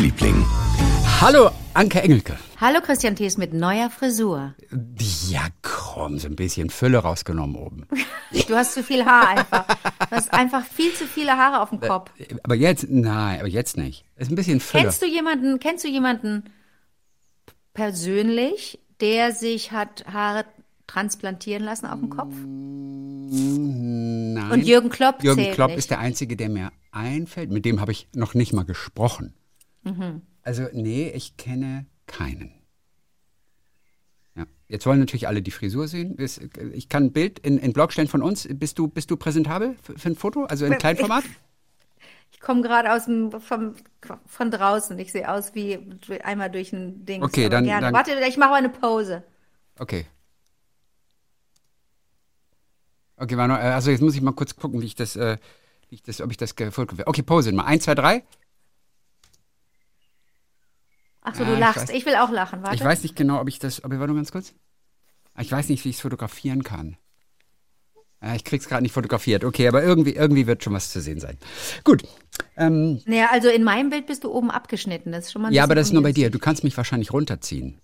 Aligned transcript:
Musikliebling. 0.00 0.46
Hallo, 1.20 1.50
Anke 1.74 2.00
Engelke. 2.00 2.38
Hallo 2.58 2.80
Christian 2.80 3.16
Thees 3.16 3.36
mit 3.36 3.52
neuer 3.52 3.90
Frisur. 3.90 4.54
Ja, 5.28 5.42
komm, 5.60 6.18
so 6.18 6.26
ein 6.26 6.36
bisschen 6.36 6.70
Fülle 6.70 6.98
rausgenommen 6.98 7.56
oben. 7.56 7.86
Du 8.48 8.54
hast 8.56 8.72
zu 8.72 8.82
viel 8.82 9.04
Haar 9.04 9.28
einfach. 9.28 9.66
Du 9.66 10.16
hast 10.16 10.32
einfach 10.32 10.64
viel 10.64 10.94
zu 10.94 11.04
viele 11.04 11.36
Haare 11.36 11.60
auf 11.60 11.68
dem 11.68 11.80
Kopf. 11.80 12.10
Aber 12.42 12.54
jetzt, 12.54 12.86
nein, 12.88 13.40
aber 13.40 13.48
jetzt 13.48 13.76
nicht. 13.76 14.06
Ist 14.16 14.30
ein 14.30 14.36
bisschen 14.36 14.60
Fülle. 14.60 14.84
Kennst 14.84 15.02
du 15.02 15.06
jemanden, 15.06 15.58
kennst 15.60 15.84
du 15.84 15.88
jemanden 15.88 16.44
persönlich, 17.74 18.80
der 19.02 19.32
sich 19.32 19.70
hat 19.72 20.06
Haare 20.10 20.46
transplantieren 20.86 21.62
lassen 21.62 21.84
auf 21.86 22.00
dem 22.00 22.08
Kopf? 22.08 22.32
Nein. 24.32 24.50
Und 24.50 24.66
Jürgen 24.66 24.88
Klopp 24.88 25.22
Jürgen 25.22 25.52
Klopp 25.52 25.68
nicht. 25.70 25.80
ist 25.80 25.90
der 25.90 25.98
Einzige, 25.98 26.36
der 26.36 26.48
mir 26.48 26.72
einfällt. 26.90 27.50
Mit 27.50 27.66
dem 27.66 27.82
habe 27.82 27.92
ich 27.92 28.08
noch 28.14 28.32
nicht 28.32 28.54
mal 28.54 28.64
gesprochen. 28.64 29.34
Mhm. 29.82 30.22
Also, 30.42 30.66
nee, 30.72 31.10
ich 31.10 31.36
kenne 31.36 31.86
keinen. 32.06 32.52
Ja. 34.34 34.46
Jetzt 34.68 34.86
wollen 34.86 35.00
natürlich 35.00 35.28
alle 35.28 35.42
die 35.42 35.50
Frisur 35.50 35.88
sehen. 35.88 36.16
Ich 36.72 36.88
kann 36.88 37.04
ein 37.04 37.12
Bild 37.12 37.38
in, 37.40 37.58
in 37.58 37.72
Blog 37.72 37.92
stellen 37.92 38.08
von 38.08 38.22
uns. 38.22 38.48
Bist 38.50 38.78
du, 38.78 38.88
bist 38.88 39.10
du 39.10 39.16
präsentabel 39.16 39.76
für, 39.82 40.08
ein 40.08 40.16
Foto? 40.16 40.44
Also 40.44 40.66
in 40.66 40.78
Kleinformat? 40.78 41.24
Ich 42.32 42.40
komme 42.40 42.62
gerade 42.62 42.92
aus 42.92 43.04
dem 43.04 43.32
vom, 43.40 43.74
von 44.26 44.50
draußen. 44.50 44.98
Ich 44.98 45.12
sehe 45.12 45.30
aus 45.30 45.54
wie 45.54 45.78
einmal 46.22 46.50
durch 46.50 46.72
ein 46.72 47.04
Ding. 47.04 47.22
Okay, 47.22 47.48
dann- 47.48 47.66
dann- 47.66 47.92
Warte, 47.92 48.12
ich 48.26 48.36
mache 48.38 48.50
mal 48.50 48.56
eine 48.56 48.70
Pose. 48.70 49.22
Okay. 49.78 50.06
Okay, 53.16 53.34
äh, 53.34 53.38
also 53.38 53.90
jetzt 53.90 54.00
muss 54.00 54.14
ich 54.14 54.22
mal 54.22 54.32
kurz 54.32 54.56
gucken, 54.56 54.80
wie 54.80 54.86
ich 54.86 54.94
das, 54.94 55.14
äh, 55.16 55.36
wie 55.90 55.96
ich 55.96 56.02
das, 56.02 56.22
ob 56.22 56.30
ich 56.30 56.38
das 56.38 56.56
gefolgt 56.56 56.94
Okay, 57.06 57.22
Pose 57.22 57.52
mal. 57.52 57.64
Eins, 57.64 57.84
zwei, 57.84 57.94
drei. 57.94 58.22
Ach 61.22 61.34
so, 61.34 61.42
Ah, 61.44 61.46
du 61.46 61.52
ich 61.54 61.58
lachst. 61.60 61.78
weiß- 61.90 61.92
Ich, 61.92 62.06
will 62.06 62.16
auch 62.16 62.30
lachen. 62.30 62.62
Warte. 62.62 62.74
Ich 62.76 62.84
weiß 62.84 63.02
nicht 63.02 63.16
genau, 63.16 63.40
ob 63.40 63.48
ich 63.48 63.58
das, 63.58 63.82
aber 63.84 63.98
warte 63.98 64.12
mal 64.12 64.18
ganz 64.18 64.32
kurz. 64.32 64.54
Ah, 65.34 65.42
Ich 65.42 65.52
weiß 65.52 65.68
nicht, 65.68 65.84
wie 65.84 65.90
ich 65.90 65.96
es 65.96 66.02
fotografieren 66.02 66.64
kann. 66.64 66.96
Ja, 68.22 68.34
ich 68.34 68.44
krieg's 68.44 68.68
gerade 68.68 68.82
nicht 68.82 68.92
fotografiert. 68.92 69.44
Okay, 69.44 69.66
aber 69.66 69.82
irgendwie, 69.82 70.12
irgendwie 70.14 70.46
wird 70.46 70.62
schon 70.62 70.74
was 70.74 70.90
zu 70.92 71.00
sehen 71.00 71.20
sein. 71.20 71.38
Gut. 71.84 72.02
Ähm, 72.56 73.00
Naja, 73.06 73.28
also 73.30 73.48
in 73.48 73.64
meinem 73.64 73.88
Bild 73.90 74.06
bist 74.06 74.24
du 74.24 74.30
oben 74.30 74.50
abgeschnitten. 74.50 75.12
Das 75.12 75.26
ist 75.26 75.32
schon 75.32 75.42
mal 75.42 75.48
ein 75.48 75.54
ja, 75.54 75.64
aber 75.64 75.74
das 75.74 75.88
ist 75.88 75.92
nur 75.94 76.02
bei 76.02 76.12
dir. 76.12 76.30
Du 76.30 76.38
kannst 76.38 76.62
mich 76.64 76.76
wahrscheinlich 76.76 77.12
runterziehen. 77.12 77.80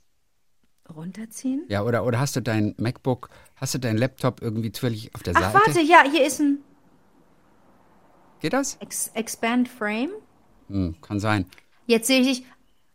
Runterziehen? 0.94 1.64
Ja, 1.68 1.82
oder, 1.82 2.04
oder 2.04 2.20
hast 2.20 2.36
du 2.36 2.40
dein 2.42 2.74
MacBook, 2.78 3.28
hast 3.56 3.74
du 3.74 3.78
deinen 3.78 3.96
Laptop 3.98 4.40
irgendwie 4.42 4.70
zufällig 4.72 5.14
auf 5.14 5.22
der 5.22 5.34
Ach, 5.36 5.52
Seite? 5.52 5.54
warte, 5.66 5.80
ja, 5.80 6.04
hier 6.10 6.24
ist 6.26 6.40
ein 6.40 6.58
Geht 8.40 8.52
das? 8.52 8.76
Ex 8.80 9.08
Expand 9.14 9.68
Frame. 9.68 10.10
Hm, 10.68 10.96
kann 11.00 11.18
sein. 11.18 11.46
Jetzt 11.86 12.06
sehe 12.06 12.20
ich 12.20 12.26
dich. 12.40 12.46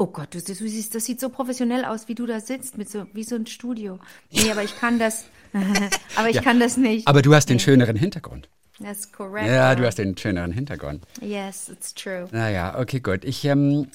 Oh 0.02 0.08
Gott, 0.08 0.34
du, 0.34 0.42
du 0.42 0.56
siehst, 0.56 0.96
das 0.96 1.06
sieht 1.06 1.20
so 1.20 1.30
professionell 1.30 1.86
aus, 1.86 2.08
wie 2.08 2.16
du 2.16 2.26
da 2.26 2.40
sitzt, 2.40 2.76
mit 2.76 2.90
so, 2.90 3.06
wie 3.14 3.24
so 3.24 3.36
ein 3.36 3.46
Studio. 3.46 4.00
Nee, 4.32 4.50
aber 4.50 4.64
ich 4.64 4.76
kann 4.76 4.98
das. 4.98 5.26
aber 6.16 6.28
ich 6.28 6.38
Ja. 6.38 6.42
kann 6.42 6.60
das 6.60 6.76
nicht. 6.76 7.08
Aber 7.08 7.22
du 7.22 7.36
hast 7.36 7.52
den 7.52 7.60
schöneren 7.60 7.96
Hintergrund. 7.96 8.50
That's 8.82 9.12
correct. 9.12 9.46
Ja, 9.48 9.76
du 9.76 9.86
hast 9.86 10.00
den 10.00 10.18
schöneren 10.18 10.52
Hintergrund. 10.54 11.06
Yes, 11.22 11.70
it's 11.70 11.94
true. 11.94 12.28
Naja, 12.32 12.80
okay, 12.80 13.00
gut. 13.00 13.24
Ich, 13.24 13.46
ähm, 13.46 13.90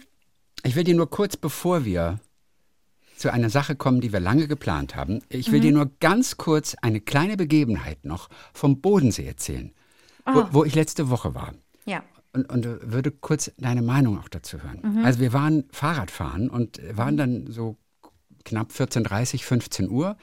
ich 0.63 0.77
will 0.77 0.85
dir 0.85 0.95
nur 0.95 1.11
kurz, 1.11 1.37
bevor 1.37 1.85
wir 1.85 2.21
zu 3.17 3.33
einer 3.33 3.51
Sache 3.51 3.75
kommen, 3.75 4.01
die 4.01 4.13
wir 4.13 4.21
lange 4.21 4.47
geplant 4.47 4.95
haben, 4.95 5.23
ich 5.29 5.51
will 5.51 5.59
dir 5.59 5.73
nur 5.73 5.91
ganz 5.99 6.37
kurz 6.37 6.77
eine 6.83 7.01
kleine 7.01 7.37
Begebenheit 7.37 8.05
noch 8.05 8.29
vom 8.53 8.81
Bodensee 8.81 9.27
erzählen, 9.27 9.73
wo, 10.25 10.47
wo 10.53 10.65
ich 10.65 10.77
letzte 10.77 11.11
Woche 11.11 11.35
war. 11.35 11.53
Ja. 11.85 12.05
Und, 12.37 12.51
und 12.51 12.93
würde 12.93 13.11
kurz 13.11 13.51
deine 13.59 13.83
Meinung 13.83 14.19
auch 14.19 14.29
dazu 14.29 14.63
hören. 14.63 14.81
Also 15.05 15.21
wir 15.21 15.33
waren 15.33 15.65
Fahrradfahren 15.73 16.51
und 16.51 16.81
waren 16.97 17.17
dann 17.17 17.47
so 17.49 17.77
knapp 18.45 18.71
14.30, 18.71 19.43
15 19.43 19.89
Uhr, 19.91 20.17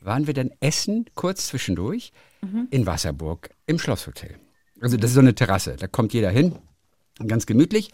waren 0.00 0.26
wir 0.26 0.34
dann 0.34 0.50
essen, 0.60 1.06
kurz 1.14 1.46
zwischendurch, 1.48 2.12
in 2.70 2.86
Wasserburg 2.86 3.50
im 3.66 3.78
Schlosshotel. 3.78 4.36
Also 4.80 4.96
das 4.96 5.10
ist 5.10 5.14
so 5.14 5.20
eine 5.20 5.34
Terrasse, 5.34 5.76
da 5.76 5.86
kommt 5.86 6.12
jeder 6.12 6.30
hin, 6.30 6.56
ganz 7.26 7.46
gemütlich. 7.46 7.90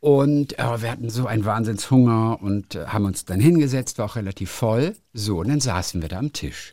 Und 0.00 0.58
äh, 0.58 0.82
wir 0.82 0.90
hatten 0.90 1.10
so 1.10 1.26
einen 1.26 1.44
Wahnsinnshunger 1.44 2.40
und 2.40 2.74
äh, 2.74 2.86
haben 2.86 3.04
uns 3.04 3.26
dann 3.26 3.38
hingesetzt, 3.38 3.98
war 3.98 4.06
auch 4.06 4.16
relativ 4.16 4.50
voll. 4.50 4.96
So, 5.12 5.40
und 5.40 5.48
dann 5.48 5.60
saßen 5.60 6.00
wir 6.00 6.08
da 6.08 6.18
am 6.18 6.32
Tisch 6.32 6.72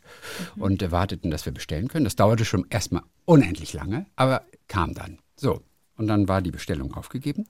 und 0.56 0.82
äh, 0.82 0.90
warteten, 0.92 1.30
dass 1.30 1.44
wir 1.44 1.52
bestellen 1.52 1.88
können. 1.88 2.04
Das 2.04 2.16
dauerte 2.16 2.46
schon 2.46 2.66
erstmal 2.70 3.02
unendlich 3.26 3.74
lange, 3.74 4.06
aber 4.16 4.44
kam 4.66 4.94
dann. 4.94 5.18
So, 5.36 5.60
und 5.98 6.06
dann 6.06 6.28
war 6.28 6.40
die 6.40 6.50
Bestellung 6.50 6.94
aufgegeben. 6.94 7.44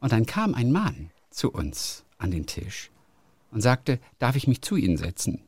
Und 0.00 0.12
dann 0.12 0.24
kam 0.24 0.54
ein 0.54 0.72
Mann 0.72 1.10
zu 1.30 1.50
uns 1.50 2.04
an 2.16 2.30
den 2.30 2.46
Tisch 2.46 2.90
und 3.50 3.60
sagte, 3.60 4.00
darf 4.18 4.36
ich 4.36 4.46
mich 4.46 4.62
zu 4.62 4.76
Ihnen 4.76 4.96
setzen? 4.96 5.42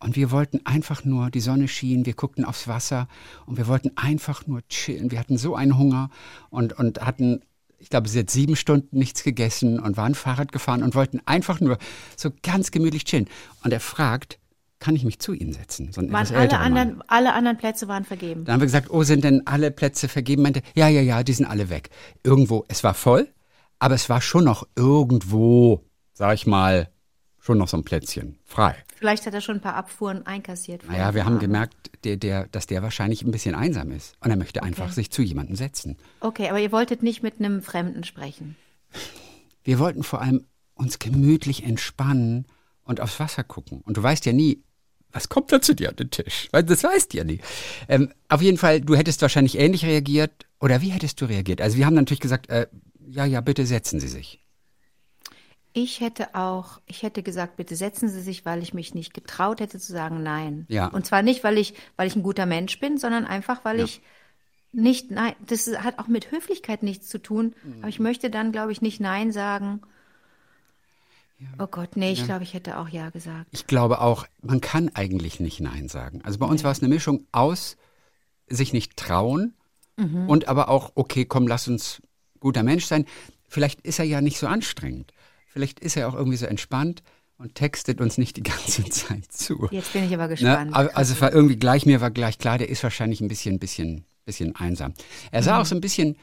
Und 0.00 0.14
wir 0.14 0.30
wollten 0.30 0.64
einfach 0.64 1.04
nur, 1.04 1.30
die 1.30 1.40
Sonne 1.40 1.66
schien, 1.66 2.06
wir 2.06 2.14
guckten 2.14 2.44
aufs 2.44 2.68
Wasser 2.68 3.08
und 3.46 3.56
wir 3.56 3.66
wollten 3.66 3.96
einfach 3.96 4.46
nur 4.46 4.66
chillen. 4.68 5.10
Wir 5.10 5.18
hatten 5.18 5.38
so 5.38 5.56
einen 5.56 5.76
Hunger 5.76 6.10
und, 6.50 6.72
und 6.74 7.00
hatten, 7.00 7.40
ich 7.78 7.90
glaube, 7.90 8.08
sie 8.08 8.20
hat 8.20 8.30
sieben 8.30 8.54
Stunden 8.54 8.96
nichts 8.98 9.24
gegessen 9.24 9.80
und 9.80 9.96
waren 9.96 10.14
Fahrrad 10.14 10.52
gefahren 10.52 10.82
und 10.82 10.94
wollten 10.94 11.20
einfach 11.24 11.60
nur 11.60 11.78
so 12.16 12.30
ganz 12.42 12.70
gemütlich 12.70 13.04
chillen. 13.04 13.28
Und 13.64 13.72
er 13.72 13.80
fragt, 13.80 14.38
kann 14.80 14.94
ich 14.94 15.04
mich 15.04 15.18
zu 15.18 15.32
Ihnen 15.32 15.52
setzen? 15.52 15.92
So 15.92 16.00
Waren 16.02 16.34
alle 16.34 16.58
anderen, 16.58 17.02
alle 17.08 17.32
anderen 17.32 17.56
Plätze 17.58 17.88
waren 17.88 18.04
vergeben. 18.04 18.44
Dann 18.44 18.54
haben 18.54 18.60
wir 18.60 18.66
gesagt, 18.66 18.90
oh, 18.90 19.02
sind 19.02 19.24
denn 19.24 19.46
alle 19.46 19.70
Plätze 19.70 20.08
vergeben? 20.08 20.42
Meinte, 20.42 20.62
ja, 20.74 20.88
ja, 20.88 21.00
ja, 21.00 21.22
die 21.22 21.32
sind 21.32 21.46
alle 21.46 21.68
weg. 21.68 21.90
Irgendwo, 22.22 22.64
es 22.68 22.84
war 22.84 22.94
voll, 22.94 23.28
aber 23.80 23.94
es 23.96 24.08
war 24.08 24.20
schon 24.20 24.44
noch 24.44 24.66
irgendwo, 24.76 25.84
sag 26.12 26.34
ich 26.34 26.46
mal, 26.46 26.88
schon 27.40 27.58
noch 27.58 27.68
so 27.68 27.76
ein 27.76 27.84
Plätzchen 27.84 28.38
frei. 28.44 28.76
Vielleicht 28.94 29.26
hat 29.26 29.34
er 29.34 29.40
schon 29.40 29.56
ein 29.56 29.60
paar 29.60 29.74
Abfuhren 29.74 30.26
einkassiert. 30.26 30.82
Naja, 30.88 31.14
wir 31.14 31.22
haben 31.24 31.34
Abend. 31.34 31.40
gemerkt, 31.40 31.90
der, 32.04 32.16
der, 32.16 32.46
dass 32.48 32.66
der 32.66 32.82
wahrscheinlich 32.82 33.22
ein 33.22 33.30
bisschen 33.30 33.54
einsam 33.54 33.90
ist. 33.92 34.14
Und 34.20 34.30
er 34.30 34.36
möchte 34.36 34.62
einfach 34.62 34.86
Okay. 34.86 34.92
sich 34.94 35.10
zu 35.10 35.22
jemandem 35.22 35.56
setzen. 35.56 35.96
Okay, 36.20 36.48
aber 36.48 36.60
ihr 36.60 36.72
wolltet 36.72 37.02
nicht 37.02 37.22
mit 37.22 37.38
einem 37.40 37.62
Fremden 37.62 38.04
sprechen. 38.04 38.56
Wir 39.64 39.78
wollten 39.78 40.02
vor 40.02 40.20
allem 40.20 40.46
uns 40.74 40.98
gemütlich 40.98 41.64
entspannen 41.64 42.46
und 42.82 43.00
aufs 43.00 43.20
Wasser 43.20 43.44
gucken. 43.44 43.82
Und 43.84 43.96
du 43.96 44.02
weißt 44.02 44.26
ja 44.26 44.32
nie, 44.32 44.62
was 45.12 45.28
kommt 45.28 45.50
da 45.52 45.60
zu 45.60 45.74
dir 45.74 45.88
an 45.90 45.96
den 45.96 46.10
Tisch? 46.10 46.48
Weil 46.52 46.64
Das 46.64 46.84
weißt 46.84 47.12
du 47.12 47.18
ja 47.18 47.24
nie. 47.24 47.40
Ähm, 47.88 48.12
auf 48.28 48.42
jeden 48.42 48.58
Fall, 48.58 48.80
du 48.80 48.94
hättest 48.96 49.22
wahrscheinlich 49.22 49.58
ähnlich 49.58 49.84
reagiert. 49.84 50.46
Oder 50.60 50.80
wie 50.82 50.90
hättest 50.90 51.20
du 51.20 51.24
reagiert? 51.24 51.60
Also 51.60 51.76
wir 51.76 51.86
haben 51.86 51.94
natürlich 51.94 52.20
gesagt, 52.20 52.48
äh, 52.50 52.66
ja, 53.08 53.24
ja, 53.24 53.40
bitte 53.40 53.64
setzen 53.64 54.00
Sie 54.00 54.08
sich. 54.08 54.40
Ich 55.72 56.00
hätte 56.00 56.34
auch, 56.34 56.80
ich 56.86 57.02
hätte 57.02 57.22
gesagt, 57.22 57.56
bitte 57.56 57.76
setzen 57.76 58.08
Sie 58.08 58.20
sich, 58.20 58.44
weil 58.44 58.62
ich 58.62 58.74
mich 58.74 58.94
nicht 58.94 59.14
getraut 59.14 59.60
hätte 59.60 59.78
zu 59.78 59.92
sagen 59.92 60.22
Nein. 60.22 60.66
Ja. 60.68 60.88
Und 60.88 61.06
zwar 61.06 61.22
nicht, 61.22 61.44
weil 61.44 61.58
ich, 61.58 61.74
weil 61.96 62.08
ich 62.08 62.16
ein 62.16 62.22
guter 62.22 62.46
Mensch 62.46 62.80
bin, 62.80 62.98
sondern 62.98 63.24
einfach, 63.24 63.64
weil 63.64 63.78
Ja. 63.78 63.84
ich 63.84 64.00
nicht 64.72 65.10
Nein. 65.10 65.34
Das 65.46 65.68
hat 65.78 65.98
auch 65.98 66.08
mit 66.08 66.30
Höflichkeit 66.32 66.82
nichts 66.82 67.08
zu 67.08 67.18
tun. 67.18 67.54
Aber 67.80 67.88
ich 67.88 68.00
möchte 68.00 68.28
dann, 68.30 68.50
glaube 68.52 68.72
ich, 68.72 68.82
nicht 68.82 69.00
Nein 69.00 69.30
sagen. 69.32 69.80
Oh 71.58 71.66
Gott, 71.66 71.96
nee, 71.96 72.12
ich 72.12 72.24
glaube, 72.24 72.42
ich 72.42 72.54
hätte 72.54 72.78
auch 72.78 72.88
Ja 72.88 73.10
gesagt. 73.10 73.46
Ich 73.52 73.66
glaube 73.66 74.00
auch, 74.00 74.26
man 74.42 74.60
kann 74.60 74.90
eigentlich 74.94 75.38
nicht 75.40 75.60
Nein 75.60 75.88
sagen. 75.88 76.20
Also 76.24 76.38
bei 76.38 76.46
uns 76.46 76.64
war 76.64 76.72
es 76.72 76.80
eine 76.80 76.88
Mischung 76.88 77.26
aus 77.32 77.76
sich 78.48 78.72
nicht 78.72 78.96
trauen 78.96 79.54
und 80.28 80.46
aber 80.48 80.68
auch, 80.68 80.92
okay, 80.94 81.24
komm, 81.24 81.48
lass 81.48 81.66
uns 81.68 82.00
guter 82.40 82.62
Mensch 82.62 82.84
sein. 82.86 83.04
Vielleicht 83.48 83.80
ist 83.80 83.98
er 83.98 84.04
ja 84.04 84.20
nicht 84.20 84.38
so 84.38 84.46
anstrengend. 84.46 85.12
Vielleicht 85.46 85.80
ist 85.80 85.96
er 85.96 86.08
auch 86.08 86.14
irgendwie 86.14 86.36
so 86.36 86.46
entspannt 86.46 87.02
und 87.36 87.54
textet 87.56 88.00
uns 88.00 88.16
nicht 88.18 88.36
die 88.36 88.42
ganze 88.44 88.84
Zeit 88.84 89.30
zu. 89.32 89.68
Jetzt 89.72 89.92
bin 89.92 90.04
ich 90.04 90.14
aber 90.14 90.24
Ne? 90.24 90.30
gespannt. 90.30 90.72
Aber- 90.74 90.96
Also 90.96 91.14
es 91.14 91.20
war 91.20 91.32
irgendwie 91.32 91.56
gleich, 91.56 91.84
mir 91.86 92.00
war 92.00 92.10
gleich 92.12 92.38
klar, 92.38 92.58
der 92.58 92.68
ist 92.68 92.82
wahrscheinlich 92.84 93.20
ein 93.20 93.28
bisschen, 93.28 93.58
bisschen, 93.58 94.04
bisschen 94.24 94.54
einsam. 94.56 94.94
Er 95.32 95.40
Mhm. 95.40 95.44
sah 95.44 95.60
auch 95.60 95.66
so 95.66 95.74
ein 95.74 95.80
bisschen 95.80 96.16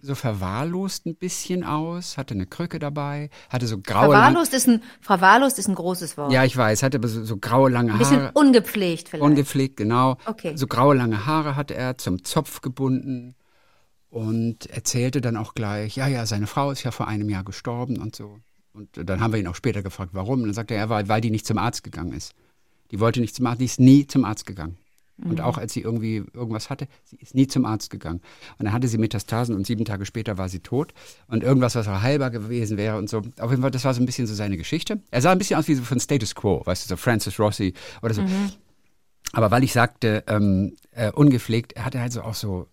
so 0.00 0.14
verwahrlost 0.14 1.06
ein 1.06 1.16
bisschen 1.16 1.64
aus, 1.64 2.16
hatte 2.16 2.34
eine 2.34 2.46
Krücke 2.46 2.78
dabei, 2.78 3.30
hatte 3.50 3.66
so 3.66 3.78
graue 3.78 4.12
lange, 4.12 4.14
Verwahrlost 4.14 4.54
ist 4.54 4.68
ein, 4.68 4.82
verwahrlost 5.00 5.58
ist 5.58 5.68
ein 5.68 5.74
großes 5.74 6.16
Wort. 6.16 6.32
Ja, 6.32 6.44
ich 6.44 6.56
weiß, 6.56 6.82
hatte 6.82 6.98
aber 6.98 7.08
so, 7.08 7.24
so 7.24 7.36
graue 7.36 7.70
lange 7.70 7.92
ein 7.92 7.98
bisschen 7.98 8.20
Haare. 8.20 8.32
ungepflegt 8.34 9.08
vielleicht. 9.08 9.24
Ungepflegt, 9.24 9.76
genau. 9.76 10.16
Okay. 10.26 10.56
So 10.56 10.66
graue 10.66 10.94
lange 10.94 11.26
Haare 11.26 11.56
hatte 11.56 11.74
er, 11.74 11.98
zum 11.98 12.24
Zopf 12.24 12.60
gebunden 12.60 13.34
und 14.10 14.66
erzählte 14.66 15.20
dann 15.20 15.36
auch 15.36 15.54
gleich, 15.54 15.96
ja, 15.96 16.06
ja, 16.06 16.26
seine 16.26 16.46
Frau 16.46 16.70
ist 16.70 16.84
ja 16.84 16.92
vor 16.92 17.08
einem 17.08 17.28
Jahr 17.28 17.44
gestorben 17.44 17.98
und 17.98 18.14
so. 18.14 18.38
Und 18.72 18.88
dann 18.94 19.20
haben 19.20 19.32
wir 19.32 19.40
ihn 19.40 19.48
auch 19.48 19.56
später 19.56 19.82
gefragt, 19.82 20.10
warum. 20.12 20.40
Und 20.40 20.46
dann 20.46 20.54
sagte 20.54 20.74
er, 20.74 20.88
weil, 20.88 21.08
weil 21.08 21.20
die 21.20 21.30
nicht 21.30 21.46
zum 21.46 21.58
Arzt 21.58 21.82
gegangen 21.82 22.12
ist. 22.12 22.32
Die 22.92 23.00
wollte 23.00 23.20
nicht 23.20 23.34
zum 23.34 23.46
Arzt, 23.46 23.60
die 23.60 23.64
ist 23.64 23.80
nie 23.80 24.06
zum 24.06 24.24
Arzt 24.24 24.46
gegangen. 24.46 24.78
Und 25.24 25.40
auch 25.40 25.58
als 25.58 25.72
sie 25.72 25.80
irgendwie 25.80 26.24
irgendwas 26.32 26.70
hatte, 26.70 26.86
sie 27.04 27.16
ist 27.16 27.34
nie 27.34 27.46
zum 27.46 27.64
Arzt 27.64 27.90
gegangen. 27.90 28.20
Und 28.58 28.66
dann 28.66 28.72
hatte 28.72 28.86
sie 28.86 28.98
Metastasen 28.98 29.54
und 29.54 29.66
sieben 29.66 29.84
Tage 29.84 30.06
später 30.06 30.38
war 30.38 30.48
sie 30.48 30.60
tot. 30.60 30.94
Und 31.26 31.42
irgendwas, 31.42 31.74
was 31.74 31.88
auch 31.88 32.02
heilbar 32.02 32.30
gewesen 32.30 32.76
wäre 32.76 32.98
und 32.98 33.10
so. 33.10 33.22
Auf 33.38 33.50
jeden 33.50 33.62
Fall, 33.62 33.70
das 33.70 33.84
war 33.84 33.94
so 33.94 34.00
ein 34.00 34.06
bisschen 34.06 34.26
so 34.26 34.34
seine 34.34 34.56
Geschichte. 34.56 35.00
Er 35.10 35.20
sah 35.20 35.32
ein 35.32 35.38
bisschen 35.38 35.58
aus 35.58 35.66
wie 35.66 35.74
so 35.74 35.82
von 35.82 35.98
Status 35.98 36.34
Quo, 36.34 36.62
weißt 36.64 36.84
du, 36.84 36.88
so 36.90 36.96
Francis 36.96 37.38
Rossi 37.40 37.74
oder 38.02 38.14
so. 38.14 38.22
Aber 39.32 39.50
weil 39.50 39.64
ich 39.64 39.72
sagte, 39.72 40.24
ähm, 40.26 40.76
äh, 40.92 41.10
ungepflegt, 41.10 41.72
er 41.72 41.84
hatte 41.84 42.00
halt 42.00 42.12
so 42.12 42.22
auch 42.22 42.34
so, 42.34 42.68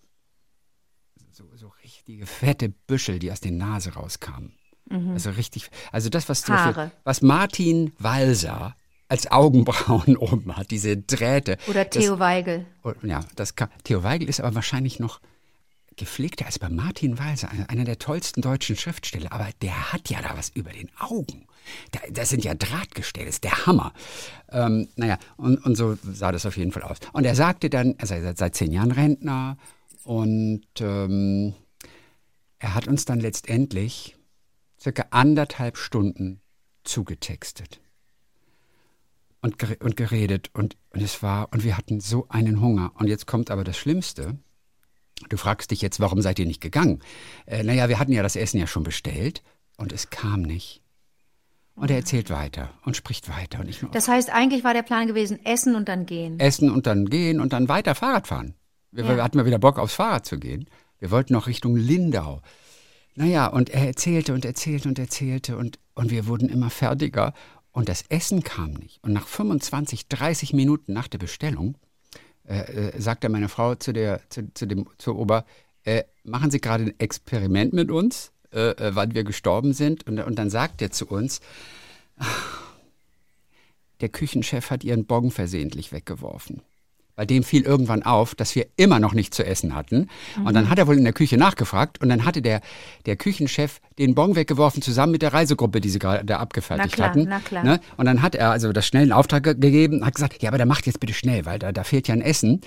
so, 1.32 1.44
so, 1.56 1.68
richtig, 1.84 1.96
richtige 2.08 2.26
fette 2.26 2.70
Büschel, 2.70 3.20
die 3.20 3.32
aus 3.32 3.42
der 3.42 3.52
Nase 3.52 3.94
rauskamen. 3.94 4.54
Mhm. 4.90 5.12
Also 5.12 5.32
richtig, 5.32 5.70
also 5.92 6.10
das, 6.10 6.30
was. 6.30 6.44
Beispiel, 6.44 6.92
was 7.04 7.22
Martin 7.22 7.92
Walser 7.98 8.76
als 9.08 9.32
Augenbrauen 9.32 10.18
oben 10.18 10.56
hat, 10.56 10.72
diese 10.72 10.98
Drähte. 10.98 11.58
Oder 11.68 11.90
Theo 11.90 12.12
das, 12.12 12.20
Weigel. 12.20 12.66
Oh, 12.84 12.94
ja, 13.04 13.22
das 13.36 13.56
kann, 13.56 13.70
Theo 13.84 14.04
Weigel 14.04 14.30
ist 14.30 14.40
aber 14.40 14.56
wahrscheinlich 14.56 15.00
noch 15.00 15.20
gepflegter 15.96 16.46
als 16.46 16.60
bei 16.60 16.70
Martin 16.70 17.18
Walser, 17.20 17.50
einer 17.68 17.86
der 17.86 18.00
tollsten 18.00 18.42
deutschen 18.42 18.76
Schriftsteller. 18.76 19.32
Aber 19.32 19.48
der 19.62 19.94
hat 19.94 20.10
ja 20.10 20.22
da 20.22 20.38
was 20.38 20.50
über 20.50 20.72
den 20.72 20.90
Augen. 21.00 21.48
Da, 21.92 22.00
das 22.12 22.30
sind 22.30 22.44
ja 22.44 22.54
Drahtgestelle, 22.54 23.28
das 23.28 23.36
ist 23.36 23.44
der 23.44 23.66
Hammer. 23.66 23.94
Ähm, 24.50 24.90
naja, 24.96 25.18
und, 25.38 25.64
und 25.66 25.76
so 25.76 25.98
sah 26.04 26.32
das 26.32 26.46
auf 26.46 26.58
jeden 26.58 26.72
Fall 26.72 26.84
aus. 26.84 26.98
Und 27.14 27.26
er 27.26 27.36
sagte 27.36 27.70
dann, 27.70 27.96
er 27.98 28.08
sei 28.08 28.22
seit, 28.22 28.38
seit 28.38 28.56
zehn 28.56 28.72
Jahren 28.72 28.92
Rentner 28.92 29.58
und 30.04 30.66
ähm, 30.80 31.54
er 32.60 32.76
hat 32.76 32.88
uns 32.88 33.06
dann 33.06 33.20
letztendlich 33.20 34.16
circa 34.80 35.06
anderthalb 35.12 35.78
Stunden 35.78 36.42
zugetextet 36.84 37.80
und, 39.46 39.82
und 39.84 39.96
geredet 39.96 40.50
und, 40.54 40.76
und 40.90 41.04
es 41.04 41.22
war, 41.22 41.54
und 41.54 41.64
wir 41.64 41.78
hatten 41.78 42.00
so 42.00 42.26
einen 42.30 42.62
Hunger. 42.62 42.92
Und 42.96 43.08
jetzt 43.08 43.28
kommt 43.28 43.52
aber 43.52 43.64
das 43.64 43.78
Schlimmste. 43.78 44.40
Du 45.30 45.38
fragst 45.38 45.70
dich 45.70 45.84
jetzt, 45.84 46.00
warum 46.00 46.22
seid 46.22 46.40
ihr 46.40 46.48
nicht 46.48 46.62
gegangen? 46.62 47.00
Äh, 47.46 47.64
naja, 47.64 47.88
wir 47.88 48.00
hatten 48.00 48.12
ja 48.12 48.24
das 48.24 48.36
Essen 48.36 48.60
ja 48.60 48.66
schon 48.66 48.84
bestellt 48.84 49.44
und 49.78 49.94
es 49.94 50.10
kam 50.10 50.42
nicht. 50.42 50.82
Und 51.76 51.92
er 51.92 51.98
erzählt 51.98 52.32
weiter 52.32 52.74
und 52.86 52.98
spricht 52.98 53.30
weiter. 53.30 53.60
Und 53.60 53.70
ich 53.70 53.84
nur, 53.84 53.92
das 53.92 54.08
heißt, 54.08 54.32
eigentlich 54.32 54.64
war 54.64 54.74
der 54.74 54.82
Plan 54.82 55.06
gewesen, 55.06 55.38
essen 55.46 55.76
und 55.76 55.90
dann 55.90 56.08
gehen. 56.08 56.40
Essen 56.40 56.72
und 56.72 56.88
dann 56.88 57.06
gehen 57.06 57.40
und 57.40 57.54
dann 57.54 57.70
weiter 57.70 57.94
Fahrrad 57.94 58.28
fahren. 58.28 58.56
Wir, 58.92 59.06
ja. 59.06 59.24
hatten 59.24 59.38
mal 59.38 59.46
wieder 59.46 59.60
Bock, 59.60 59.78
aufs 59.78 59.94
Fahrrad 59.94 60.26
zu 60.26 60.40
gehen. 60.40 60.66
Wir 60.98 61.12
wollten 61.12 61.34
noch 61.34 61.46
Richtung 61.46 61.76
Lindau. 61.76 62.42
Naja, 63.14 63.46
und 63.46 63.70
er 63.70 63.86
erzählte 63.86 64.34
und 64.34 64.44
erzählte 64.44 64.90
und 64.90 64.98
erzählte 64.98 65.56
und, 65.58 65.78
und 65.94 66.10
wir 66.10 66.26
wurden 66.26 66.50
immer 66.50 66.72
fertiger. 66.72 67.34
Und 67.76 67.90
das 67.90 68.06
Essen 68.08 68.42
kam 68.42 68.72
nicht. 68.72 69.04
Und 69.04 69.12
nach 69.12 69.28
25, 69.28 70.08
30 70.08 70.54
Minuten 70.54 70.94
nach 70.94 71.10
der 71.10 71.18
Bestellung 71.18 71.76
äh, 72.48 72.60
äh, 72.60 73.02
sagte 73.02 73.28
meine 73.28 73.50
Frau 73.50 73.76
zu 73.76 73.92
der, 73.92 74.22
zu, 74.30 74.54
zu 74.54 74.66
dem, 74.66 74.88
zur 74.98 75.18
Ober, 75.18 75.46
äh, 75.84 76.04
machen 76.24 76.52
Sie 76.52 76.62
gerade 76.62 76.86
ein 76.86 77.00
Experiment 77.02 77.74
mit 77.74 77.92
uns, 77.92 78.32
äh, 78.54 78.70
äh 78.70 78.96
wann 78.96 79.14
wir 79.14 79.26
gestorben 79.26 79.74
sind? 79.74 80.08
Und, 80.08 80.20
und 80.20 80.40
dann 80.40 80.50
sagt 80.50 80.82
er 80.82 80.92
zu 80.92 81.06
uns, 81.06 81.42
der 84.00 84.08
Küchenchef 84.08 84.70
hat 84.72 84.86
Ihren 84.86 85.06
Bon 85.06 85.30
versehentlich 85.30 85.92
weggeworfen. 85.92 86.62
Bei 87.16 87.26
dem 87.26 87.44
fiel 87.44 87.64
irgendwann 87.64 88.04
auf, 88.04 88.36
dass 88.36 88.56
wir 88.56 88.68
immer 88.76 89.00
noch 89.00 89.14
nichts 89.14 89.38
zu 89.38 89.46
essen 89.46 89.76
hatten. 89.76 90.10
Mhm. 90.38 90.48
Und 90.48 90.54
dann 90.54 90.66
mhm. 90.66 90.70
hat 90.70 90.80
er 90.80 90.88
wohl 90.88 90.98
in 90.98 91.04
der 91.04 91.14
Küche 91.14 91.38
nachgefragt 91.38 92.02
und 92.02 92.10
dann 92.10 92.26
hatte 92.26 92.42
der, 92.42 92.62
der 93.06 93.16
Küchenchef 93.16 93.80
den 93.98 94.16
Bon 94.16 94.36
weggeworfen 94.36 94.82
zusammen 94.82 95.14
mit 95.14 95.22
der 95.22 95.34
Reisegruppe, 95.34 95.80
die 95.80 95.90
sie 95.90 96.00
gerade 96.00 96.26
da 96.26 96.40
abgefertigt 96.40 96.90
na 96.92 96.96
klar, 96.96 97.10
hatten. 97.10 97.26
Na 97.30 97.40
klar. 97.40 97.64
Ne? 97.64 97.80
Und 97.98 98.06
dann 98.06 98.22
hat 98.22 98.36
er 98.36 98.52
also 98.52 98.74
das 98.74 98.86
schnell 98.86 99.04
einen 99.04 99.12
Auftrag 99.14 99.44
ge 99.44 99.56
gegeben, 99.56 100.06
hat 100.06 100.16
gesagt, 100.16 100.42
ja, 100.42 100.50
aber 100.50 100.58
der 100.58 100.66
macht 100.66 100.86
jetzt 100.86 101.00
bitte 101.00 101.14
schnell, 101.14 101.46
weil 101.46 101.60
da, 101.60 101.72
da 101.72 101.84
fehlt 101.84 102.08
ja 102.08 102.14
ein 102.14 102.22
Essen. 102.22 102.62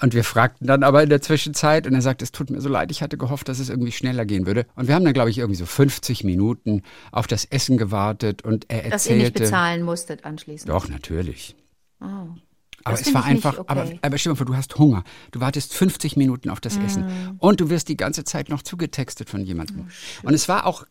Und 0.00 0.14
wir 0.14 0.24
fragten 0.24 0.66
dann 0.66 0.82
aber 0.82 1.02
in 1.02 1.08
der 1.08 1.20
Zwischenzeit 1.20 1.86
und 1.86 1.94
er 1.94 2.02
sagt, 2.02 2.22
es 2.22 2.32
tut 2.32 2.50
mir 2.50 2.60
so 2.60 2.68
leid, 2.68 2.90
ich 2.90 3.02
hatte 3.02 3.16
gehofft, 3.16 3.48
dass 3.48 3.58
es 3.58 3.68
irgendwie 3.68 3.92
schneller 3.92 4.24
gehen 4.24 4.46
würde. 4.46 4.66
Und 4.74 4.88
wir 4.88 4.94
haben 4.94 5.04
dann, 5.04 5.12
glaube 5.12 5.30
ich, 5.30 5.38
irgendwie 5.38 5.58
so 5.58 5.66
50 5.66 6.24
Minuten 6.24 6.82
auf 7.10 7.26
das 7.26 7.44
Essen 7.44 7.76
gewartet 7.76 8.42
und 8.42 8.66
er 8.68 8.84
erzählte. 8.84 8.90
Dass 8.90 9.06
ihr 9.06 9.16
nicht 9.16 9.34
bezahlen 9.34 9.82
musstet 9.82 10.24
anschließend. 10.24 10.70
Doch, 10.70 10.88
natürlich. 10.88 11.54
Oh. 12.00 12.28
Aber 12.84 13.00
es 13.00 13.14
war 13.14 13.24
einfach, 13.24 13.58
okay. 13.58 13.64
aber, 13.68 13.92
aber 14.02 14.18
stell 14.18 14.32
dir 14.32 14.36
vor, 14.36 14.46
du 14.46 14.56
hast 14.56 14.76
Hunger. 14.78 15.04
Du 15.30 15.40
wartest 15.40 15.74
50 15.74 16.16
Minuten 16.16 16.50
auf 16.50 16.60
das 16.60 16.78
mm. 16.78 16.84
Essen 16.84 17.36
und 17.38 17.60
du 17.60 17.70
wirst 17.70 17.88
die 17.88 17.96
ganze 17.96 18.24
Zeit 18.24 18.48
noch 18.48 18.62
zugetextet 18.62 19.30
von 19.30 19.42
jemandem. 19.44 19.86
Oh, 20.22 20.28
und 20.28 20.34
es 20.34 20.48
war 20.48 20.66
auch, 20.66 20.84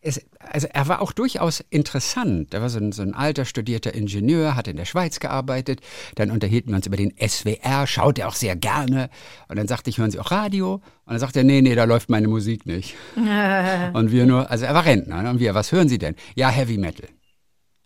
es, 0.00 0.20
also 0.40 0.66
er 0.72 0.88
war 0.88 1.00
auch 1.00 1.12
durchaus 1.12 1.62
interessant. 1.70 2.52
Er 2.52 2.60
war 2.60 2.68
so 2.68 2.78
ein, 2.78 2.90
so 2.90 3.02
ein 3.02 3.14
alter, 3.14 3.44
studierter 3.44 3.94
Ingenieur, 3.94 4.56
hat 4.56 4.66
in 4.66 4.76
der 4.76 4.84
Schweiz 4.84 5.20
gearbeitet. 5.20 5.80
Dann 6.16 6.32
unterhielten 6.32 6.72
wir 6.72 6.76
uns 6.76 6.86
über 6.86 6.96
den 6.96 7.12
SWR, 7.16 7.86
schaut 7.86 8.18
er 8.18 8.28
auch 8.28 8.34
sehr 8.34 8.56
gerne. 8.56 9.08
Und 9.48 9.56
dann 9.56 9.68
sagte 9.68 9.90
ich, 9.90 9.98
hören 9.98 10.10
Sie 10.10 10.18
auch 10.18 10.32
Radio? 10.32 10.74
Und 10.74 10.82
dann 11.06 11.20
sagte 11.20 11.40
er, 11.40 11.44
nee, 11.44 11.62
nee, 11.62 11.76
da 11.76 11.84
läuft 11.84 12.10
meine 12.10 12.26
Musik 12.26 12.66
nicht. 12.66 12.96
und 13.16 14.10
wir 14.10 14.26
nur, 14.26 14.50
also 14.50 14.64
er 14.64 14.74
war 14.74 14.84
Rentner. 14.84 15.22
Ne? 15.22 15.30
Und 15.30 15.38
wir, 15.38 15.54
was 15.54 15.70
hören 15.70 15.88
Sie 15.88 15.98
denn? 15.98 16.16
Ja, 16.34 16.48
Heavy 16.48 16.78
Metal. 16.78 17.08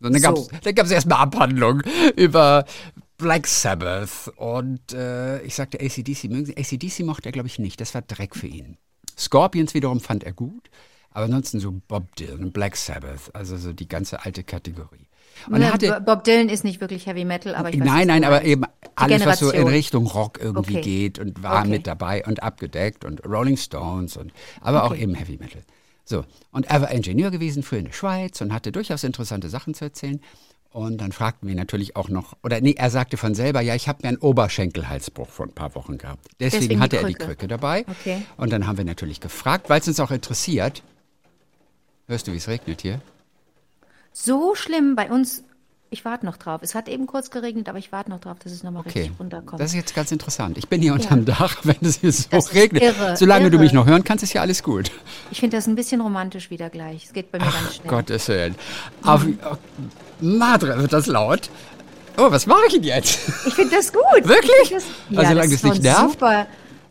Und 0.00 0.12
dann 0.12 0.22
gab 0.22 0.36
es 0.36 0.88
so. 0.88 0.94
erstmal 0.94 1.18
Abhandlung 1.18 1.82
über 2.16 2.64
Black 3.18 3.46
Sabbath 3.46 4.32
und 4.36 4.92
äh, 4.92 5.40
ich 5.42 5.54
sagte 5.54 5.78
ACDC, 5.80 6.24
mögen 6.24 6.46
Sie? 6.46 6.56
ACDC 6.56 7.00
mochte 7.00 7.28
er, 7.28 7.32
glaube 7.32 7.48
ich, 7.48 7.58
nicht. 7.58 7.80
Das 7.80 7.94
war 7.94 8.02
Dreck 8.02 8.34
für 8.34 8.46
ihn. 8.46 8.76
Scorpions 9.18 9.74
wiederum 9.74 10.00
fand 10.00 10.24
er 10.24 10.32
gut, 10.32 10.68
aber 11.10 11.24
ansonsten 11.24 11.58
so 11.58 11.72
Bob 11.88 12.14
Dylan, 12.16 12.52
Black 12.52 12.76
Sabbath, 12.76 13.34
also 13.34 13.56
so 13.56 13.72
die 13.72 13.88
ganze 13.88 14.24
alte 14.24 14.44
Kategorie. 14.44 15.08
Und 15.48 15.60
ne, 15.60 15.72
hatte, 15.72 16.00
Bob 16.04 16.24
Dylan 16.24 16.48
ist 16.48 16.64
nicht 16.64 16.80
wirklich 16.80 17.06
Heavy 17.06 17.24
Metal, 17.24 17.54
aber 17.54 17.70
ich 17.70 17.78
weiß 17.78 17.86
Nein, 17.86 18.08
nein, 18.08 18.24
aber 18.24 18.44
eben 18.44 18.64
alles, 18.94 19.24
was 19.24 19.38
so 19.38 19.50
in 19.50 19.66
Richtung 19.68 20.06
Rock 20.06 20.38
irgendwie 20.40 20.78
okay. 20.78 20.82
geht 20.82 21.18
und 21.18 21.42
war 21.42 21.60
okay. 21.60 21.68
mit 21.68 21.86
dabei 21.86 22.24
und 22.24 22.42
abgedeckt 22.42 23.04
und 23.04 23.24
Rolling 23.26 23.56
Stones 23.56 24.16
und 24.16 24.32
aber 24.60 24.84
okay. 24.84 24.94
auch 24.94 24.98
eben 24.98 25.14
Heavy 25.14 25.36
Metal. 25.38 25.62
So, 26.04 26.24
und 26.52 26.66
er 26.66 26.82
war 26.82 26.90
Ingenieur 26.92 27.30
gewesen, 27.30 27.62
früher 27.62 27.80
in 27.80 27.86
der 27.86 27.92
Schweiz 27.92 28.40
und 28.40 28.52
hatte 28.52 28.70
durchaus 28.70 29.02
interessante 29.02 29.48
Sachen 29.48 29.74
zu 29.74 29.84
erzählen. 29.84 30.20
Und 30.76 30.98
dann 30.98 31.10
fragten 31.10 31.48
wir 31.48 31.54
natürlich 31.54 31.96
auch 31.96 32.10
noch, 32.10 32.36
oder 32.42 32.60
nee, 32.60 32.74
er 32.76 32.90
sagte 32.90 33.16
von 33.16 33.34
selber, 33.34 33.62
ja, 33.62 33.74
ich 33.74 33.88
habe 33.88 34.00
mir 34.02 34.08
einen 34.10 34.18
Oberschenkelhalsbruch 34.18 35.30
vor 35.30 35.46
ein 35.46 35.52
paar 35.52 35.74
Wochen 35.74 35.96
gehabt. 35.96 36.28
Deswegen, 36.38 36.64
Deswegen 36.64 36.80
hatte 36.82 36.98
er 36.98 37.04
die 37.04 37.14
Krücke 37.14 37.48
dabei. 37.48 37.86
Okay. 37.88 38.20
Und 38.36 38.52
dann 38.52 38.66
haben 38.66 38.76
wir 38.76 38.84
natürlich 38.84 39.20
gefragt, 39.20 39.70
weil 39.70 39.80
es 39.80 39.88
uns 39.88 40.00
auch 40.00 40.10
interessiert. 40.10 40.82
Hörst 42.08 42.26
du, 42.26 42.32
wie 42.32 42.36
es 42.36 42.46
regnet 42.46 42.82
hier? 42.82 43.00
So 44.12 44.54
schlimm 44.54 44.96
bei 44.96 45.10
uns 45.10 45.44
ich 45.96 46.04
warte 46.04 46.26
noch 46.26 46.36
drauf. 46.36 46.60
Es 46.62 46.74
hat 46.74 46.88
eben 46.88 47.06
kurz 47.06 47.30
geregnet, 47.30 47.68
aber 47.68 47.78
ich 47.78 47.90
warte 47.90 48.10
noch 48.10 48.20
drauf, 48.20 48.36
dass 48.42 48.52
es 48.52 48.62
nochmal 48.62 48.82
okay. 48.86 49.00
richtig 49.00 49.18
runterkommt. 49.18 49.60
Das 49.60 49.70
ist 49.70 49.76
jetzt 49.76 49.94
ganz 49.94 50.12
interessant. 50.12 50.58
Ich 50.58 50.68
bin 50.68 50.82
hier 50.82 50.92
unterm 50.92 51.20
ja. 51.20 51.34
Dach, 51.34 51.56
wenn 51.62 51.76
es 51.80 52.00
hier 52.00 52.12
so 52.12 52.24
das 52.30 52.52
regnet. 52.52 52.82
Irre, 52.82 53.16
Solange 53.16 53.44
irre. 53.44 53.52
du 53.52 53.58
mich 53.58 53.72
noch 53.72 53.86
hören 53.86 54.04
kannst, 54.04 54.22
ist 54.22 54.34
ja 54.34 54.42
alles 54.42 54.62
gut. 54.62 54.90
Ich 55.30 55.40
finde 55.40 55.56
das 55.56 55.66
ein 55.66 55.74
bisschen 55.74 56.00
romantisch 56.00 56.50
wieder 56.50 56.68
gleich. 56.68 57.06
Es 57.06 57.12
geht 57.12 57.32
bei 57.32 57.38
mir 57.38 57.46
Ach, 57.48 57.62
ganz 57.62 57.76
schnell. 57.76 57.88
Gottes 57.88 58.28
Willen. 58.28 58.54
Auf, 59.02 59.24
oh, 59.24 59.56
Madre, 60.20 60.78
wird 60.78 60.92
das 60.92 61.06
laut. 61.06 61.48
Oh, 62.18 62.30
was 62.30 62.46
mache 62.46 62.66
ich 62.68 62.74
denn 62.74 62.84
jetzt? 62.84 63.18
Ich 63.46 63.54
finde 63.54 63.76
das 63.76 63.92
gut. 63.92 64.02
Wirklich? 64.22 64.70
Das, 64.70 64.84
ja, 65.10 65.20
also, 65.20 65.30
solange 65.30 65.52
das, 65.52 65.62
das 65.62 65.70
nicht 65.70 65.82
nervt? 65.82 66.12
Super. 66.12 66.46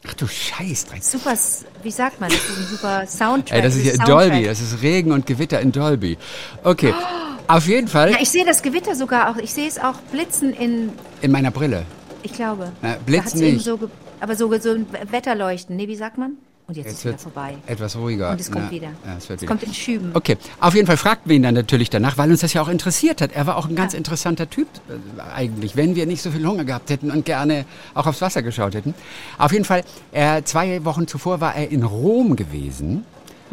Ach 0.08 0.14
du 0.14 0.28
Scheiß. 0.28 0.86
Super, 1.02 1.34
wie 1.82 1.92
sagt 1.92 2.20
man, 2.22 2.30
das 2.30 2.38
ist 2.38 2.58
ein 2.58 2.68
super 2.68 3.08
Soundtrack. 3.08 3.58
Ey, 3.58 3.64
das 3.64 3.76
ist 3.76 3.82
hier 3.82 3.94
in 3.96 4.02
Dolby, 4.02 4.44
das 4.46 4.62
ist 4.62 4.82
Regen 4.84 5.12
und 5.12 5.26
Gewitter 5.26 5.60
in 5.62 5.72
Dolby. 5.72 6.18
Okay. 6.64 6.94
Oh. 6.96 7.22
Auf 7.48 7.68
jeden 7.68 7.88
Fall. 7.88 8.12
Ja, 8.12 8.18
ich 8.20 8.30
sehe 8.30 8.46
das 8.46 8.62
Gewitter 8.62 8.96
sogar 8.96 9.30
auch. 9.30 9.38
Ich 9.38 9.54
sehe 9.54 9.68
es 9.68 9.80
auch 9.80 9.96
blitzen 10.12 10.54
in. 10.54 10.92
In 11.22 11.32
meiner 11.32 11.52
Brille. 11.52 11.86
Ich 12.24 12.34
glaube. 12.34 12.72
Na, 12.82 12.98
blitzen 13.06 13.40
nicht. 13.40 13.64
So 13.64 13.80
aber 14.20 14.36
so, 14.36 14.52
so 14.60 14.72
ein 14.72 14.88
Wetterleuchten. 15.12 15.76
Nee, 15.76 15.88
wie 15.88 15.96
sagt 15.96 16.18
man? 16.18 16.38
Und 16.68 16.78
jetzt, 16.78 16.86
jetzt 16.88 16.94
ist 16.94 17.00
es 17.00 17.06
wieder 17.06 17.18
vorbei. 17.20 17.58
Etwas 17.68 17.96
ruhiger. 17.96 18.32
Und 18.32 18.40
es 18.42 18.52
kommt 18.52 18.66
Na, 18.66 18.72
wieder. 18.72 18.88
Ja, 19.06 19.18
es, 19.18 19.30
es 19.30 19.42
wieder. 19.42 19.46
kommt 19.46 19.62
in 19.62 19.74
Schüben. 19.74 20.12
Okay, 20.16 20.36
auf 20.60 20.74
jeden 20.74 20.88
Fall 20.88 20.98
fragten 20.98 21.30
wir 21.30 21.36
ihn 21.36 21.44
dann 21.44 21.54
natürlich 21.54 21.92
danach, 21.92 22.18
weil 22.18 22.32
uns 22.32 22.40
das 22.42 22.54
ja 22.54 22.62
auch 22.64 22.70
interessiert 22.70 23.22
hat. 23.22 23.34
Er 23.34 23.46
war 23.46 23.58
auch 23.58 23.70
ein 23.70 23.76
ganz 23.76 23.94
ja. 23.94 23.98
interessanter 23.98 24.50
Typ 24.50 24.68
äh, 24.90 25.22
eigentlich, 25.36 25.76
wenn 25.76 25.96
wir 25.96 26.08
nicht 26.08 26.24
so 26.24 26.32
viel 26.32 26.46
Hunger 26.46 26.64
gehabt 26.66 26.90
hätten 26.90 27.12
und 27.12 27.26
gerne 27.26 27.66
auch 27.94 28.08
aufs 28.08 28.22
Wasser 28.22 28.42
geschaut 28.42 28.74
hätten. 28.74 28.96
Auf 29.38 29.52
jeden 29.52 29.66
Fall, 29.66 29.84
er, 30.12 30.44
zwei 30.46 30.84
Wochen 30.86 31.08
zuvor 31.08 31.40
war 31.40 31.56
er 31.56 31.70
in 31.70 31.84
Rom 31.84 32.36
gewesen 32.36 33.06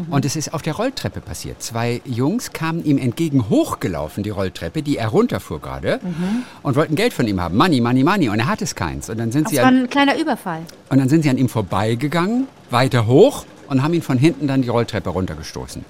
Mhm. 0.07 0.13
Und 0.13 0.25
es 0.25 0.37
ist 0.37 0.55
auf 0.55 0.63
der 0.63 0.75
Rolltreppe 0.75 1.21
passiert. 1.21 1.63
Zwei 1.63 2.01
Jungs 2.05 2.53
kamen 2.53 2.85
ihm 2.85 2.99
entgegen 2.99 3.49
hochgelaufen, 3.49 4.23
die 4.23 4.31
Rolltreppe, 4.31 4.83
die 4.83 4.97
er 4.97 5.09
runterfuhr 5.09 5.61
gerade, 5.61 6.01
mhm. 6.03 6.45
und 6.63 6.77
wollten 6.77 6.95
Geld 6.95 7.13
von 7.13 7.27
ihm 7.27 7.41
haben. 7.41 7.57
Money, 7.57 7.81
money, 7.81 8.05
money. 8.05 8.29
Und 8.29 8.39
er 8.39 8.47
hat 8.47 8.63
es 8.63 8.75
keins. 8.75 9.11
Und 9.11 9.19
dann 9.19 9.33
sind 9.33 9.45
das 9.45 9.53
sie 9.53 9.59
war 9.59 9.67
an, 9.67 9.83
ein 9.83 9.91
kleiner 9.91 10.19
Überfall. 10.19 10.63
Und 10.89 10.99
dann 10.99 11.09
sind 11.09 11.23
sie 11.23 11.31
an 11.31 11.39
ihm 11.39 11.49
vorbeigegangen, 11.49 12.47
weiter 12.71 13.07
hoch, 13.07 13.45
und 13.69 13.83
haben 13.83 13.95
ihn 13.95 14.03
von 14.03 14.19
hinten 14.19 14.47
dann 14.47 14.63
die 14.63 14.69
Rolltreppe 14.69 15.11
runtergestoßen. 15.11 15.85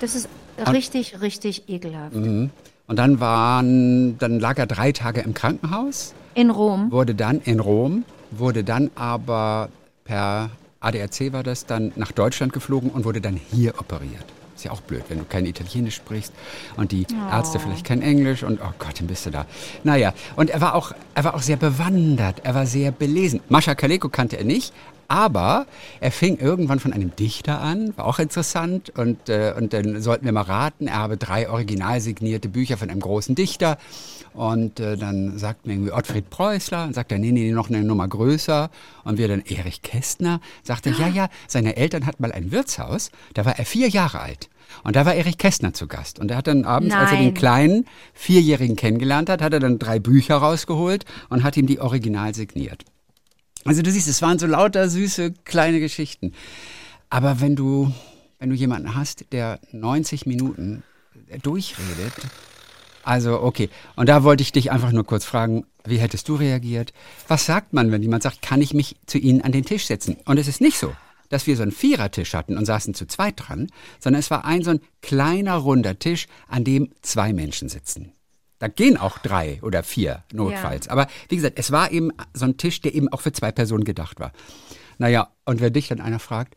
Das 0.00 0.14
ist 0.14 0.28
richtig, 0.70 1.14
und, 1.14 1.22
richtig 1.22 1.68
ekelhaft. 1.68 2.14
Mhm. 2.14 2.50
Und 2.88 2.98
dann 2.98 3.20
waren, 3.20 4.18
dann 4.18 4.40
lag 4.40 4.58
er 4.58 4.66
drei 4.66 4.92
Tage 4.92 5.20
im 5.20 5.34
Krankenhaus. 5.34 6.14
In 6.34 6.50
Rom. 6.50 6.90
Wurde 6.90 7.14
dann 7.14 7.40
in 7.40 7.60
Rom, 7.60 8.04
wurde 8.30 8.64
dann 8.64 8.90
aber 8.94 9.68
per 10.04 10.50
ADAC 10.82 11.32
war 11.32 11.42
das, 11.42 11.66
dann 11.66 11.92
nach 11.96 12.12
Deutschland 12.12 12.52
geflogen 12.52 12.90
und 12.90 13.04
wurde 13.04 13.20
dann 13.20 13.40
hier 13.50 13.78
operiert. 13.78 14.24
Ist 14.54 14.64
ja 14.64 14.72
auch 14.72 14.82
blöd, 14.82 15.02
wenn 15.08 15.18
du 15.18 15.24
kein 15.24 15.46
Italienisch 15.46 15.96
sprichst 15.96 16.32
und 16.76 16.92
die 16.92 17.06
oh. 17.10 17.34
Ärzte 17.34 17.58
vielleicht 17.58 17.84
kein 17.84 18.02
Englisch 18.02 18.42
und 18.42 18.60
oh 18.60 18.72
Gott, 18.78 19.00
dann 19.00 19.06
bist 19.06 19.24
du 19.26 19.30
da. 19.30 19.46
Naja, 19.82 20.12
und 20.36 20.50
er 20.50 20.60
war 20.60 20.74
auch, 20.74 20.92
er 21.14 21.24
war 21.24 21.34
auch 21.34 21.42
sehr 21.42 21.56
bewandert, 21.56 22.42
er 22.44 22.54
war 22.54 22.66
sehr 22.66 22.92
belesen. 22.92 23.40
Mascha 23.48 23.74
Kaleko 23.74 24.08
kannte 24.08 24.36
er 24.36 24.44
nicht, 24.44 24.72
Aber 25.08 25.66
er 26.00 26.12
fing 26.12 26.38
irgendwann 26.38 26.80
von 26.80 26.92
einem 26.92 27.14
Dichter 27.16 27.60
an, 27.60 27.96
war 27.96 28.06
auch 28.06 28.18
interessant. 28.18 28.90
Und, 28.96 29.28
äh, 29.28 29.54
und 29.56 29.72
dann 29.72 30.00
sollten 30.00 30.24
wir 30.24 30.32
mal 30.32 30.42
raten, 30.42 30.88
er 30.88 30.96
habe 30.96 31.16
drei 31.16 31.48
original 31.48 32.00
signierte 32.00 32.48
Bücher 32.48 32.76
von 32.76 32.90
einem 32.90 33.00
großen 33.00 33.34
Dichter. 33.34 33.78
Und 34.34 34.80
äh, 34.80 34.96
dann 34.96 35.38
sagt 35.38 35.66
mir 35.66 35.74
irgendwie 35.74 35.92
Ottfried 35.92 36.30
Preußler 36.30 36.84
und 36.84 36.94
sagt 36.94 37.12
er, 37.12 37.18
nee, 37.18 37.32
nee, 37.32 37.52
noch 37.52 37.68
eine 37.68 37.84
Nummer 37.84 38.08
größer. 38.08 38.70
Und 39.04 39.18
wir 39.18 39.28
dann 39.28 39.42
Erich 39.42 39.82
Kästner, 39.82 40.40
sagte, 40.62 40.90
ja, 40.90 41.08
ja, 41.08 41.28
seine 41.46 41.76
Eltern 41.76 42.06
hatten 42.06 42.22
mal 42.22 42.32
ein 42.32 42.50
Wirtshaus, 42.50 43.10
da 43.34 43.44
war 43.44 43.58
er 43.58 43.66
vier 43.66 43.88
Jahre 43.88 44.20
alt. 44.20 44.48
Und 44.84 44.96
da 44.96 45.04
war 45.04 45.14
Erich 45.14 45.38
Kästner 45.38 45.74
zu 45.74 45.86
Gast. 45.86 46.18
Und 46.18 46.30
er 46.30 46.38
hat 46.38 46.46
dann 46.46 46.64
abends, 46.64 46.94
Nein. 46.94 47.02
als 47.02 47.12
er 47.12 47.18
den 47.18 47.34
kleinen 47.34 47.86
Vierjährigen 48.14 48.76
kennengelernt 48.76 49.28
hat, 49.28 49.42
hat 49.42 49.52
er 49.52 49.60
dann 49.60 49.78
drei 49.78 49.98
Bücher 49.98 50.36
rausgeholt 50.36 51.04
und 51.28 51.42
hat 51.42 51.56
ihm 51.56 51.66
die 51.66 51.80
original 51.80 52.34
signiert. 52.34 52.84
Also 53.64 53.82
du 53.82 53.90
siehst, 53.90 54.08
es 54.08 54.22
waren 54.22 54.38
so 54.38 54.46
lauter 54.46 54.88
süße 54.88 55.32
kleine 55.44 55.80
Geschichten. 55.80 56.32
Aber 57.10 57.40
wenn 57.40 57.56
du, 57.56 57.92
wenn 58.38 58.50
du 58.50 58.56
jemanden 58.56 58.94
hast, 58.94 59.32
der 59.32 59.60
90 59.72 60.26
Minuten 60.26 60.82
durchredet, 61.42 62.14
also 63.04 63.40
okay. 63.40 63.68
Und 63.96 64.08
da 64.08 64.22
wollte 64.22 64.42
ich 64.42 64.52
dich 64.52 64.70
einfach 64.70 64.92
nur 64.92 65.04
kurz 65.04 65.24
fragen, 65.24 65.66
wie 65.84 65.98
hättest 65.98 66.28
du 66.28 66.36
reagiert? 66.36 66.92
Was 67.28 67.46
sagt 67.46 67.72
man, 67.72 67.90
wenn 67.90 68.02
jemand 68.02 68.22
sagt, 68.22 68.42
kann 68.42 68.62
ich 68.62 68.74
mich 68.74 68.96
zu 69.06 69.18
Ihnen 69.18 69.42
an 69.42 69.52
den 69.52 69.64
Tisch 69.64 69.86
setzen? 69.86 70.16
Und 70.24 70.38
es 70.38 70.48
ist 70.48 70.60
nicht 70.60 70.78
so, 70.78 70.94
dass 71.28 71.46
wir 71.46 71.56
so 71.56 71.62
einen 71.62 71.72
Vierertisch 71.72 72.34
hatten 72.34 72.56
und 72.56 72.64
saßen 72.64 72.94
zu 72.94 73.06
zweit 73.06 73.34
dran, 73.36 73.68
sondern 73.98 74.20
es 74.20 74.30
war 74.30 74.44
ein 74.44 74.62
so 74.62 74.70
ein 74.70 74.80
kleiner 75.00 75.56
runder 75.56 75.98
Tisch, 75.98 76.28
an 76.48 76.64
dem 76.64 76.92
zwei 77.02 77.32
Menschen 77.32 77.68
sitzen. 77.68 78.12
Da 78.62 78.68
gehen 78.68 78.96
auch 78.96 79.18
drei 79.18 79.58
oder 79.62 79.82
vier 79.82 80.22
notfalls. 80.32 80.86
Ja. 80.86 80.92
Aber 80.92 81.08
wie 81.28 81.34
gesagt, 81.34 81.58
es 81.58 81.72
war 81.72 81.90
eben 81.90 82.12
so 82.32 82.44
ein 82.44 82.58
Tisch, 82.58 82.80
der 82.80 82.94
eben 82.94 83.08
auch 83.08 83.20
für 83.20 83.32
zwei 83.32 83.50
Personen 83.50 83.82
gedacht 83.82 84.20
war. 84.20 84.30
Naja, 84.98 85.32
und 85.44 85.60
wenn 85.60 85.72
dich 85.72 85.88
dann 85.88 86.00
einer 86.00 86.20
fragt, 86.20 86.54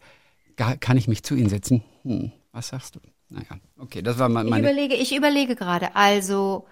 kann 0.56 0.98
ich 0.98 1.08
mich 1.08 1.24
zu 1.24 1.34
Ihnen 1.34 1.50
setzen? 1.50 1.84
Hm, 2.04 2.32
was 2.52 2.68
sagst 2.68 2.94
du? 2.94 3.00
Naja, 3.30 3.60
okay, 3.80 4.04
das 4.04 4.20
war 4.20 4.30
meine. 4.30 4.52
Ich 4.52 4.60
überlege, 4.60 4.94
ich 4.94 5.16
überlege 5.16 5.56
gerade. 5.56 5.96
Also, 5.96 6.68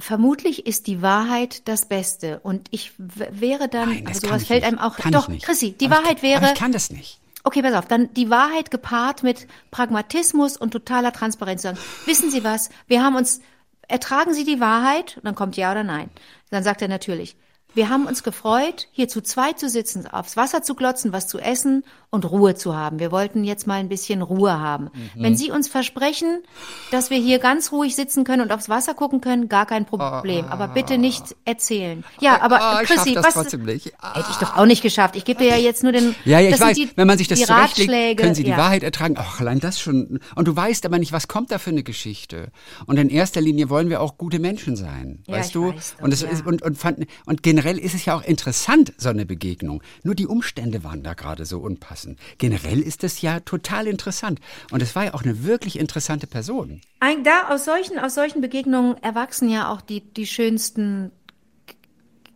vermutlich 0.00 0.66
ist 0.66 0.88
die 0.88 1.00
Wahrheit 1.00 1.68
das 1.68 1.86
Beste. 1.86 2.40
Und 2.40 2.66
ich 2.72 2.90
wäre 2.98 3.68
dann, 3.68 3.90
Nein, 3.90 4.06
also 4.08 4.26
sowas 4.26 4.46
fällt 4.48 4.62
nicht. 4.64 4.72
einem 4.72 4.80
auch. 4.80 4.96
Kann 4.96 5.12
doch, 5.12 5.28
Chrissy, 5.42 5.74
die 5.74 5.86
aber 5.86 5.98
Wahrheit 5.98 6.16
ich, 6.16 6.22
wäre. 6.24 6.44
Ich 6.46 6.58
kann 6.58 6.72
das 6.72 6.90
nicht. 6.90 7.20
Okay, 7.44 7.62
pass 7.62 7.74
auf, 7.74 7.86
dann 7.86 8.12
die 8.14 8.30
Wahrheit 8.30 8.70
gepaart 8.70 9.22
mit 9.22 9.48
Pragmatismus 9.70 10.56
und 10.56 10.70
totaler 10.70 11.12
Transparenz 11.12 11.62
sagen, 11.62 11.78
wissen 12.06 12.30
Sie 12.30 12.44
was, 12.44 12.70
wir 12.86 13.02
haben 13.02 13.16
uns, 13.16 13.40
ertragen 13.88 14.32
Sie 14.32 14.44
die 14.44 14.60
Wahrheit? 14.60 15.16
Und 15.16 15.24
dann 15.24 15.34
kommt 15.34 15.56
ja 15.56 15.72
oder 15.72 15.82
nein. 15.82 16.10
Dann 16.50 16.62
sagt 16.62 16.82
er 16.82 16.88
natürlich, 16.88 17.36
wir 17.74 17.88
haben 17.88 18.06
uns 18.06 18.22
gefreut, 18.22 18.88
hier 18.92 19.08
zu 19.08 19.22
zweit 19.22 19.58
zu 19.58 19.68
sitzen, 19.68 20.06
aufs 20.06 20.36
Wasser 20.36 20.62
zu 20.62 20.74
glotzen, 20.74 21.12
was 21.12 21.28
zu 21.28 21.38
essen 21.38 21.84
und 22.10 22.30
Ruhe 22.30 22.54
zu 22.54 22.76
haben. 22.76 22.98
Wir 22.98 23.10
wollten 23.10 23.42
jetzt 23.42 23.66
mal 23.66 23.80
ein 23.80 23.88
bisschen 23.88 24.20
Ruhe 24.20 24.60
haben. 24.60 24.90
Mhm. 24.92 25.22
Wenn 25.22 25.36
Sie 25.36 25.50
uns 25.50 25.66
versprechen, 25.66 26.42
dass 26.90 27.08
wir 27.08 27.16
hier 27.16 27.38
ganz 27.38 27.72
ruhig 27.72 27.96
sitzen 27.96 28.24
können 28.24 28.42
und 28.42 28.52
aufs 28.52 28.68
Wasser 28.68 28.92
gucken 28.92 29.22
können, 29.22 29.48
gar 29.48 29.64
kein 29.64 29.86
Problem. 29.86 30.44
Aber 30.44 30.68
bitte 30.68 30.98
nicht 30.98 31.34
erzählen. 31.46 32.04
Ja, 32.20 32.42
aber 32.42 32.80
oh, 32.82 32.84
Chrissy, 32.84 33.16
was 33.16 33.32
trotzdem 33.32 33.64
nicht. 33.64 33.86
hätte 33.86 34.28
ich 34.30 34.36
doch 34.36 34.58
auch 34.58 34.66
nicht 34.66 34.82
geschafft. 34.82 35.16
Ich 35.16 35.24
gebe 35.24 35.42
dir 35.42 35.50
ja 35.50 35.56
jetzt 35.56 35.82
nur 35.82 35.92
den. 35.92 36.14
Ja, 36.26 36.38
ja 36.38 36.50
ich 36.50 36.60
weiß. 36.60 36.76
Die, 36.76 36.90
Wenn 36.96 37.06
man 37.06 37.16
sich 37.16 37.28
das 37.28 37.40
zurechtlegt, 37.40 38.20
können 38.20 38.34
Sie 38.34 38.44
die 38.44 38.50
ja. 38.50 38.58
Wahrheit 38.58 38.82
ertragen. 38.82 39.14
Ach, 39.18 39.40
allein 39.40 39.58
das 39.58 39.80
schon. 39.80 40.20
Und 40.34 40.48
du 40.48 40.54
weißt 40.54 40.84
aber 40.84 40.98
nicht, 40.98 41.12
was 41.12 41.28
kommt 41.28 41.50
da 41.50 41.58
für 41.58 41.70
eine 41.70 41.82
Geschichte. 41.82 42.50
Und 42.84 42.98
in 42.98 43.08
erster 43.08 43.40
Linie 43.40 43.70
wollen 43.70 43.88
wir 43.88 44.02
auch 44.02 44.18
gute 44.18 44.38
Menschen 44.38 44.76
sein, 44.76 45.22
ja, 45.26 45.36
weißt 45.36 45.54
du? 45.54 45.72
Weiß 45.72 45.94
doch, 45.96 46.04
und, 46.04 46.12
es 46.12 46.20
ja. 46.20 46.28
ist, 46.28 46.44
und, 46.44 46.60
und, 46.60 46.76
fand, 46.76 47.06
und 47.24 47.42
generell 47.42 47.61
ist 47.70 47.94
es 47.94 48.04
ja 48.04 48.16
auch 48.16 48.22
interessant, 48.22 48.92
so 48.96 49.08
eine 49.08 49.26
Begegnung. 49.26 49.82
Nur 50.02 50.14
die 50.14 50.26
Umstände 50.26 50.84
waren 50.84 51.02
da 51.02 51.14
gerade 51.14 51.44
so 51.44 51.58
unpassend. 51.58 52.18
Generell 52.38 52.80
ist 52.80 53.04
es 53.04 53.22
ja 53.22 53.40
total 53.40 53.86
interessant. 53.86 54.40
Und 54.70 54.82
es 54.82 54.94
war 54.94 55.04
ja 55.04 55.14
auch 55.14 55.22
eine 55.22 55.44
wirklich 55.44 55.78
interessante 55.78 56.26
Person. 56.26 56.80
Ein, 57.00 57.24
da 57.24 57.48
aus 57.48 57.64
solchen, 57.64 57.98
aus 57.98 58.14
solchen 58.14 58.40
Begegnungen 58.40 58.96
erwachsen 59.02 59.48
ja 59.48 59.72
auch 59.72 59.80
die, 59.80 60.00
die 60.00 60.26
schönsten, 60.26 61.10